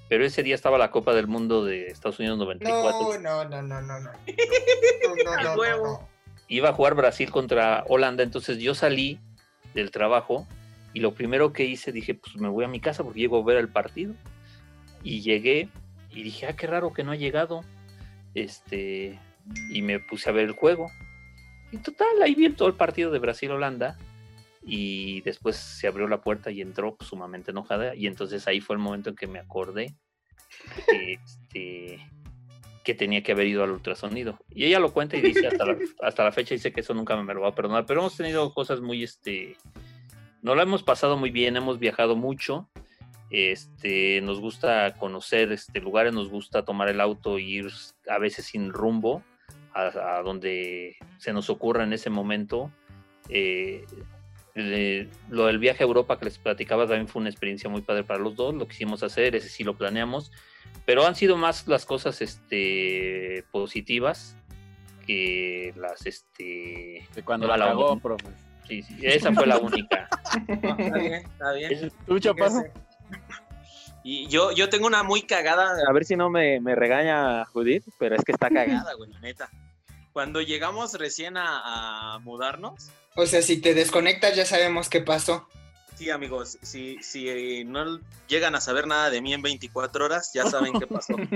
pero 0.08 0.24
ese 0.24 0.42
día 0.42 0.54
estaba 0.54 0.78
la 0.78 0.90
Copa 0.90 1.12
del 1.12 1.26
Mundo 1.26 1.62
de 1.62 1.88
Estados 1.88 2.18
Unidos 2.20 2.38
94. 2.38 3.20
No, 3.20 3.44
no, 3.44 3.44
no, 3.44 3.62
no, 3.62 3.82
no, 3.82 4.00
no. 4.00 4.10
No, 5.24 5.56
no, 5.56 5.76
no. 5.76 6.08
iba 6.48 6.70
a 6.70 6.72
jugar 6.72 6.94
Brasil 6.94 7.30
contra 7.30 7.84
Holanda, 7.86 8.22
entonces 8.22 8.56
yo 8.56 8.74
salí 8.74 9.20
del 9.74 9.90
trabajo 9.90 10.46
y 10.94 11.00
lo 11.00 11.12
primero 11.12 11.52
que 11.52 11.64
hice 11.64 11.92
dije, 11.92 12.14
pues 12.14 12.36
me 12.36 12.48
voy 12.48 12.64
a 12.64 12.68
mi 12.68 12.80
casa 12.80 13.04
porque 13.04 13.20
llego 13.20 13.38
a 13.38 13.44
ver 13.44 13.58
el 13.58 13.68
partido. 13.68 14.14
Y 15.02 15.20
llegué 15.20 15.68
y 16.10 16.22
dije, 16.22 16.46
ah, 16.46 16.56
qué 16.56 16.66
raro 16.66 16.94
que 16.94 17.04
no 17.04 17.12
ha 17.12 17.16
llegado. 17.16 17.60
Este, 18.34 19.18
y 19.68 19.82
me 19.82 20.00
puse 20.00 20.30
a 20.30 20.32
ver 20.32 20.46
el 20.46 20.52
juego. 20.52 20.90
Y 21.72 21.76
total, 21.76 22.22
ahí 22.22 22.34
vi 22.34 22.48
todo 22.48 22.68
el 22.68 22.74
partido 22.74 23.10
de 23.10 23.18
Brasil-Holanda. 23.18 23.98
Y 24.68 25.20
después 25.20 25.56
se 25.56 25.86
abrió 25.86 26.08
la 26.08 26.20
puerta 26.20 26.50
y 26.50 26.60
entró 26.60 26.96
sumamente 27.00 27.52
enojada. 27.52 27.94
Y 27.94 28.08
entonces 28.08 28.46
ahí 28.48 28.60
fue 28.60 28.74
el 28.74 28.82
momento 28.82 29.10
en 29.10 29.16
que 29.16 29.28
me 29.28 29.38
acordé 29.38 29.94
que, 30.86 31.12
este, 31.12 32.00
que 32.82 32.94
tenía 32.94 33.22
que 33.22 33.32
haber 33.32 33.46
ido 33.46 33.62
al 33.62 33.70
ultrasonido. 33.70 34.38
Y 34.50 34.64
ella 34.64 34.80
lo 34.80 34.92
cuenta 34.92 35.16
y 35.16 35.20
dice 35.20 35.46
hasta 35.46 35.64
la, 35.64 35.78
hasta 36.02 36.24
la 36.24 36.32
fecha, 36.32 36.54
dice 36.54 36.72
que 36.72 36.80
eso 36.80 36.94
nunca 36.94 37.16
me 37.16 37.32
lo 37.32 37.42
va 37.42 37.48
a 37.48 37.54
perdonar. 37.54 37.86
Pero 37.86 38.00
hemos 38.00 38.16
tenido 38.16 38.52
cosas 38.52 38.80
muy, 38.80 39.04
este, 39.04 39.56
no 40.42 40.56
la 40.56 40.64
hemos 40.64 40.82
pasado 40.82 41.16
muy 41.16 41.30
bien, 41.30 41.56
hemos 41.56 41.78
viajado 41.78 42.16
mucho. 42.16 42.68
Este, 43.30 44.20
nos 44.20 44.40
gusta 44.40 44.94
conocer 44.94 45.52
este, 45.52 45.80
lugares, 45.80 46.12
nos 46.12 46.28
gusta 46.28 46.64
tomar 46.64 46.88
el 46.88 47.00
auto 47.00 47.38
e 47.38 47.42
ir 47.42 47.66
a 48.08 48.18
veces 48.18 48.46
sin 48.46 48.72
rumbo 48.72 49.22
a, 49.74 50.18
a 50.18 50.22
donde 50.22 50.96
se 51.18 51.32
nos 51.32 51.50
ocurra 51.50 51.84
en 51.84 51.92
ese 51.92 52.10
momento. 52.10 52.72
Eh, 53.28 53.84
le- 54.56 55.08
lo 55.30 55.46
del 55.46 55.58
viaje 55.58 55.84
a 55.84 55.86
Europa 55.86 56.18
que 56.18 56.24
les 56.24 56.38
platicaba 56.38 56.86
también 56.86 57.06
fue 57.08 57.20
una 57.20 57.30
experiencia 57.30 57.70
muy 57.70 57.82
padre 57.82 58.02
para 58.04 58.18
los 58.18 58.34
dos, 58.34 58.54
lo 58.54 58.66
quisimos 58.66 59.02
hacer, 59.02 59.36
ese 59.36 59.48
sí 59.48 59.62
lo 59.64 59.76
planeamos, 59.76 60.32
pero 60.84 61.06
han 61.06 61.14
sido 61.14 61.36
más 61.36 61.68
las 61.68 61.84
cosas 61.86 62.20
este, 62.22 63.44
positivas 63.52 64.34
que 65.06 65.72
las, 65.76 66.04
este, 66.06 67.06
De 67.14 67.22
cuando 67.24 67.46
la 67.46 67.56
la 67.56 67.66
cagó, 67.66 68.00
profe. 68.00 68.26
sí, 68.66 68.82
sí, 68.82 68.98
esa 69.04 69.32
fue 69.32 69.46
la 69.46 69.58
única. 69.58 70.08
Está 70.34 70.98
bien, 70.98 71.12
está 71.14 71.52
bien. 71.52 71.92
¿Tú, 72.06 72.18
chaparro? 72.18 72.64
Y 74.02 74.26
yo, 74.28 74.52
yo 74.52 74.68
tengo 74.68 74.86
una 74.86 75.02
muy 75.02 75.22
cagada, 75.22 75.76
a 75.88 75.92
ver 75.92 76.04
si 76.04 76.16
no 76.16 76.30
me, 76.30 76.60
me 76.60 76.74
regaña 76.74 77.44
Judith, 77.46 77.84
pero 77.98 78.14
es 78.16 78.24
que 78.24 78.32
está 78.32 78.48
cagada, 78.50 78.94
güey, 78.94 79.10
la 79.10 79.20
neta. 79.20 79.50
Cuando 80.12 80.40
llegamos 80.40 80.94
recién 80.94 81.36
a, 81.36 82.14
a 82.14 82.18
mudarnos, 82.20 82.90
O 83.16 83.26
sea, 83.26 83.42
si 83.42 83.56
te 83.60 83.74
desconectas 83.74 84.36
ya 84.36 84.44
sabemos 84.46 84.88
qué 84.88 85.00
pasó. 85.00 85.48
sí, 85.96 86.10
amigos, 86.10 86.58
si, 86.62 87.02
si 87.02 87.28
eh, 87.28 87.64
no 87.64 87.98
llegan 88.28 88.54
a 88.54 88.60
saber 88.60 88.86
nada 88.86 89.08
de 89.10 89.20
mí 89.22 89.32
en 89.32 89.40
24 89.42 90.04
horas, 90.04 90.30
ya 90.34 90.44
saben 90.48 90.78
qué 90.78 90.86
pasó. 90.86 91.14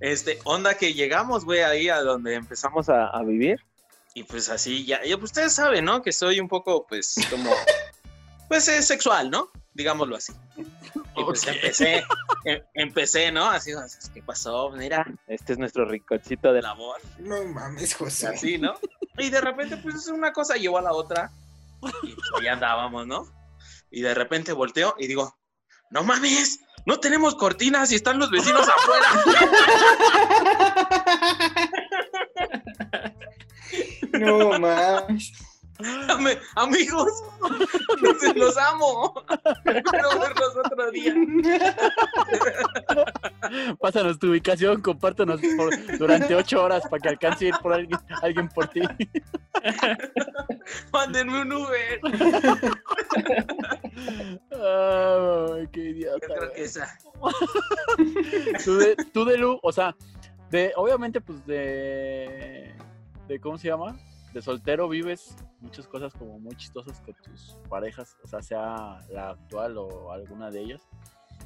Este, 0.00 0.38
onda 0.44 0.74
que 0.78 0.94
llegamos, 0.94 1.44
güey, 1.44 1.60
ahí 1.60 1.88
a 1.90 2.00
donde 2.00 2.34
empezamos 2.34 2.88
a, 2.88 3.08
a 3.08 3.22
vivir. 3.22 3.60
Y 4.14 4.22
pues 4.24 4.48
así, 4.48 4.84
ya, 4.86 5.04
ya, 5.04 5.16
pues 5.18 5.30
ustedes 5.30 5.52
saben, 5.54 5.84
¿no? 5.84 6.00
Que 6.02 6.12
soy 6.12 6.40
un 6.40 6.48
poco, 6.48 6.86
pues, 6.86 7.14
como, 7.30 7.50
pues, 8.48 8.66
eh, 8.68 8.82
sexual, 8.82 9.30
¿no? 9.30 9.50
Digámoslo 9.74 10.16
así. 10.16 10.32
Y 11.16 11.24
pues 11.24 11.46
empecé, 11.46 12.02
em- 12.44 12.62
empecé, 12.74 13.30
¿no? 13.30 13.48
Así, 13.48 13.72
¿qué 14.14 14.22
pasó? 14.22 14.70
Mira, 14.70 15.06
este 15.26 15.52
es 15.52 15.58
nuestro 15.58 15.84
rinconcito 15.84 16.52
del 16.52 16.64
amor. 16.66 16.96
No 17.18 17.44
mames, 17.44 17.94
José. 17.94 18.28
así, 18.28 18.58
¿no? 18.58 18.74
Y 19.20 19.30
de 19.30 19.40
repente, 19.40 19.76
pues, 19.76 20.06
una 20.08 20.32
cosa 20.32 20.56
llevó 20.56 20.78
a 20.78 20.82
la 20.82 20.92
otra. 20.92 21.30
Y 22.02 22.14
pues, 22.14 22.48
andábamos, 22.50 23.06
¿no? 23.06 23.26
Y 23.90 24.02
de 24.02 24.14
repente 24.14 24.52
volteo 24.52 24.94
y 24.98 25.06
digo, 25.06 25.36
no 25.90 26.04
mames, 26.04 26.60
no 26.86 27.00
tenemos 27.00 27.34
cortinas 27.34 27.90
y 27.92 27.96
están 27.96 28.18
los 28.18 28.30
vecinos 28.30 28.68
afuera. 28.68 29.06
No 34.12 34.58
mames. 34.58 35.32
Amigos, 36.56 37.10
los, 38.02 38.36
los 38.36 38.56
amo. 38.56 39.14
Espero 39.64 40.10
verlos 40.20 40.56
otro 40.64 40.90
día. 40.90 41.14
Pásanos 43.80 44.18
tu 44.18 44.30
ubicación, 44.30 44.80
compártanos 44.82 45.40
por- 45.56 45.98
durante 45.98 46.34
ocho 46.34 46.62
horas 46.62 46.82
para 46.88 47.00
que 47.00 47.08
alcance 47.08 47.46
a 47.46 47.48
ir 47.48 47.54
por 47.62 47.72
alguien, 47.72 47.98
alguien 48.22 48.48
por 48.48 48.68
ti. 48.68 48.80
Mándenme 50.92 51.42
un 51.42 51.52
Uber. 51.52 52.00
Qué 55.72 55.72
Yo 55.72 55.82
idiota. 55.90 56.26
creo 56.26 56.52
que 56.52 56.64
esa. 56.64 56.98
Tú 58.64 58.76
de, 58.78 58.96
tú 59.12 59.24
de 59.24 59.38
Lu, 59.38 59.58
o 59.62 59.72
sea, 59.72 59.94
de, 60.50 60.72
obviamente, 60.76 61.20
pues 61.20 61.44
de, 61.46 62.74
de, 63.28 63.40
¿cómo 63.40 63.58
se 63.58 63.68
llama? 63.68 63.96
De 64.32 64.40
soltero 64.40 64.88
vives 64.88 65.36
muchas 65.60 65.86
cosas 65.88 66.12
como 66.14 66.38
muy 66.38 66.54
chistosas 66.56 67.00
con 67.00 67.14
tus 67.14 67.56
parejas, 67.68 68.16
o 68.22 68.28
sea, 68.28 68.42
sea 68.42 69.00
la 69.10 69.30
actual 69.30 69.76
o 69.76 70.12
alguna 70.12 70.50
de 70.50 70.60
ellas. 70.60 70.82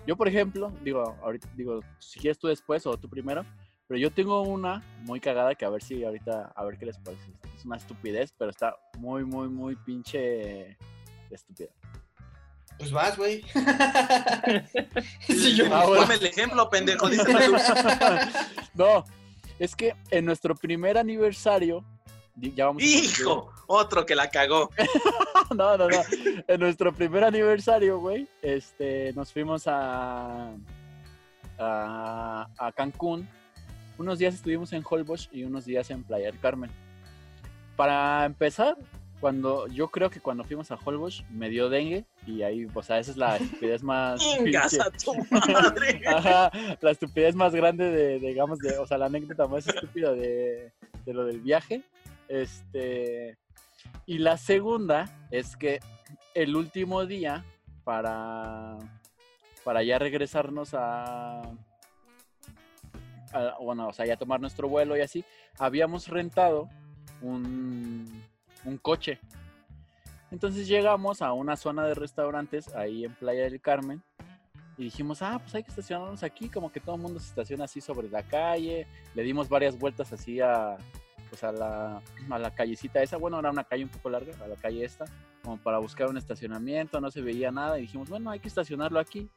Yo, 0.06 0.16
por 0.16 0.28
ejemplo, 0.28 0.70
digo, 0.82 1.16
ahorita, 1.22 1.48
digo, 1.56 1.80
si 1.98 2.20
quieres 2.20 2.38
tú 2.38 2.48
después 2.48 2.86
o 2.86 2.96
tú 2.98 3.08
primero, 3.08 3.44
pero 3.86 3.98
yo 3.98 4.10
tengo 4.10 4.42
una 4.42 4.82
muy 5.02 5.20
cagada 5.20 5.54
que 5.54 5.64
a 5.64 5.70
ver 5.70 5.82
si 5.82 6.04
ahorita, 6.04 6.52
a 6.54 6.64
ver 6.64 6.78
qué 6.78 6.86
les 6.86 6.98
parece. 6.98 7.32
Es 7.56 7.64
una 7.64 7.76
estupidez, 7.76 8.34
pero 8.36 8.50
está 8.50 8.76
muy, 8.98 9.24
muy, 9.24 9.48
muy 9.48 9.76
pinche 9.76 10.76
estúpida. 11.30 11.70
Pues 12.78 12.90
vas, 12.90 13.16
güey. 13.16 13.42
sí, 15.20 15.54
yo. 15.54 15.66
Ah, 15.72 15.86
bueno. 15.86 16.12
El 16.12 16.26
ejemplo, 16.26 16.68
pendejo. 16.68 17.08
Tú. 17.08 17.16
no, 18.74 19.04
es 19.58 19.76
que 19.76 19.94
en 20.10 20.24
nuestro 20.24 20.54
primer 20.54 20.98
aniversario, 20.98 21.84
ya 22.36 22.66
vamos 22.66 22.82
Hijo, 22.82 23.52
otro 23.66 24.04
que 24.04 24.14
la 24.14 24.28
cagó. 24.28 24.70
No, 25.54 25.76
no, 25.76 25.88
no. 25.88 26.00
En 26.48 26.60
nuestro 26.60 26.92
primer 26.92 27.22
aniversario, 27.22 28.00
güey, 28.00 28.26
este, 28.40 29.12
nos 29.12 29.30
fuimos 29.30 29.66
a, 29.66 30.52
a, 31.58 32.48
a 32.56 32.72
Cancún. 32.72 33.28
Unos 33.98 34.18
días 34.18 34.34
estuvimos 34.34 34.72
en 34.72 34.82
Holbox 34.88 35.28
y 35.32 35.44
unos 35.44 35.66
días 35.66 35.90
en 35.90 36.02
Playa 36.02 36.26
del 36.26 36.40
Carmen. 36.40 36.70
Para 37.76 38.24
empezar, 38.24 38.76
cuando 39.20 39.66
yo 39.68 39.88
creo 39.88 40.10
que 40.10 40.20
cuando 40.20 40.44
fuimos 40.44 40.70
a 40.70 40.78
Holbox 40.82 41.24
me 41.30 41.48
dio 41.48 41.68
dengue 41.68 42.04
y 42.26 42.42
ahí, 42.42 42.66
o 42.74 42.82
sea, 42.82 42.98
esa 42.98 43.10
es 43.10 43.16
la 43.16 43.36
estupidez 43.36 43.82
más 43.82 44.20
a 44.80 44.90
tu 44.90 45.14
madre. 45.30 46.02
Ajá, 46.06 46.50
la 46.80 46.90
estupidez 46.90 47.34
más 47.34 47.54
grande 47.54 47.90
de, 47.90 48.18
de, 48.18 48.28
digamos, 48.28 48.58
de, 48.58 48.76
o 48.78 48.86
sea, 48.86 48.98
la 48.98 49.06
anécdota 49.06 49.46
más 49.46 49.66
estúpida 49.66 50.12
de, 50.12 50.72
de 51.04 51.14
lo 51.14 51.24
del 51.24 51.40
viaje. 51.40 51.82
Este, 52.28 53.38
y 54.06 54.18
la 54.18 54.36
segunda 54.36 55.26
es 55.30 55.56
que 55.56 55.80
el 56.34 56.56
último 56.56 57.06
día 57.06 57.44
para, 57.84 58.78
para 59.62 59.82
ya 59.82 59.98
regresarnos 59.98 60.74
a, 60.74 61.42
bueno, 63.60 63.88
o 63.88 63.92
sea, 63.92 64.06
ya 64.06 64.16
tomar 64.16 64.40
nuestro 64.40 64.68
vuelo 64.68 64.96
y 64.96 65.00
así, 65.00 65.24
habíamos 65.58 66.08
rentado 66.08 66.68
un, 67.20 68.22
un 68.64 68.78
coche. 68.78 69.18
Entonces 70.30 70.66
llegamos 70.66 71.22
a 71.22 71.32
una 71.32 71.56
zona 71.56 71.86
de 71.86 71.94
restaurantes 71.94 72.74
ahí 72.74 73.04
en 73.04 73.14
Playa 73.14 73.44
del 73.44 73.60
Carmen 73.60 74.02
y 74.76 74.84
dijimos, 74.84 75.22
ah, 75.22 75.38
pues 75.40 75.54
hay 75.54 75.62
que 75.62 75.70
estacionarnos 75.70 76.22
aquí, 76.24 76.48
como 76.48 76.72
que 76.72 76.80
todo 76.80 76.96
el 76.96 77.02
mundo 77.02 77.20
se 77.20 77.28
estaciona 77.28 77.64
así 77.64 77.80
sobre 77.80 78.08
la 78.08 78.22
calle. 78.24 78.86
Le 79.14 79.22
dimos 79.22 79.48
varias 79.48 79.78
vueltas 79.78 80.12
así 80.12 80.40
a, 80.40 80.76
pues 81.34 81.42
a 81.42 81.50
la, 81.50 82.00
a 82.30 82.38
la 82.38 82.54
callecita 82.54 83.02
esa. 83.02 83.16
Bueno, 83.16 83.40
era 83.40 83.50
una 83.50 83.64
calle 83.64 83.82
un 83.82 83.90
poco 83.90 84.08
larga, 84.08 84.32
a 84.44 84.46
la 84.46 84.54
calle 84.54 84.84
esta, 84.84 85.04
como 85.42 85.56
para 85.56 85.78
buscar 85.78 86.08
un 86.08 86.16
estacionamiento, 86.16 87.00
no 87.00 87.10
se 87.10 87.22
veía 87.22 87.50
nada. 87.50 87.76
Y 87.78 87.82
dijimos, 87.82 88.08
bueno, 88.08 88.30
hay 88.30 88.38
que 88.38 88.46
estacionarlo 88.46 89.00
aquí. 89.00 89.28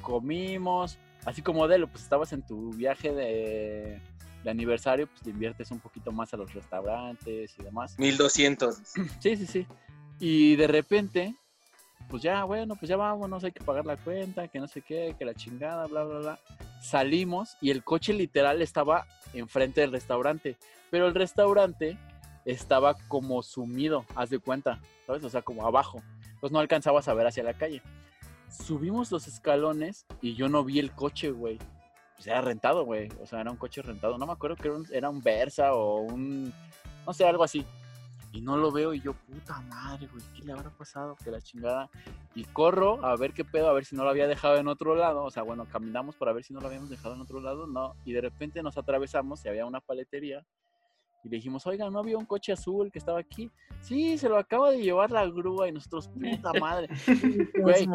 Comimos, 0.00 0.96
así 1.24 1.42
como 1.42 1.66
Delo, 1.66 1.88
pues 1.88 2.04
estabas 2.04 2.32
en 2.32 2.46
tu 2.46 2.70
viaje 2.70 3.12
de, 3.12 4.00
de 4.44 4.50
aniversario, 4.50 5.08
pues 5.08 5.22
te 5.22 5.30
inviertes 5.30 5.72
un 5.72 5.80
poquito 5.80 6.12
más 6.12 6.32
a 6.32 6.36
los 6.36 6.54
restaurantes 6.54 7.52
y 7.58 7.62
demás. 7.64 7.98
1200. 7.98 8.80
Sí, 9.18 9.36
sí, 9.36 9.46
sí. 9.46 9.66
Y 10.20 10.54
de 10.54 10.68
repente, 10.68 11.34
pues 12.08 12.22
ya, 12.22 12.44
bueno, 12.44 12.76
pues 12.76 12.88
ya 12.88 12.96
vámonos, 12.96 13.42
hay 13.42 13.50
que 13.50 13.64
pagar 13.64 13.86
la 13.86 13.96
cuenta, 13.96 14.46
que 14.46 14.60
no 14.60 14.68
sé 14.68 14.82
qué, 14.82 15.16
que 15.18 15.24
la 15.24 15.34
chingada, 15.34 15.88
bla, 15.88 16.04
bla, 16.04 16.18
bla. 16.20 16.38
Salimos 16.80 17.56
y 17.60 17.70
el 17.70 17.82
coche 17.82 18.12
literal 18.12 18.62
estaba 18.62 19.06
enfrente 19.34 19.80
del 19.80 19.90
restaurante, 19.90 20.56
pero 20.90 21.06
el 21.06 21.14
restaurante 21.14 21.98
estaba 22.44 22.94
como 23.08 23.42
sumido, 23.42 24.04
haz 24.14 24.30
de 24.30 24.38
cuenta, 24.38 24.80
¿sabes? 25.06 25.24
O 25.24 25.30
sea, 25.30 25.42
como 25.42 25.66
abajo. 25.66 26.02
Entonces 26.24 26.52
no 26.52 26.58
alcanzabas 26.58 27.08
a 27.08 27.14
ver 27.14 27.26
hacia 27.26 27.44
la 27.44 27.54
calle. 27.54 27.82
Subimos 28.48 29.12
los 29.12 29.28
escalones 29.28 30.06
y 30.20 30.34
yo 30.34 30.48
no 30.48 30.64
vi 30.64 30.78
el 30.78 30.90
coche, 30.92 31.30
güey. 31.30 31.58
Pues 32.16 32.26
era 32.26 32.40
rentado, 32.40 32.84
güey. 32.84 33.08
O 33.22 33.26
sea, 33.26 33.40
era 33.40 33.50
un 33.50 33.56
coche 33.56 33.82
rentado. 33.82 34.18
No 34.18 34.26
me 34.26 34.32
acuerdo 34.32 34.56
que 34.56 34.68
era 34.68 34.76
un, 34.76 34.86
era 34.92 35.10
Versa 35.10 35.74
o 35.74 36.00
un, 36.00 36.52
no 37.06 37.12
sé, 37.12 37.24
algo 37.24 37.44
así. 37.44 37.64
Y 38.32 38.40
no 38.40 38.56
lo 38.56 38.70
veo 38.70 38.94
y 38.94 39.00
yo, 39.00 39.12
puta 39.12 39.60
madre, 39.62 40.06
güey, 40.06 40.22
¿qué 40.36 40.44
le 40.44 40.52
habrá 40.52 40.70
pasado? 40.70 41.16
Que 41.16 41.30
la 41.30 41.40
chingada. 41.40 41.90
Y 42.34 42.44
corro 42.44 43.04
a 43.04 43.16
ver 43.16 43.32
qué 43.32 43.44
pedo, 43.44 43.68
a 43.68 43.72
ver 43.72 43.84
si 43.84 43.96
no 43.96 44.04
lo 44.04 44.10
había 44.10 44.28
dejado 44.28 44.56
en 44.56 44.68
otro 44.68 44.94
lado. 44.94 45.24
O 45.24 45.30
sea, 45.30 45.42
bueno, 45.42 45.66
caminamos 45.66 46.14
para 46.14 46.32
ver 46.32 46.44
si 46.44 46.52
no 46.52 46.60
lo 46.60 46.68
habíamos 46.68 46.90
dejado 46.90 47.14
en 47.14 47.20
otro 47.20 47.40
lado, 47.40 47.66
no. 47.66 47.94
Y 48.04 48.12
de 48.12 48.20
repente 48.20 48.62
nos 48.62 48.78
atravesamos 48.78 49.44
y 49.44 49.48
había 49.48 49.66
una 49.66 49.80
paletería. 49.80 50.46
Y 51.22 51.28
le 51.28 51.36
dijimos, 51.36 51.66
oiga, 51.66 51.90
¿no 51.90 51.98
había 51.98 52.16
un 52.16 52.24
coche 52.24 52.52
azul 52.52 52.90
que 52.90 52.98
estaba 52.98 53.18
aquí? 53.20 53.50
Sí, 53.80 54.16
se 54.18 54.28
lo 54.28 54.38
acaba 54.38 54.70
de 54.70 54.82
llevar 54.82 55.10
la 55.10 55.26
grúa 55.26 55.68
y 55.68 55.72
nosotros, 55.72 56.08
puta 56.08 56.52
madre. 56.60 56.88
Güey, 57.60 57.86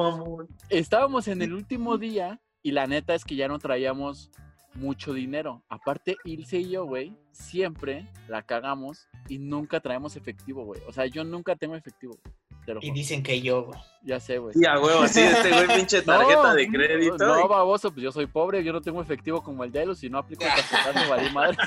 estábamos 0.69 1.27
en 1.27 1.41
el 1.41 1.53
último 1.53 1.97
día 1.97 2.39
y 2.61 2.71
la 2.71 2.87
neta 2.87 3.15
es 3.15 3.23
que 3.25 3.35
ya 3.35 3.47
no 3.47 3.59
traíamos 3.59 4.31
mucho 4.75 5.13
dinero. 5.13 5.63
Aparte, 5.69 6.17
Ilse 6.23 6.59
y 6.59 6.69
yo, 6.69 6.85
güey, 6.85 7.15
siempre 7.31 8.07
la 8.27 8.41
cagamos 8.41 9.07
y 9.27 9.39
nunca 9.39 9.79
traemos 9.79 10.15
efectivo, 10.15 10.65
güey. 10.65 10.81
O 10.87 10.93
sea, 10.93 11.05
yo 11.05 11.23
nunca 11.23 11.55
tengo 11.55 11.75
efectivo. 11.75 12.17
Te 12.65 12.73
Y 12.81 12.91
dicen 12.91 13.21
que 13.21 13.41
yo, 13.41 13.65
güey. 13.65 13.79
Ya 14.03 14.19
sé, 14.19 14.39
güey. 14.39 14.53
Sí, 14.55 14.65
a 14.65 14.79
huevo, 14.79 15.01
así 15.03 15.21
este 15.21 15.49
güey, 15.51 15.67
pinche 15.77 16.01
tarjeta 16.01 16.41
No, 16.41 16.53
de 16.55 16.67
crédito. 16.67 17.17
No, 17.17 17.47
baboso, 17.47 17.91
pues 17.91 18.03
yo 18.03 18.11
soy 18.11 18.25
pobre, 18.25 18.63
yo 18.63 18.73
no 18.73 18.81
tengo 18.81 19.01
efectivo 19.01 19.41
como 19.43 19.63
el 19.63 19.71
de 19.71 19.85
los 19.85 20.03
y 20.03 20.09
no 20.09 20.17
aplico 20.17 20.43
el 20.43 20.49
tarjetazo, 20.49 21.09
valí 21.09 21.29
madre. 21.31 21.57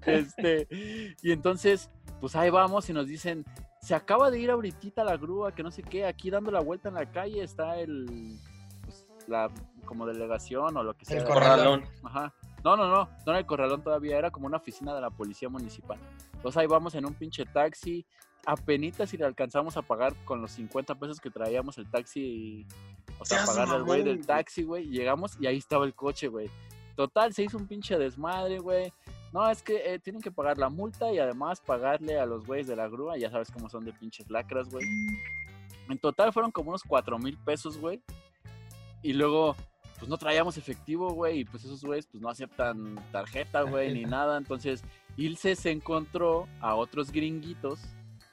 Este, 0.06 0.68
y 1.22 1.32
entonces, 1.32 1.90
pues 2.20 2.36
ahí 2.36 2.50
vamos 2.50 2.88
y 2.88 2.92
nos 2.92 3.06
dicen, 3.06 3.44
se 3.80 3.94
acaba 3.94 4.30
de 4.30 4.38
ir 4.38 4.50
ahorita 4.50 5.04
la 5.04 5.16
grúa, 5.16 5.52
que 5.52 5.62
no 5.62 5.70
sé 5.70 5.82
qué, 5.82 6.06
aquí 6.06 6.30
dando 6.30 6.50
la 6.50 6.60
vuelta 6.60 6.88
en 6.88 6.94
la 6.94 7.10
calle 7.10 7.42
está 7.42 7.78
el, 7.78 8.38
pues, 8.84 9.06
la, 9.26 9.50
como 9.84 10.06
delegación 10.06 10.76
o 10.76 10.82
lo 10.82 10.96
que 10.96 11.04
sea. 11.04 11.18
El 11.18 11.24
Corralón. 11.24 11.84
Ajá. 12.02 12.32
No, 12.64 12.76
no, 12.76 12.88
no, 12.88 13.04
no 13.04 13.32
era 13.32 13.38
el 13.38 13.46
corralón 13.46 13.82
todavía, 13.82 14.18
era 14.18 14.30
como 14.30 14.46
una 14.46 14.56
oficina 14.56 14.94
de 14.94 15.00
la 15.00 15.10
policía 15.10 15.48
municipal. 15.48 15.98
Entonces 16.34 16.56
ahí 16.58 16.66
vamos 16.66 16.94
en 16.94 17.06
un 17.06 17.14
pinche 17.14 17.44
taxi, 17.46 18.04
apenitas 18.46 19.10
si 19.10 19.16
le 19.16 19.24
alcanzamos 19.24 19.76
a 19.76 19.82
pagar 19.82 20.14
con 20.24 20.40
los 20.40 20.52
50 20.52 20.94
pesos 20.96 21.20
que 21.20 21.30
traíamos 21.30 21.78
el 21.78 21.88
taxi, 21.88 22.66
o 23.18 23.24
sea, 23.24 23.44
pagarle 23.44 23.76
al 23.76 23.84
güey 23.84 24.02
del 24.02 24.26
taxi, 24.26 24.64
güey, 24.64 24.88
y 24.88 24.90
llegamos 24.90 25.36
y 25.40 25.46
ahí 25.46 25.56
estaba 25.56 25.84
el 25.84 25.94
coche, 25.94 26.28
güey. 26.28 26.50
Total, 26.96 27.32
se 27.32 27.44
hizo 27.44 27.56
un 27.56 27.68
pinche 27.68 27.96
desmadre, 27.96 28.58
güey. 28.58 28.92
No, 29.32 29.48
es 29.50 29.62
que 29.62 29.94
eh, 29.94 29.98
tienen 29.98 30.22
que 30.22 30.30
pagar 30.30 30.56
la 30.58 30.70
multa 30.70 31.12
y 31.12 31.18
además 31.18 31.60
pagarle 31.60 32.18
a 32.18 32.26
los 32.26 32.46
güeyes 32.46 32.66
de 32.66 32.76
la 32.76 32.88
grúa, 32.88 33.18
ya 33.18 33.30
sabes 33.30 33.50
cómo 33.50 33.68
son 33.68 33.84
de 33.84 33.92
pinches 33.92 34.30
lacras, 34.30 34.70
güey. 34.70 34.86
En 35.88 35.98
total 35.98 36.32
fueron 36.32 36.50
como 36.50 36.70
unos 36.70 36.82
4 36.82 37.18
mil 37.18 37.36
pesos, 37.38 37.78
güey. 37.78 38.02
Y 39.02 39.12
luego, 39.12 39.54
pues 39.98 40.08
no 40.08 40.16
traíamos 40.16 40.56
efectivo, 40.56 41.10
güey, 41.10 41.40
y 41.40 41.44
pues 41.44 41.64
esos 41.64 41.82
güeyes 41.82 42.06
pues 42.06 42.22
no 42.22 42.28
aceptan 42.28 42.96
tarjeta, 43.12 43.62
güey, 43.62 43.92
ni 43.92 44.04
nada. 44.04 44.38
Entonces, 44.38 44.82
Ilse 45.16 45.56
se 45.56 45.70
encontró 45.70 46.48
a 46.60 46.74
otros 46.74 47.12
gringuitos 47.12 47.80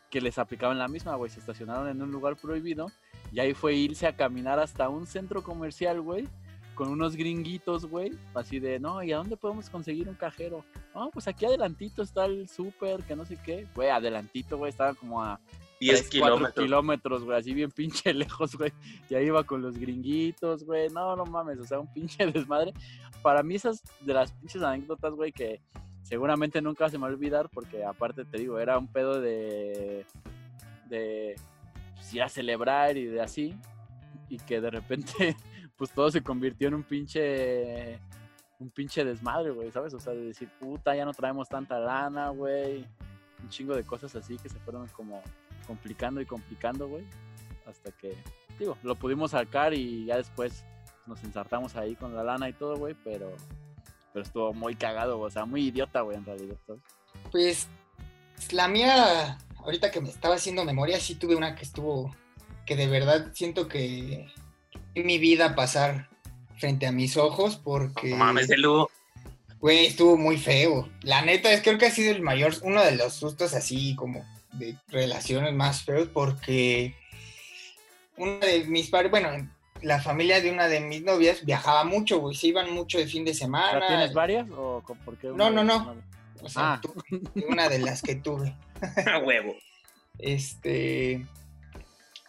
que 0.09 0.21
les 0.21 0.37
aplicaban 0.37 0.77
la 0.79 0.87
misma, 0.87 1.15
güey. 1.15 1.29
Se 1.29 1.39
estacionaron 1.39 1.89
en 1.89 2.01
un 2.01 2.11
lugar 2.11 2.37
prohibido 2.37 2.87
y 3.31 3.39
ahí 3.39 3.53
fue 3.53 3.75
Ilse 3.75 4.07
a 4.07 4.15
caminar 4.15 4.59
hasta 4.59 4.87
un 4.87 5.05
centro 5.07 5.43
comercial, 5.43 6.01
güey, 6.01 6.27
con 6.75 6.89
unos 6.89 7.15
gringuitos, 7.15 7.85
güey, 7.85 8.11
así 8.33 8.59
de, 8.59 8.79
no, 8.79 9.01
¿y 9.01 9.11
a 9.11 9.17
dónde 9.17 9.37
podemos 9.37 9.69
conseguir 9.69 10.07
un 10.07 10.15
cajero? 10.15 10.63
No, 10.93 11.09
pues 11.09 11.27
aquí 11.27 11.45
adelantito 11.45 12.03
está 12.03 12.25
el 12.25 12.47
súper, 12.47 13.03
que 13.03 13.15
no 13.15 13.25
sé 13.25 13.37
qué. 13.43 13.67
Güey, 13.73 13.89
adelantito, 13.89 14.57
güey, 14.57 14.69
estaba 14.69 14.93
como 14.93 15.23
a 15.23 15.39
10 15.79 16.09
3, 16.09 16.19
4 16.19 16.35
kilómetros. 16.35 16.65
kilómetros, 16.65 17.23
güey, 17.23 17.37
así 17.39 17.53
bien 17.53 17.71
pinche 17.75 18.13
lejos, 18.13 18.55
güey. 18.55 18.71
Y 19.09 19.15
ahí 19.15 19.25
iba 19.25 19.43
con 19.43 19.61
los 19.61 19.77
gringuitos, 19.77 20.63
güey. 20.63 20.89
No, 20.89 21.15
no 21.15 21.25
mames, 21.25 21.59
o 21.59 21.65
sea, 21.65 21.79
un 21.79 21.91
pinche 21.91 22.25
desmadre. 22.31 22.73
Para 23.21 23.41
mí 23.41 23.55
esas 23.55 23.81
de 24.01 24.13
las 24.13 24.31
pinches 24.33 24.61
anécdotas, 24.61 25.13
güey, 25.13 25.31
que 25.31 25.61
seguramente 26.03 26.61
nunca 26.61 26.89
se 26.89 26.97
me 26.97 27.03
va 27.03 27.07
a 27.09 27.13
olvidar 27.13 27.49
porque 27.49 27.83
aparte 27.83 28.25
te 28.25 28.37
digo, 28.37 28.59
era 28.59 28.77
un 28.77 28.87
pedo 28.87 29.19
de 29.19 30.05
de 30.87 31.35
pues, 31.95 32.13
ir 32.13 32.21
a 32.21 32.29
celebrar 32.29 32.95
y 32.95 33.05
de 33.05 33.21
así 33.21 33.55
y 34.29 34.37
que 34.37 34.61
de 34.61 34.69
repente 34.69 35.35
pues 35.77 35.91
todo 35.91 36.09
se 36.11 36.21
convirtió 36.21 36.67
en 36.67 36.75
un 36.75 36.83
pinche 36.83 37.99
un 38.59 38.69
pinche 38.69 39.03
desmadre, 39.03 39.51
güey, 39.51 39.71
¿sabes? 39.71 39.93
O 39.93 39.99
sea, 39.99 40.13
de 40.13 40.27
decir, 40.27 40.49
puta, 40.59 40.95
ya 40.95 41.05
no 41.05 41.13
traemos 41.13 41.49
tanta 41.49 41.79
lana, 41.79 42.29
güey. 42.29 42.85
Un 43.41 43.49
chingo 43.49 43.75
de 43.75 43.83
cosas 43.83 44.15
así 44.15 44.37
que 44.37 44.49
se 44.49 44.59
fueron 44.59 44.87
como 44.87 45.21
complicando 45.67 46.21
y 46.21 46.25
complicando, 46.25 46.87
güey. 46.87 47.03
Hasta 47.65 47.91
que, 47.91 48.15
digo, 48.57 48.77
lo 48.83 48.95
pudimos 48.95 49.31
sacar 49.31 49.73
y 49.73 50.05
ya 50.05 50.17
después 50.17 50.63
nos 51.05 51.23
ensartamos 51.23 51.75
ahí 51.75 51.95
con 51.95 52.15
la 52.15 52.23
lana 52.23 52.49
y 52.49 52.53
todo, 52.53 52.77
güey, 52.77 52.95
pero, 53.03 53.31
pero 54.13 54.25
estuvo 54.25 54.53
muy 54.53 54.75
cagado, 54.75 55.19
o 55.19 55.29
sea, 55.29 55.45
muy 55.45 55.67
idiota, 55.67 56.01
güey, 56.01 56.17
en 56.17 56.25
realidad. 56.25 56.57
¿sabes? 56.65 56.81
Pues 57.31 57.67
la 58.51 58.67
mía, 58.67 59.37
ahorita 59.57 59.91
que 59.91 60.01
me 60.01 60.09
estaba 60.09 60.35
haciendo 60.35 60.63
memoria, 60.63 60.99
sí 60.99 61.15
tuve 61.15 61.35
una 61.35 61.55
que 61.55 61.63
estuvo, 61.63 62.15
que 62.65 62.75
de 62.75 62.87
verdad 62.87 63.31
siento 63.33 63.67
que 63.67 64.27
mi 65.03 65.17
vida 65.17 65.55
pasar 65.55 66.09
frente 66.57 66.87
a 66.87 66.91
mis 66.91 67.17
ojos 67.17 67.57
porque, 67.57 68.09
No 68.11 68.17
mames, 68.17 68.47
de 68.47 68.57
güey, 69.59 69.85
estuvo 69.87 70.17
muy 70.17 70.37
feo. 70.37 70.89
La 71.01 71.21
neta 71.23 71.51
es 71.51 71.61
creo 71.61 71.77
que 71.77 71.87
ha 71.87 71.91
sido 71.91 72.11
el 72.11 72.21
mayor, 72.21 72.53
uno 72.61 72.83
de 72.83 72.95
los 72.95 73.13
sustos 73.13 73.53
así 73.53 73.95
como 73.95 74.25
de 74.53 74.75
relaciones 74.89 75.53
más 75.53 75.83
feos 75.83 76.07
porque 76.13 76.95
una 78.17 78.37
de 78.45 78.65
mis 78.65 78.89
padres, 78.89 79.11
bueno, 79.11 79.29
la 79.81 79.99
familia 80.01 80.39
de 80.39 80.51
una 80.51 80.67
de 80.67 80.79
mis 80.79 81.01
novias 81.03 81.43
viajaba 81.45 81.83
mucho, 81.83 82.19
güey, 82.19 82.35
se 82.35 82.47
iban 82.47 82.71
mucho 82.73 82.97
de 82.97 83.07
fin 83.07 83.25
de 83.25 83.33
semana. 83.33 83.85
¿Tienes 83.87 84.13
varias 84.13 84.47
o 84.51 84.81
por 85.03 85.17
qué? 85.17 85.27
No, 85.27 85.49
no, 85.49 85.63
no. 85.63 85.95
O 86.41 86.49
sea, 86.49 86.73
Ah. 86.73 86.81
tuve 86.81 87.45
una 87.47 87.67
de 87.69 87.79
las 87.79 88.01
que 88.01 88.15
tuve. 88.15 88.55
A 89.11 89.17
huevo. 89.19 89.55
este 90.19 91.25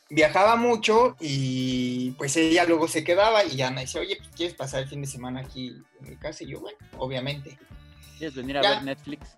viajaba 0.08 0.56
mucho 0.56 1.16
y 1.20 2.12
pues 2.12 2.36
ella 2.36 2.64
luego 2.64 2.88
se 2.88 3.04
quedaba 3.04 3.44
y 3.44 3.56
ya 3.56 3.70
me 3.70 3.82
decía, 3.82 4.00
oye, 4.00 4.16
pues, 4.16 4.28
¿quieres 4.30 4.54
pasar 4.54 4.82
el 4.82 4.88
fin 4.88 5.00
de 5.00 5.06
semana 5.08 5.40
aquí 5.40 5.76
en 6.00 6.10
mi 6.10 6.16
casa? 6.16 6.44
Y 6.44 6.48
yo, 6.48 6.60
bueno, 6.60 6.78
obviamente, 6.98 7.58
¿Quieres 8.18 8.34
venir 8.34 8.56
a 8.58 8.62
Ya. 8.62 8.70
ver 8.70 8.82
Netflix? 8.84 9.36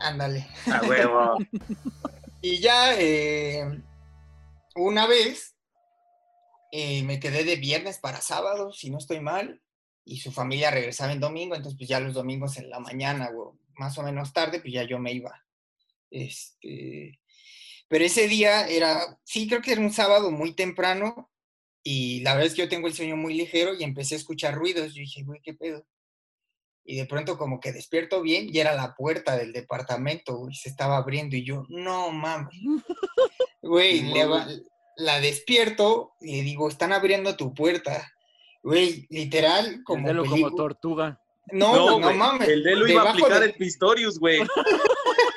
ándale. 0.00 0.46
A 0.72 0.82
huevo. 0.82 1.36
Y 2.42 2.58
ya 2.60 2.94
eh, 2.98 3.82
una 4.74 5.06
vez 5.06 5.56
eh, 6.72 7.02
me 7.02 7.20
quedé 7.20 7.44
de 7.44 7.56
viernes 7.56 7.98
para 7.98 8.22
sábado, 8.22 8.72
si 8.72 8.88
no 8.90 8.96
estoy 8.96 9.20
mal, 9.20 9.60
y 10.06 10.20
su 10.20 10.32
familia 10.32 10.70
regresaba 10.70 11.12
en 11.12 11.20
domingo, 11.20 11.54
entonces 11.54 11.76
pues 11.78 11.88
ya 11.90 12.00
los 12.00 12.14
domingos 12.14 12.56
en 12.56 12.70
la 12.70 12.78
mañana 12.80 13.28
o 13.36 13.58
más 13.74 13.98
o 13.98 14.02
menos 14.02 14.32
tarde, 14.32 14.60
pues 14.60 14.72
ya 14.72 14.84
yo 14.84 14.98
me 14.98 15.12
iba. 15.12 15.44
Este, 16.10 17.20
pero 17.90 18.04
ese 18.04 18.28
día 18.28 18.66
era, 18.68 19.18
sí, 19.24 19.48
creo 19.48 19.60
que 19.60 19.72
era 19.72 19.80
un 19.80 19.92
sábado 19.92 20.30
muy 20.30 20.54
temprano 20.54 21.28
y 21.82 22.20
la 22.20 22.34
verdad 22.34 22.46
es 22.46 22.54
que 22.54 22.62
yo 22.62 22.68
tengo 22.68 22.86
el 22.86 22.94
sueño 22.94 23.16
muy 23.16 23.34
ligero 23.34 23.74
y 23.74 23.82
empecé 23.82 24.14
a 24.14 24.18
escuchar 24.18 24.54
ruidos. 24.54 24.94
Yo 24.94 25.00
dije, 25.00 25.24
güey, 25.24 25.40
¿qué 25.42 25.54
pedo? 25.54 25.84
Y 26.84 26.96
de 26.96 27.06
pronto 27.06 27.36
como 27.36 27.58
que 27.58 27.72
despierto 27.72 28.22
bien 28.22 28.48
y 28.54 28.60
era 28.60 28.74
la 28.76 28.94
puerta 28.94 29.36
del 29.36 29.52
departamento, 29.52 30.36
güey, 30.36 30.54
se 30.54 30.68
estaba 30.68 30.98
abriendo 30.98 31.34
y 31.36 31.44
yo, 31.44 31.64
no 31.68 32.10
mames. 32.12 32.54
Güey, 33.62 34.02
No 34.02 34.14
le 34.14 34.24
va- 34.26 34.38
mames. 34.38 34.62
la 34.96 35.20
despierto 35.20 36.12
y 36.20 36.36
le 36.36 36.42
digo, 36.42 36.68
están 36.68 36.92
abriendo 36.92 37.36
tu 37.36 37.52
puerta. 37.54 38.10
Güey, 38.62 39.06
literal, 39.10 39.82
como, 39.84 40.06
Como, 40.08 40.24
como 40.30 40.54
tortuga. 40.54 41.20
No, 41.52 41.74
no, 41.74 42.00
güey, 42.00 42.16
mames. 42.16 42.48
El 42.48 42.62
de 42.62 42.76
Lu 42.76 42.86
iba 42.86 43.02
a 43.02 43.10
aplicar 43.10 43.40
de- 43.40 43.46
el 43.46 43.54
Pistorius, 43.54 44.18
güey. 44.18 44.40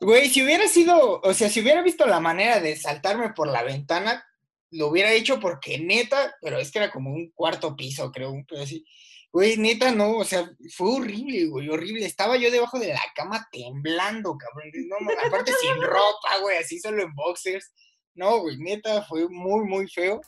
Güey, 0.00 0.30
si 0.30 0.42
hubiera 0.42 0.66
sido, 0.66 1.20
o 1.20 1.34
sea, 1.34 1.50
si 1.50 1.60
hubiera 1.60 1.82
visto 1.82 2.06
la 2.06 2.20
manera 2.20 2.58
de 2.58 2.74
saltarme 2.76 3.30
por 3.34 3.48
la 3.48 3.62
ventana, 3.62 4.24
lo 4.70 4.88
hubiera 4.88 5.12
hecho 5.12 5.38
porque 5.40 5.78
neta, 5.78 6.34
pero 6.40 6.58
es 6.58 6.70
que 6.70 6.78
era 6.78 6.90
como 6.90 7.10
un 7.10 7.30
cuarto 7.32 7.76
piso, 7.76 8.10
creo, 8.10 8.30
un 8.30 8.46
pedo 8.46 8.62
así. 8.62 8.84
Güey, 9.32 9.58
neta, 9.58 9.92
no, 9.92 10.16
o 10.16 10.24
sea, 10.24 10.50
fue 10.74 10.90
horrible, 10.94 11.46
güey, 11.46 11.68
horrible. 11.68 12.04
Estaba 12.06 12.36
yo 12.36 12.50
debajo 12.50 12.78
de 12.78 12.88
la 12.88 13.02
cama 13.14 13.46
temblando, 13.52 14.36
cabrón. 14.36 14.70
No, 14.88 14.96
mames, 15.00 15.24
aparte 15.24 15.52
sin 15.60 15.74
ropa, 15.82 16.38
güey, 16.40 16.56
así 16.56 16.80
solo 16.80 17.02
en 17.02 17.14
boxers. 17.14 17.70
No, 18.14 18.38
güey, 18.40 18.56
neta, 18.58 19.02
fue 19.02 19.28
muy, 19.28 19.66
muy 19.68 19.86
feo. 19.88 20.20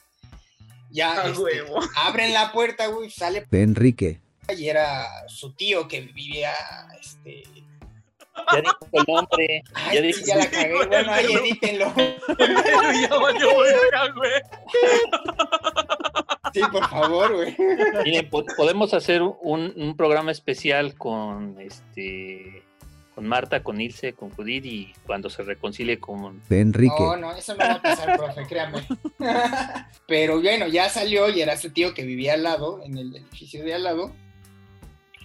Ya, 0.91 1.23
A 1.23 1.29
este, 1.29 1.41
huevo. 1.43 1.81
abren 1.97 2.33
la 2.35 2.53
puerta, 2.53 2.87
güey, 2.89 3.11
sale 3.11 3.47
de 3.51 3.63
Enrique. 3.63 4.21
y 4.55 4.69
era 4.69 5.07
su 5.29 5.55
tío 5.55 5.89
que 5.89 6.03
vivía, 6.03 6.53
este... 7.01 7.43
Ya 8.53 8.61
dijo 8.61 8.77
el 8.93 9.05
nombre. 9.07 9.63
Ay, 9.75 9.95
Ya 9.97 10.01
dijo- 10.03 10.21
ya 10.27 10.37
la 10.37 10.51
cagué, 10.51 10.75
bueno, 10.87 11.13
ahí 11.13 11.27
pero- 11.29 11.41
edítenlo. 11.45 11.93
ya 13.09 13.17
valió 13.19 13.59
verga, 13.59 14.13
güey. 14.15 14.33
Sí, 16.53 16.61
por 16.71 16.87
favor, 16.89 17.35
güey. 17.35 17.57
Miren, 18.05 18.29
po- 18.31 18.45
podemos 18.57 18.93
hacer 18.95 19.23
un, 19.23 19.73
un 19.77 19.97
programa 19.97 20.31
especial 20.33 20.95
con 20.97 21.57
este 21.61 22.63
con 23.15 23.27
Marta, 23.29 23.63
con 23.63 23.79
Ilse, 23.79 24.15
con 24.15 24.31
Judith 24.31 24.65
y 24.65 24.95
cuando 25.07 25.29
se 25.29 25.43
reconcilie 25.43 25.99
con 25.99 26.41
de 26.49 26.61
Enrique. 26.61 26.95
No, 26.99 27.15
no, 27.17 27.33
eso 27.35 27.53
no 27.55 27.59
va 27.59 27.73
a 27.75 27.83
pasar, 27.83 28.17
profe, 28.17 28.47
créame. 28.47 28.87
Pero 30.07 30.41
bueno, 30.41 30.67
ya 30.67 30.89
salió 30.89 31.29
y 31.29 31.43
era 31.43 31.59
su 31.59 31.71
tío 31.71 31.93
que 31.93 32.05
vivía 32.05 32.33
al 32.35 32.43
lado, 32.43 32.81
en 32.83 32.97
el 32.97 33.15
edificio 33.15 33.63
de 33.65 33.75
al 33.75 33.83
lado. 33.85 34.13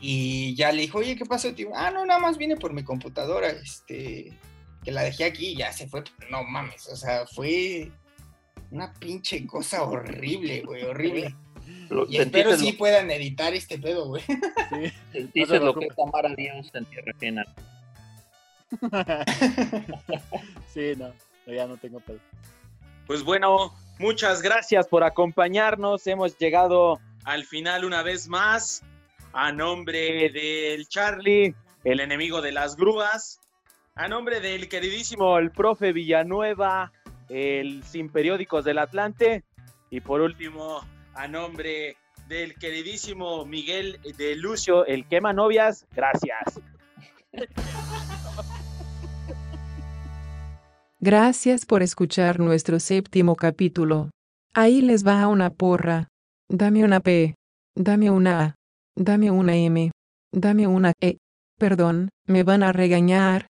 Y 0.01 0.55
ya 0.55 0.71
le 0.71 0.83
dijo, 0.83 0.99
oye, 0.99 1.15
¿qué 1.15 1.25
pasó, 1.25 1.53
tío? 1.53 1.69
Ah, 1.73 1.91
no, 1.91 2.05
nada 2.05 2.19
más 2.19 2.37
vine 2.37 2.55
por 2.55 2.73
mi 2.73 2.83
computadora, 2.83 3.49
este, 3.49 4.31
que 4.83 4.91
la 4.91 5.03
dejé 5.03 5.25
aquí 5.25 5.47
y 5.47 5.57
ya 5.57 5.71
se 5.73 5.87
fue. 5.87 6.03
No 6.29 6.43
mames, 6.43 6.87
o 6.87 6.95
sea, 6.95 7.25
fue 7.27 7.91
una 8.71 8.93
pinche 8.93 9.45
cosa 9.47 9.83
horrible, 9.83 10.61
güey, 10.61 10.83
horrible. 10.83 11.35
lo, 11.89 12.05
Y 12.07 12.17
espero 12.17 12.55
sí 12.57 12.73
puedan 12.73 13.09
editar 13.11 13.53
este 13.53 13.79
pedo, 13.79 14.07
güey. 14.07 14.23
Sí. 14.23 14.91
sentiste 15.11 15.53
no 15.53 15.59
te 15.59 15.65
lo 15.65 15.73
que 15.75 15.85
es 15.87 15.99
amar 15.99 16.25
a 16.25 16.35
Dios 16.35 16.69
en 16.73 16.85
tierra 16.85 17.11
ajena. 17.15 17.45
sí, 20.73 20.93
no, 20.97 21.13
no, 21.45 21.53
ya 21.53 21.67
no 21.67 21.77
tengo 21.77 21.99
pedo. 22.01 22.19
Pues 23.07 23.23
bueno, 23.23 23.73
muchas 23.99 24.41
gracias 24.41 24.87
por 24.87 25.03
acompañarnos. 25.03 26.05
Hemos 26.05 26.37
llegado 26.37 26.99
al 27.23 27.45
final 27.45 27.85
una 27.85 28.03
vez 28.03 28.27
más. 28.27 28.83
A 29.33 29.51
nombre 29.51 30.29
del 30.29 30.87
Charlie, 30.87 31.53
el 31.83 31.99
enemigo 31.99 32.41
de 32.41 32.51
las 32.51 32.75
grúas. 32.75 33.39
A 33.95 34.07
nombre 34.07 34.39
del 34.39 34.69
queridísimo 34.69 35.37
el 35.37 35.51
profe 35.51 35.91
Villanueva, 35.91 36.91
el 37.29 37.83
sin 37.83 38.09
periódicos 38.09 38.65
del 38.65 38.79
Atlante. 38.79 39.43
Y 39.89 40.01
por 40.01 40.21
último, 40.21 40.81
a 41.13 41.27
nombre 41.27 41.97
del 42.27 42.55
queridísimo 42.55 43.45
Miguel 43.45 43.99
de 44.17 44.35
Lucio, 44.35 44.85
el 44.85 45.07
quema 45.07 45.33
novias. 45.33 45.87
Gracias. 45.95 46.59
Gracias 50.99 51.65
por 51.65 51.83
escuchar 51.83 52.39
nuestro 52.39 52.79
séptimo 52.79 53.35
capítulo. 53.35 54.09
Ahí 54.53 54.81
les 54.81 55.05
va 55.05 55.27
una 55.27 55.51
porra. 55.51 56.07
Dame 56.49 56.83
una 56.83 56.99
P. 56.99 57.35
Dame 57.75 58.09
una 58.09 58.41
A. 58.41 58.56
Dame 58.99 59.29
una 59.29 59.55
M. 59.55 59.91
Dame 60.31 60.65
una 60.65 60.93
E. 60.99 61.19
Perdón, 61.59 62.09
me 62.25 62.41
van 62.41 62.63
a 62.63 62.73
regañar, 62.73 63.45